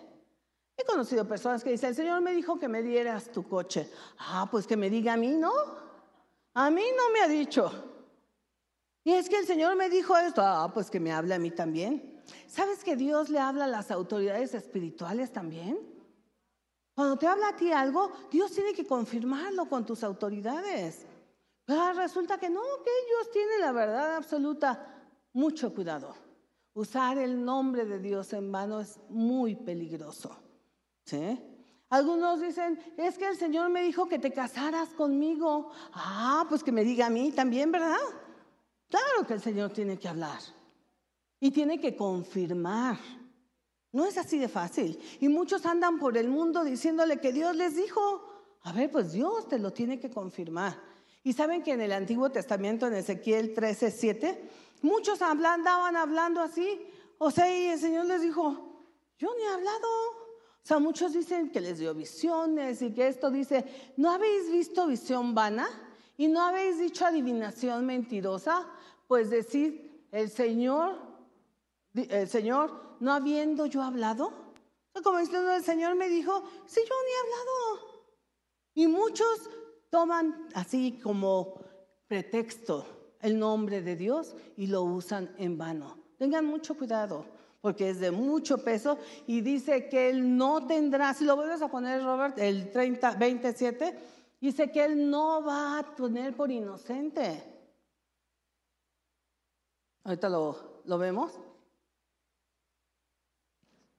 He 0.78 0.86
conocido 0.86 1.28
personas 1.28 1.62
que 1.66 1.72
dicen, 1.72 1.90
el 1.90 1.96
Señor 1.96 2.22
me 2.22 2.34
dijo 2.34 2.58
que 2.58 2.70
me 2.70 2.82
dieras 2.82 3.30
tu 3.30 3.46
coche. 3.46 3.92
Ah, 4.20 4.48
pues 4.50 4.66
que 4.66 4.78
me 4.78 4.90
diga 4.90 5.14
a 5.14 5.18
mí, 5.18 5.36
¿no? 5.36 5.52
A 6.54 6.72
mí 6.72 6.84
no 6.96 7.12
me 7.12 7.20
ha 7.20 7.28
dicho. 7.28 7.72
Y 9.04 9.12
es 9.12 9.28
que 9.28 9.38
el 9.38 9.46
Señor 9.46 9.76
me 9.76 9.90
dijo 9.90 10.16
esto. 10.16 10.42
Ah, 10.42 10.72
pues 10.74 10.90
que 10.90 11.02
me 11.02 11.12
hable 11.12 11.34
a 11.34 11.40
mí 11.40 11.52
también. 11.52 12.24
¿Sabes 12.48 12.86
que 12.86 12.96
Dios 12.96 13.28
le 13.28 13.40
habla 13.40 13.66
a 13.66 13.68
las 13.68 13.92
autoridades 13.92 14.54
espirituales 14.54 15.34
también? 15.34 15.78
Cuando 16.96 17.18
te 17.18 17.28
habla 17.28 17.50
a 17.50 17.56
ti 17.58 17.74
algo, 17.74 18.14
Dios 18.32 18.54
tiene 18.54 18.72
que 18.72 18.88
confirmarlo 18.88 19.68
con 19.68 19.86
tus 19.86 20.06
autoridades. 20.06 21.06
Pero 21.66 21.94
resulta 21.94 22.38
que 22.38 22.50
no, 22.50 22.62
que 22.84 22.92
ellos 23.06 23.32
tienen 23.32 23.62
la 23.62 23.72
verdad 23.72 24.16
absoluta. 24.16 24.88
Mucho 25.34 25.74
cuidado. 25.74 26.16
Usar 26.74 27.18
el 27.18 27.44
nombre 27.44 27.86
de 27.86 28.00
Dios 28.00 28.34
en 28.34 28.52
vano 28.52 28.80
es 28.80 29.00
muy 29.10 29.56
peligroso. 29.56 30.36
¿Sí? 31.06 31.40
Algunos 31.90 32.40
dicen, 32.40 32.80
es 32.98 33.18
que 33.18 33.28
el 33.28 33.36
Señor 33.36 33.70
me 33.70 33.84
dijo 33.84 34.08
que 34.08 34.18
te 34.18 34.32
casaras 34.32 34.90
conmigo. 34.90 35.72
Ah, 35.94 36.46
pues 36.48 36.64
que 36.64 36.72
me 36.72 36.86
diga 36.86 37.08
a 37.08 37.10
mí 37.10 37.32
también, 37.32 37.72
¿verdad? 37.72 37.98
Claro 38.90 39.28
que 39.28 39.34
el 39.34 39.42
Señor 39.42 39.72
tiene 39.72 39.98
que 39.98 40.08
hablar 40.08 40.40
y 41.40 41.52
tiene 41.52 41.82
que 41.82 41.96
confirmar. 41.96 42.98
No 43.92 44.06
es 44.06 44.18
así 44.18 44.40
de 44.40 44.48
fácil. 44.48 44.98
Y 45.20 45.28
muchos 45.28 45.66
andan 45.66 46.00
por 46.00 46.18
el 46.18 46.30
mundo 46.30 46.64
diciéndole 46.64 47.20
que 47.20 47.34
Dios 47.34 47.56
les 47.56 47.76
dijo. 47.76 48.24
A 48.62 48.72
ver, 48.72 48.90
pues 48.90 49.12
Dios 49.12 49.50
te 49.50 49.60
lo 49.60 49.72
tiene 49.74 50.00
que 50.00 50.10
confirmar. 50.10 50.91
Y 51.24 51.34
saben 51.34 51.62
que 51.62 51.74
en 51.74 51.82
el 51.82 51.92
Antiguo 51.92 52.32
Testamento, 52.32 52.88
en 52.88 52.96
Ezequiel 52.96 53.54
13, 53.54 53.92
7, 53.92 54.50
muchos 54.82 55.22
andaban 55.22 55.96
hablando 55.96 56.42
así. 56.42 56.82
O 57.20 57.30
sea, 57.30 57.48
y 57.56 57.66
el 57.66 57.80
Señor 57.80 58.06
les 58.06 58.22
dijo, 58.22 58.86
yo 59.20 59.30
ni 59.36 59.44
he 59.44 59.48
hablado. 59.48 59.88
O 60.64 60.64
sea, 60.64 60.80
muchos 60.80 61.14
dicen 61.14 61.52
que 61.52 61.62
les 61.62 61.80
dio 61.80 61.94
visiones 61.94 62.82
y 62.82 62.92
que 62.92 63.08
esto 63.08 63.30
dice, 63.30 63.66
¿no 63.98 64.12
habéis 64.12 64.52
visto 64.52 64.88
visión 64.88 65.36
vana? 65.36 65.68
¿Y 66.18 66.28
no 66.28 66.42
habéis 66.42 66.80
dicho 66.80 67.06
adivinación 67.06 67.86
mentirosa? 67.86 68.68
Pues 69.08 69.30
decir, 69.30 70.08
el 70.12 70.30
Señor, 70.30 71.00
el 71.94 72.28
Señor, 72.28 72.96
no 73.00 73.14
habiendo 73.14 73.66
yo 73.68 73.84
hablado. 73.84 74.34
Como 75.04 75.20
diciendo, 75.20 75.52
el 75.52 75.64
Señor 75.64 75.96
me 75.96 76.10
dijo, 76.10 76.44
sí, 76.66 76.82
yo 76.88 76.96
ni 77.06 77.12
he 77.12 77.20
hablado. 77.20 78.04
Y 78.74 78.88
muchos 78.88 79.50
toman 79.92 80.48
así 80.56 81.00
como 81.04 81.62
pretexto 82.08 83.16
el 83.20 83.38
nombre 83.38 83.84
de 83.84 83.96
Dios 83.96 84.36
y 84.58 84.66
lo 84.68 84.82
usan 84.82 85.36
en 85.38 85.58
vano. 85.58 85.98
Tengan 86.18 86.46
mucho 86.46 86.76
cuidado 86.76 87.26
porque 87.62 87.92
es 87.92 88.00
de 88.00 88.10
mucho 88.10 88.64
peso 88.64 88.98
y 89.28 89.42
dice 89.42 89.88
que 89.88 90.10
él 90.10 90.36
no 90.36 90.66
tendrá, 90.66 91.14
si 91.14 91.26
lo 91.26 91.36
vuelves 91.36 91.62
a 91.62 91.68
poner 91.68 92.04
Robert, 92.04 92.40
el 92.40 92.72
30, 92.72 93.12
27, 93.16 94.00
dice 94.40 94.72
que 94.72 94.84
él 94.84 95.10
no 95.10 95.44
va 95.44 95.78
a 95.78 95.96
tener 95.96 96.36
por 96.36 96.50
inocente. 96.50 97.44
Ahorita 100.04 100.30
lo, 100.30 100.82
lo 100.86 100.98
vemos. 100.98 101.34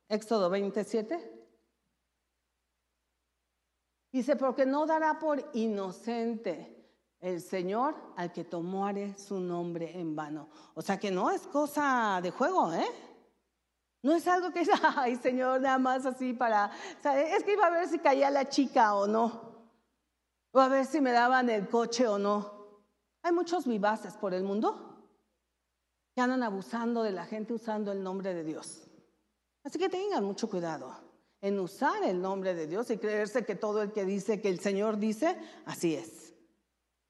Éxodo 0.08 0.50
27. 0.50 1.41
Dice, 4.12 4.36
porque 4.36 4.66
no 4.66 4.84
dará 4.84 5.18
por 5.18 5.42
inocente 5.54 6.86
el 7.18 7.40
Señor 7.40 7.94
al 8.16 8.30
que 8.30 8.44
tomare 8.44 9.16
su 9.16 9.40
nombre 9.40 9.98
en 9.98 10.14
vano. 10.14 10.50
O 10.74 10.82
sea 10.82 11.00
que 11.00 11.10
no 11.10 11.30
es 11.30 11.46
cosa 11.46 12.20
de 12.22 12.30
juego, 12.30 12.72
¿eh? 12.74 12.86
No 14.02 14.12
es 14.12 14.28
algo 14.28 14.52
que 14.52 14.60
es, 14.60 14.68
ay 14.96 15.16
Señor, 15.16 15.62
nada 15.62 15.78
más 15.78 16.04
así 16.04 16.34
para... 16.34 16.70
es 17.02 17.42
que 17.42 17.54
iba 17.54 17.66
a 17.66 17.70
ver 17.70 17.88
si 17.88 17.98
caía 18.00 18.30
la 18.30 18.48
chica 18.48 18.94
o 18.94 19.06
no. 19.06 19.52
O 20.50 20.60
a 20.60 20.68
ver 20.68 20.84
si 20.84 21.00
me 21.00 21.12
daban 21.12 21.48
el 21.48 21.66
coche 21.68 22.06
o 22.06 22.18
no. 22.18 22.82
Hay 23.22 23.32
muchos 23.32 23.66
vivaces 23.66 24.14
por 24.18 24.34
el 24.34 24.42
mundo 24.42 25.08
que 26.14 26.20
andan 26.20 26.42
abusando 26.42 27.02
de 27.02 27.12
la 27.12 27.24
gente 27.24 27.54
usando 27.54 27.92
el 27.92 28.02
nombre 28.02 28.34
de 28.34 28.44
Dios. 28.44 28.90
Así 29.64 29.78
que 29.78 29.88
tengan 29.88 30.24
mucho 30.24 30.50
cuidado 30.50 30.94
en 31.42 31.58
usar 31.58 32.04
el 32.04 32.22
nombre 32.22 32.54
de 32.54 32.66
Dios 32.66 32.88
y 32.90 32.96
creerse 32.96 33.44
que 33.44 33.56
todo 33.56 33.82
el 33.82 33.92
que 33.92 34.04
dice 34.04 34.40
que 34.40 34.48
el 34.48 34.60
Señor 34.60 34.98
dice, 34.98 35.36
así 35.66 35.94
es. 35.94 36.32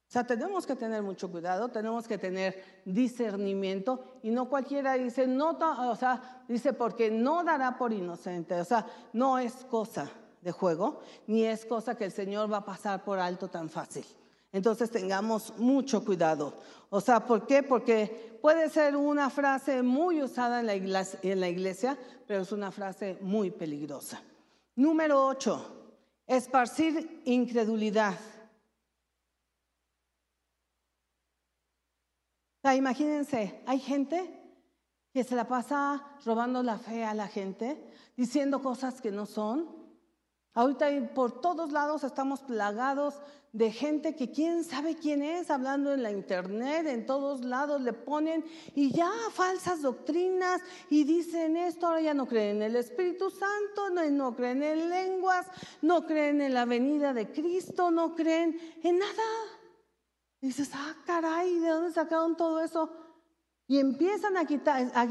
O 0.08 0.12
sea, 0.12 0.26
tenemos 0.26 0.66
que 0.66 0.74
tener 0.74 1.02
mucho 1.02 1.30
cuidado, 1.30 1.68
tenemos 1.68 2.08
que 2.08 2.18
tener 2.18 2.82
discernimiento 2.84 4.18
y 4.22 4.30
no 4.30 4.48
cualquiera 4.48 4.94
dice, 4.94 5.26
no, 5.26 5.56
o 5.90 5.96
sea, 5.96 6.44
dice 6.48 6.72
porque 6.72 7.10
no 7.10 7.44
dará 7.44 7.78
por 7.78 7.92
inocente, 7.92 8.54
o 8.60 8.64
sea, 8.64 8.86
no 9.12 9.38
es 9.38 9.52
cosa 9.66 10.10
de 10.40 10.52
juego, 10.52 11.00
ni 11.26 11.44
es 11.44 11.64
cosa 11.64 11.94
que 11.94 12.04
el 12.04 12.12
Señor 12.12 12.52
va 12.52 12.58
a 12.58 12.64
pasar 12.64 13.04
por 13.04 13.18
alto 13.18 13.48
tan 13.48 13.70
fácil. 13.70 14.04
Entonces 14.53 14.90
tengamos 14.90 15.55
mucho 15.57 16.05
cuidado. 16.05 16.59
O 16.90 17.00
sea, 17.00 17.24
¿por 17.26 17.46
qué? 17.46 17.62
Porque 17.62 18.38
puede 18.42 18.68
ser 18.68 18.96
una 18.96 19.30
frase 19.30 19.82
muy 19.82 20.22
usada 20.22 20.61
en 20.61 20.66
la, 20.66 21.48
iglesia, 21.48 21.98
pero 22.26 22.42
es 22.42 22.53
una 22.53 22.70
frase 22.70 23.16
muy 23.22 23.50
peligrosa. 23.50 24.22
Número 24.76 25.26
8, 25.26 25.94
esparcir 26.26 27.22
incredulidad. 27.24 28.18
Imagínense, 32.64 33.62
hay 33.66 33.80
gente 33.80 34.38
que 35.12 35.24
se 35.24 35.34
la 35.34 35.48
pasa 35.48 36.16
robando 36.24 36.62
la 36.62 36.78
fe 36.78 37.05
a 37.05 37.14
la 37.14 37.26
gente, 37.26 37.82
diciendo 38.16 38.62
cosas 38.62 39.00
que 39.00 39.11
no 39.11 39.26
son, 39.26 39.81
Ahorita 40.55 40.86
por 41.14 41.40
todos 41.40 41.72
lados 41.72 42.05
estamos 42.05 42.42
plagados 42.42 43.20
de 43.53 43.70
gente 43.70 44.16
que 44.16 44.30
quién 44.30 44.64
sabe 44.64 44.96
quién 44.96 45.22
es, 45.22 45.50
hablando 45.50 45.92
en 45.92 46.03
la 46.03 46.11
internet, 46.11 46.86
en 46.86 47.07
todos 47.07 47.42
lados 47.42 47.80
le 47.80 47.92
ponen 47.94 48.44
y 48.74 48.92
ya 48.92 49.11
falsas 49.32 49.82
doctrinas 49.82 50.61
y 50.90 51.05
dicen 51.05 51.57
esto, 51.57 51.86
ahora 51.86 52.00
ya 52.00 52.14
no 52.14 52.26
creen 52.26 52.57
en 52.57 52.62
el 52.62 52.76
Espíritu 52.76 53.30
Santo, 53.30 53.90
no, 53.90 54.34
creen 54.34 54.62
en 54.62 54.88
lenguas, 54.90 55.46
no 55.80 56.07
creen 56.07 56.40
en 56.42 56.55
la 56.55 56.66
venida 56.66 57.14
de 57.14 57.30
Cristo, 57.30 57.90
no 57.90 58.14
creen 58.14 58.59
en 58.82 58.98
nada. 58.98 59.22
Dices, 60.40 60.70
ah, 60.74 60.94
caray, 61.07 61.59
¿de 61.61 61.68
dónde 61.68 61.92
sacaron 61.92 62.36
todo 62.36 62.61
eso? 62.61 62.90
Y 63.68 63.78
empiezan 63.78 64.36
a, 64.36 64.44
quitar, 64.44 64.90
a, 64.94 65.07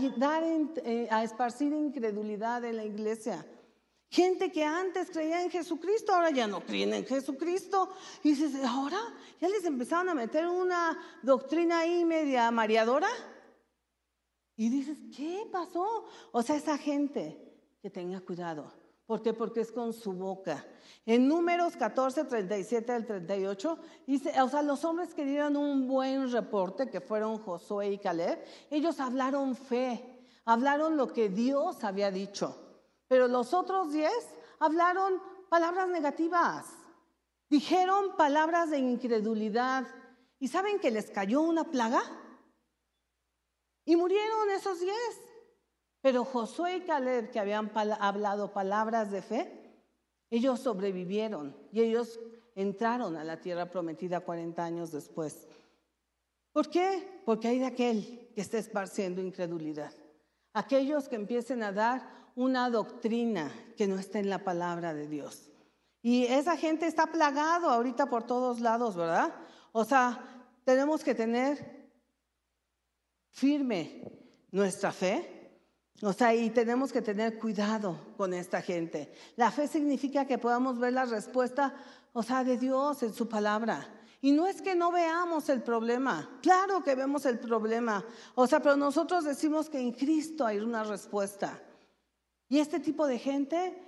eh, 0.84 1.08
a 1.10 1.24
esparcir 1.24 1.74
incredulidad 1.74 2.64
en 2.66 2.78
la 2.78 2.86
iglesia. 2.86 3.46
Gente 4.12 4.51
que 4.51 4.62
antes 4.62 5.09
creía 5.09 5.41
en 5.41 5.49
Jesucristo, 5.49 6.14
ahora 6.14 6.32
ya 6.32 6.45
no 6.45 6.59
creen 6.66 6.93
en 6.93 7.05
Jesucristo. 7.05 7.89
Y 8.22 8.32
dices, 8.32 8.62
ahora 8.66 8.99
ya 9.39 9.47
les 9.47 9.64
empezaron 9.64 10.09
a 10.09 10.14
meter 10.14 10.47
una 10.49 10.99
doctrina 11.24 11.80
ahí 11.80 12.03
media 12.03 12.51
mareadora. 12.51 13.07
Y 14.57 14.68
dices, 14.68 14.97
¿qué 15.16 15.47
pasó? 15.49 16.05
O 16.34 16.43
sea, 16.43 16.57
esa 16.57 16.78
gente 16.78 17.41
que 17.82 17.89
tenga 17.89 18.20
cuidado. 18.20 18.74
¿Por 19.05 19.22
qué? 19.22 19.34
Porque 19.34 19.62
es 19.62 19.72
con 19.72 19.93
su 19.93 20.12
boca. 20.12 20.66
En 21.05 21.30
números 21.30 21.78
14, 21.78 22.26
37 22.26 22.91
al 22.91 23.05
38, 23.05 23.80
dice, 24.07 24.41
o 24.41 24.49
sea, 24.49 24.62
los 24.62 24.84
hombres 24.84 25.14
que 25.14 25.24
dieron 25.24 25.55
un 25.55 25.88
buen 25.88 26.30
reporte, 26.30 26.89
que 26.89 26.99
fueron 26.99 27.38
Josué 27.38 27.91
y 27.91 27.97
Caleb, 27.97 28.43
ellos 28.70 28.99
hablaron 28.99 29.55
fe, 29.55 30.03
hablaron 30.43 30.97
lo 30.97 31.14
que 31.14 31.30
Dios 31.30 31.86
había 31.86 32.12
dicho. 32.12 32.70
Pero 33.12 33.28
los 33.28 33.53
otros 33.53 33.91
diez 33.91 34.30
hablaron 34.57 35.22
palabras 35.49 35.89
negativas, 35.89 36.66
dijeron 37.49 38.16
palabras 38.16 38.70
de 38.70 38.78
incredulidad. 38.78 39.86
¿Y 40.39 40.47
saben 40.47 40.80
que 40.80 40.91
les 40.91 41.12
cayó 41.12 41.41
una 41.41 41.66
plaga? 41.66 42.01
Y 43.84 43.97
murieron 43.97 44.49
esos 44.51 44.80
diez. 44.80 45.22
Pero 45.99 46.24
Josué 46.24 46.78
y 46.78 46.82
Caleb, 46.86 47.32
que 47.32 47.41
habían 47.41 47.70
hablado 47.76 48.53
palabras 48.53 49.12
de 49.12 49.22
fe, 49.22 49.76
ellos 50.30 50.62
sobrevivieron 50.62 51.57
y 51.74 51.82
ellos 51.82 52.18
entraron 52.55 53.18
a 53.18 53.26
la 53.26 53.41
tierra 53.41 53.70
prometida 53.70 54.22
40 54.22 54.64
años 54.64 54.89
después. 54.93 55.49
¿Por 56.53 56.70
qué? 56.70 57.22
Porque 57.26 57.49
hay 57.49 57.59
de 57.59 57.66
aquel 57.66 58.32
que 58.34 58.39
está 58.39 58.57
esparciendo 58.57 59.20
incredulidad. 59.20 59.93
Aquellos 60.53 61.09
que 61.09 61.18
empiecen 61.18 61.62
a 61.62 61.74
dar 61.74 62.20
una 62.36 62.70
doctrina 62.70 63.52
que 63.78 63.88
no 63.88 63.98
está 63.98 64.20
en 64.20 64.30
la 64.30 64.44
palabra 64.44 64.94
de 64.94 65.08
Dios. 65.08 65.52
Y 66.02 66.26
esa 66.26 66.58
gente 66.58 66.88
está 66.88 67.08
plagado 67.08 67.70
ahorita 67.70 68.08
por 68.08 68.24
todos 68.24 68.60
lados, 68.60 68.96
¿verdad? 68.96 69.34
O 69.72 69.86
sea, 69.86 70.46
tenemos 70.64 71.04
que 71.04 71.14
tener 71.14 71.90
firme 73.30 74.12
nuestra 74.52 74.92
fe. 74.92 75.38
O 76.02 76.14
sea, 76.14 76.34
y 76.34 76.50
tenemos 76.50 76.92
que 76.92 77.02
tener 77.02 77.38
cuidado 77.38 77.96
con 78.18 78.34
esta 78.34 78.62
gente. 78.62 79.14
La 79.36 79.52
fe 79.52 79.68
significa 79.68 80.26
que 80.26 80.40
podamos 80.40 80.80
ver 80.80 80.94
la 80.94 81.06
respuesta, 81.06 81.76
o 82.14 82.24
sea, 82.24 82.44
de 82.44 82.58
Dios 82.58 83.04
en 83.04 83.14
su 83.14 83.30
palabra. 83.30 83.88
Y 84.20 84.32
no 84.32 84.48
es 84.48 84.62
que 84.62 84.76
no 84.76 84.92
veamos 84.92 85.50
el 85.50 85.62
problema, 85.62 86.40
claro 86.42 86.84
que 86.84 86.96
vemos 86.96 87.26
el 87.26 87.40
problema. 87.40 88.04
O 88.36 88.48
sea, 88.48 88.60
pero 88.62 88.76
nosotros 88.76 89.26
decimos 89.26 89.70
que 89.70 89.80
en 89.80 89.92
Cristo 89.92 90.46
hay 90.46 90.60
una 90.60 90.84
respuesta. 90.84 91.60
Y 92.52 92.60
este 92.60 92.82
tipo 92.82 93.08
de 93.08 93.18
gente 93.18 93.82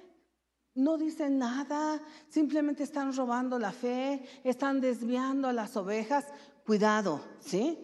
no 0.76 0.98
dice 0.98 1.30
nada, 1.30 2.02
simplemente 2.30 2.84
están 2.84 3.14
robando 3.14 3.60
la 3.60 3.74
fe, 3.74 4.24
están 4.46 4.80
desviando 4.80 5.50
a 5.50 5.54
las 5.54 5.76
ovejas. 5.76 6.28
Cuidado, 6.66 7.20
¿sí? 7.42 7.78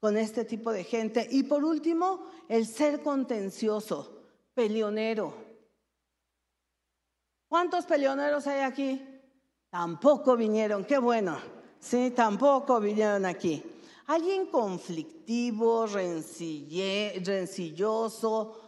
Con 0.00 0.16
este 0.16 0.46
tipo 0.46 0.72
de 0.72 0.84
gente. 0.84 1.28
Y 1.30 1.42
por 1.42 1.62
último, 1.62 2.24
el 2.48 2.66
ser 2.66 3.02
contencioso, 3.02 4.22
peleonero. 4.54 5.34
¿Cuántos 7.46 7.84
peleoneros 7.84 8.46
hay 8.46 8.60
aquí? 8.60 9.06
Tampoco 9.68 10.34
vinieron, 10.34 10.86
qué 10.86 10.96
bueno. 10.96 11.36
Sí, 11.78 12.10
tampoco 12.16 12.80
vinieron 12.80 13.26
aquí. 13.26 13.62
Alguien 14.06 14.46
conflictivo, 14.46 15.86
rencilloso, 17.22 18.61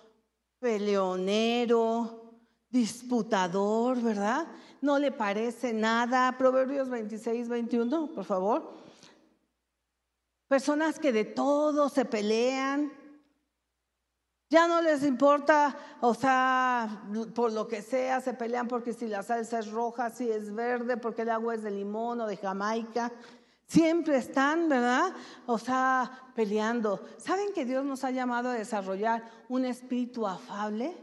peleonero, 0.64 2.40
disputador, 2.70 4.00
¿verdad? 4.00 4.46
No 4.80 4.98
le 4.98 5.12
parece 5.12 5.74
nada. 5.74 6.38
Proverbios 6.38 6.88
26, 6.88 7.50
21, 7.50 8.06
por 8.14 8.24
favor. 8.24 8.72
Personas 10.48 10.98
que 10.98 11.12
de 11.12 11.26
todo 11.26 11.90
se 11.90 12.06
pelean. 12.06 12.90
Ya 14.48 14.66
no 14.66 14.80
les 14.80 15.02
importa, 15.02 15.76
o 16.00 16.14
sea, 16.14 17.02
por 17.34 17.52
lo 17.52 17.68
que 17.68 17.82
sea, 17.82 18.22
se 18.22 18.32
pelean 18.32 18.66
porque 18.66 18.94
si 18.94 19.06
la 19.06 19.22
salsa 19.22 19.58
es 19.58 19.70
roja, 19.70 20.08
si 20.08 20.30
es 20.30 20.54
verde, 20.54 20.96
porque 20.96 21.22
el 21.22 21.30
agua 21.30 21.56
es 21.56 21.62
de 21.62 21.72
limón 21.72 22.22
o 22.22 22.26
de 22.26 22.38
Jamaica. 22.38 23.12
Siempre 23.66 24.16
están, 24.18 24.68
¿verdad? 24.68 25.12
O 25.46 25.58
sea, 25.58 26.10
peleando. 26.34 27.00
¿Saben 27.18 27.52
que 27.52 27.64
Dios 27.64 27.84
nos 27.84 28.04
ha 28.04 28.10
llamado 28.10 28.50
a 28.50 28.54
desarrollar 28.54 29.30
un 29.48 29.64
espíritu 29.64 30.26
afable? 30.26 30.96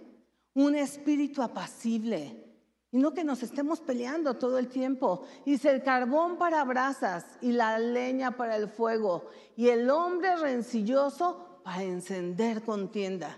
Un 0.54 0.76
espíritu 0.76 1.42
apacible. 1.42 2.52
Y 2.92 2.98
no 2.98 3.14
que 3.14 3.24
nos 3.24 3.42
estemos 3.42 3.80
peleando 3.80 4.36
todo 4.36 4.58
el 4.58 4.68
tiempo. 4.68 5.26
Dice 5.46 5.70
el 5.70 5.82
carbón 5.82 6.38
para 6.38 6.64
brasas 6.66 7.26
y 7.42 7.54
la 7.54 7.80
leña 7.80 8.36
para 8.36 8.58
el 8.58 8.68
fuego. 8.68 9.30
Y 9.56 9.70
el 9.70 9.90
hombre 9.90 10.36
rencilloso 10.36 11.62
para 11.64 11.84
encender 11.84 12.64
contienda. 12.64 13.38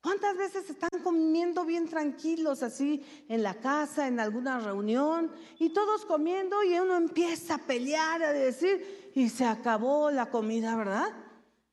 ¿Cuántas 0.00 0.36
veces 0.36 0.70
están 0.70 1.02
comiendo 1.02 1.64
bien 1.64 1.88
tranquilos 1.88 2.62
así 2.62 3.04
en 3.28 3.42
la 3.42 3.54
casa, 3.54 4.06
en 4.06 4.20
alguna 4.20 4.60
reunión, 4.60 5.32
y 5.58 5.70
todos 5.70 6.06
comiendo 6.06 6.62
y 6.62 6.78
uno 6.78 6.96
empieza 6.96 7.56
a 7.56 7.58
pelear, 7.58 8.22
a 8.22 8.32
decir, 8.32 9.10
y 9.14 9.28
se 9.28 9.44
acabó 9.44 10.10
la 10.10 10.30
comida, 10.30 10.76
¿verdad? 10.76 11.12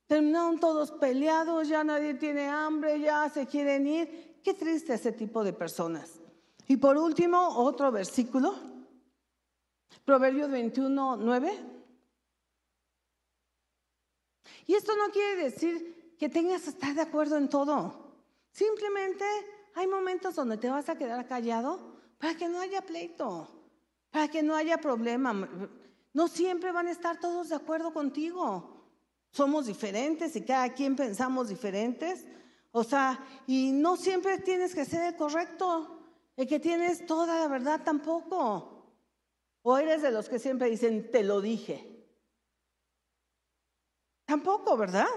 Terminaron 0.08 0.60
todos 0.60 0.92
peleados, 0.92 1.68
ya 1.68 1.84
nadie 1.84 2.16
tiene 2.16 2.48
hambre, 2.48 3.00
ya 3.00 3.30
se 3.30 3.46
quieren 3.46 3.86
ir. 3.86 4.40
Qué 4.44 4.54
triste 4.54 4.96
ese 4.96 5.12
tipo 5.12 5.44
de 5.44 5.54
personas. 5.54 6.20
Y 6.68 6.78
por 6.78 6.98
último, 6.98 7.40
otro 7.58 7.92
versículo, 7.92 8.56
Proverbios 10.04 10.50
21, 10.50 11.18
9. 11.18 11.60
Y 14.68 14.74
esto 14.74 14.96
no 14.96 15.12
quiere 15.12 15.44
decir 15.44 16.16
que 16.20 16.30
tengas 16.30 16.64
que 16.64 16.70
estar 16.70 16.94
de 16.94 17.02
acuerdo 17.02 17.38
en 17.38 17.50
todo. 17.50 18.05
Simplemente 18.56 19.26
hay 19.74 19.86
momentos 19.86 20.34
donde 20.34 20.56
te 20.56 20.70
vas 20.70 20.88
a 20.88 20.98
quedar 20.98 21.28
callado 21.28 21.78
para 22.18 22.38
que 22.38 22.48
no 22.48 22.62
haya 22.62 22.82
pleito, 22.82 23.50
para 24.10 24.30
que 24.30 24.42
no 24.42 24.56
haya 24.56 24.78
problema. 24.78 25.34
No 26.14 26.30
siempre 26.30 26.72
van 26.72 26.88
a 26.88 26.92
estar 26.92 27.20
todos 27.20 27.50
de 27.50 27.56
acuerdo 27.56 27.92
contigo. 27.92 28.88
Somos 29.30 29.66
diferentes 29.66 30.38
y 30.38 30.46
cada 30.46 30.74
quien 30.74 30.96
pensamos 30.96 31.50
diferentes. 31.50 32.26
O 32.72 32.86
sea, 32.86 33.20
y 33.46 33.74
no 33.74 33.98
siempre 33.98 34.38
tienes 34.38 34.74
que 34.74 34.86
ser 34.86 35.04
el 35.04 35.18
correcto, 35.18 36.00
el 36.38 36.48
que 36.48 36.62
tienes 36.62 37.06
toda 37.06 37.38
la 37.38 37.50
verdad 37.50 37.82
tampoco. 37.84 38.94
O 39.64 39.78
eres 39.78 40.02
de 40.02 40.12
los 40.12 40.30
que 40.30 40.40
siempre 40.40 40.70
dicen, 40.70 41.12
te 41.12 41.24
lo 41.24 41.42
dije. 41.42 42.08
Tampoco, 44.24 44.78
¿verdad? 44.78 45.08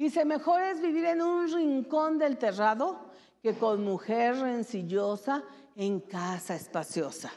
Dice, 0.00 0.24
mejor 0.24 0.62
es 0.62 0.80
vivir 0.80 1.04
en 1.04 1.20
un 1.20 1.52
rincón 1.52 2.16
del 2.16 2.38
terrado 2.38 3.10
que 3.42 3.58
con 3.58 3.84
mujer 3.84 4.34
rencillosa 4.34 5.44
en 5.76 6.00
casa 6.00 6.54
espaciosa. 6.54 7.30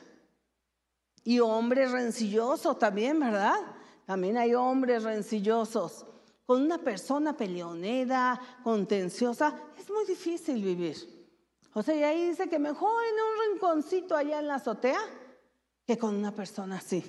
Y 1.26 1.41
hombre 1.41 1.89
rencilloso 1.89 2.78
también, 2.78 3.20
¿verdad? 3.20 3.57
También 4.05 4.38
hay 4.38 4.53
hombres 4.53 5.03
rencillosos. 5.03 6.05
Con 6.45 6.61
una 6.61 6.78
persona 6.78 7.36
peleonera, 7.36 8.39
contenciosa, 8.64 9.59
es 9.78 9.89
muy 9.89 10.05
difícil 10.05 10.64
vivir. 10.64 11.28
O 11.74 11.84
sea, 11.84 11.93
y 11.93 12.03
ahí 12.03 12.30
dice 12.30 12.47
que 12.47 12.59
mejor 12.59 13.03
en 13.03 13.16
un 13.16 13.53
rinconcito 13.55 14.16
allá 14.16 14.39
en 14.39 14.47
la 14.47 14.55
azotea 14.55 15.01
que 15.86 15.97
con 15.97 16.16
una 16.16 16.34
persona 16.34 16.78
así. 16.78 17.03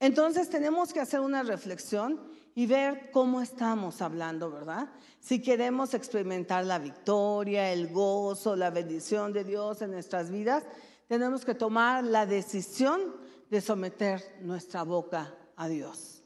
Entonces 0.00 0.48
tenemos 0.48 0.94
que 0.94 1.00
hacer 1.00 1.20
una 1.20 1.42
reflexión 1.42 2.32
y 2.54 2.66
ver 2.66 3.10
cómo 3.10 3.40
estamos 3.40 4.02
hablando, 4.02 4.50
¿verdad? 4.50 4.88
Si 5.20 5.40
queremos 5.40 5.94
experimentar 5.94 6.64
la 6.64 6.78
victoria, 6.78 7.72
el 7.72 7.88
gozo, 7.88 8.56
la 8.56 8.70
bendición 8.70 9.32
de 9.32 9.44
Dios 9.44 9.80
en 9.82 9.92
nuestras 9.92 10.30
vidas, 10.30 10.64
tenemos 11.08 11.44
que 11.44 11.54
tomar 11.54 12.04
la 12.04 12.26
decisión 12.26 13.16
de 13.50 13.60
someter 13.60 14.38
nuestra 14.40 14.82
boca 14.82 15.34
a 15.56 15.68
Dios. 15.68 16.22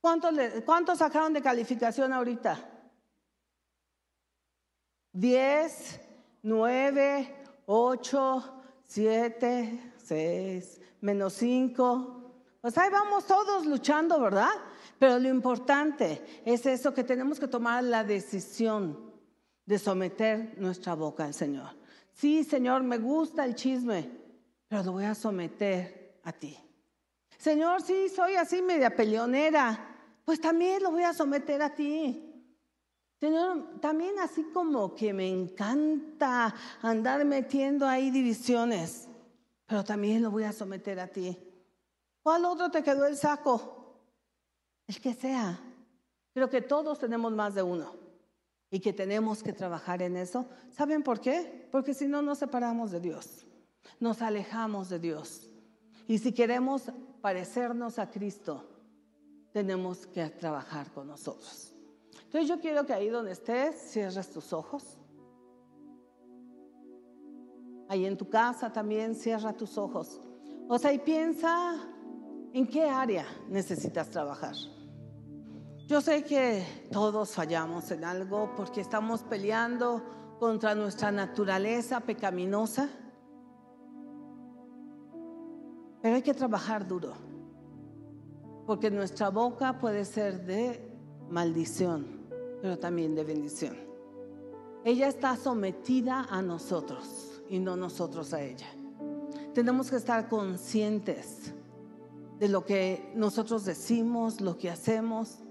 ¿Cuántos, 0.00 0.98
sacaron 0.98 1.32
de 1.32 1.40
calificación 1.40 2.12
ahorita? 2.12 2.58
Diez, 5.12 6.00
nueve, 6.42 7.44
ocho, 7.66 8.62
siete, 8.82 9.92
seis, 9.96 10.80
menos 11.00 11.34
cinco. 11.34 12.32
Pues 12.60 12.76
ahí 12.78 12.90
vamos 12.90 13.26
todos 13.26 13.64
luchando, 13.64 14.20
¿verdad? 14.20 14.50
Pero 15.02 15.18
lo 15.18 15.28
importante 15.28 16.22
es 16.44 16.64
eso, 16.64 16.94
que 16.94 17.02
tenemos 17.02 17.40
que 17.40 17.48
tomar 17.48 17.82
la 17.82 18.04
decisión 18.04 19.10
de 19.66 19.76
someter 19.76 20.54
nuestra 20.58 20.94
boca 20.94 21.24
al 21.24 21.34
Señor. 21.34 21.70
Sí, 22.12 22.44
Señor, 22.44 22.84
me 22.84 22.98
gusta 22.98 23.44
el 23.44 23.56
chisme, 23.56 24.08
pero 24.68 24.84
lo 24.84 24.92
voy 24.92 25.04
a 25.06 25.16
someter 25.16 26.20
a 26.22 26.30
ti. 26.30 26.56
Señor, 27.36 27.82
sí, 27.82 28.08
soy 28.14 28.36
así 28.36 28.62
media 28.62 28.94
peleonera, 28.94 29.76
pues 30.24 30.40
también 30.40 30.80
lo 30.80 30.92
voy 30.92 31.02
a 31.02 31.12
someter 31.12 31.60
a 31.62 31.74
ti. 31.74 32.24
Señor, 33.18 33.80
también 33.80 34.20
así 34.20 34.44
como 34.54 34.94
que 34.94 35.12
me 35.12 35.28
encanta 35.28 36.54
andar 36.80 37.24
metiendo 37.24 37.88
ahí 37.88 38.12
divisiones, 38.12 39.08
pero 39.66 39.82
también 39.82 40.22
lo 40.22 40.30
voy 40.30 40.44
a 40.44 40.52
someter 40.52 41.00
a 41.00 41.08
ti. 41.08 41.36
¿Cuál 42.22 42.44
otro 42.44 42.70
te 42.70 42.84
quedó 42.84 43.04
el 43.06 43.16
saco? 43.16 43.81
El 44.92 45.00
que 45.00 45.14
sea. 45.14 45.58
Creo 46.34 46.48
que 46.48 46.60
todos 46.60 46.98
tenemos 46.98 47.32
más 47.32 47.54
de 47.54 47.62
uno 47.62 47.92
y 48.70 48.80
que 48.80 48.92
tenemos 48.92 49.42
que 49.42 49.52
trabajar 49.52 50.02
en 50.02 50.16
eso. 50.16 50.46
¿Saben 50.70 51.02
por 51.02 51.20
qué? 51.20 51.68
Porque 51.70 51.94
si 51.94 52.06
no 52.06 52.22
nos 52.22 52.38
separamos 52.38 52.90
de 52.90 53.00
Dios, 53.00 53.46
nos 54.00 54.22
alejamos 54.22 54.88
de 54.88 54.98
Dios. 54.98 55.48
Y 56.08 56.18
si 56.18 56.32
queremos 56.32 56.84
parecernos 57.20 57.98
a 57.98 58.10
Cristo, 58.10 58.66
tenemos 59.52 60.06
que 60.06 60.28
trabajar 60.30 60.90
con 60.92 61.06
nosotros. 61.06 61.72
Entonces 62.24 62.48
yo 62.48 62.60
quiero 62.60 62.86
que 62.86 62.94
ahí 62.94 63.08
donde 63.08 63.32
estés, 63.32 63.76
cierres 63.76 64.30
tus 64.30 64.52
ojos. 64.52 64.98
Ahí 67.88 68.06
en 68.06 68.16
tu 68.16 68.28
casa 68.28 68.72
también 68.72 69.14
cierra 69.14 69.52
tus 69.52 69.76
ojos. 69.76 70.18
O 70.68 70.78
sea, 70.78 70.92
y 70.94 70.98
piensa 70.98 71.74
en 72.54 72.66
qué 72.66 72.84
área 72.84 73.26
necesitas 73.48 74.08
trabajar. 74.08 74.54
Yo 75.92 76.00
sé 76.00 76.24
que 76.24 76.64
todos 76.90 77.32
fallamos 77.32 77.90
en 77.90 78.02
algo 78.02 78.54
porque 78.56 78.80
estamos 78.80 79.22
peleando 79.24 80.02
contra 80.40 80.74
nuestra 80.74 81.12
naturaleza 81.12 82.00
pecaminosa, 82.00 82.88
pero 86.00 86.14
hay 86.14 86.22
que 86.22 86.32
trabajar 86.32 86.88
duro, 86.88 87.12
porque 88.66 88.90
nuestra 88.90 89.28
boca 89.28 89.78
puede 89.80 90.06
ser 90.06 90.46
de 90.46 90.80
maldición, 91.28 92.06
pero 92.62 92.78
también 92.78 93.14
de 93.14 93.24
bendición. 93.24 93.76
Ella 94.86 95.08
está 95.08 95.36
sometida 95.36 96.26
a 96.30 96.40
nosotros 96.40 97.42
y 97.50 97.58
no 97.58 97.76
nosotros 97.76 98.32
a 98.32 98.40
ella. 98.40 98.68
Tenemos 99.52 99.90
que 99.90 99.96
estar 99.96 100.30
conscientes 100.30 101.52
de 102.38 102.48
lo 102.48 102.64
que 102.64 103.12
nosotros 103.14 103.66
decimos, 103.66 104.40
lo 104.40 104.56
que 104.56 104.70
hacemos 104.70 105.42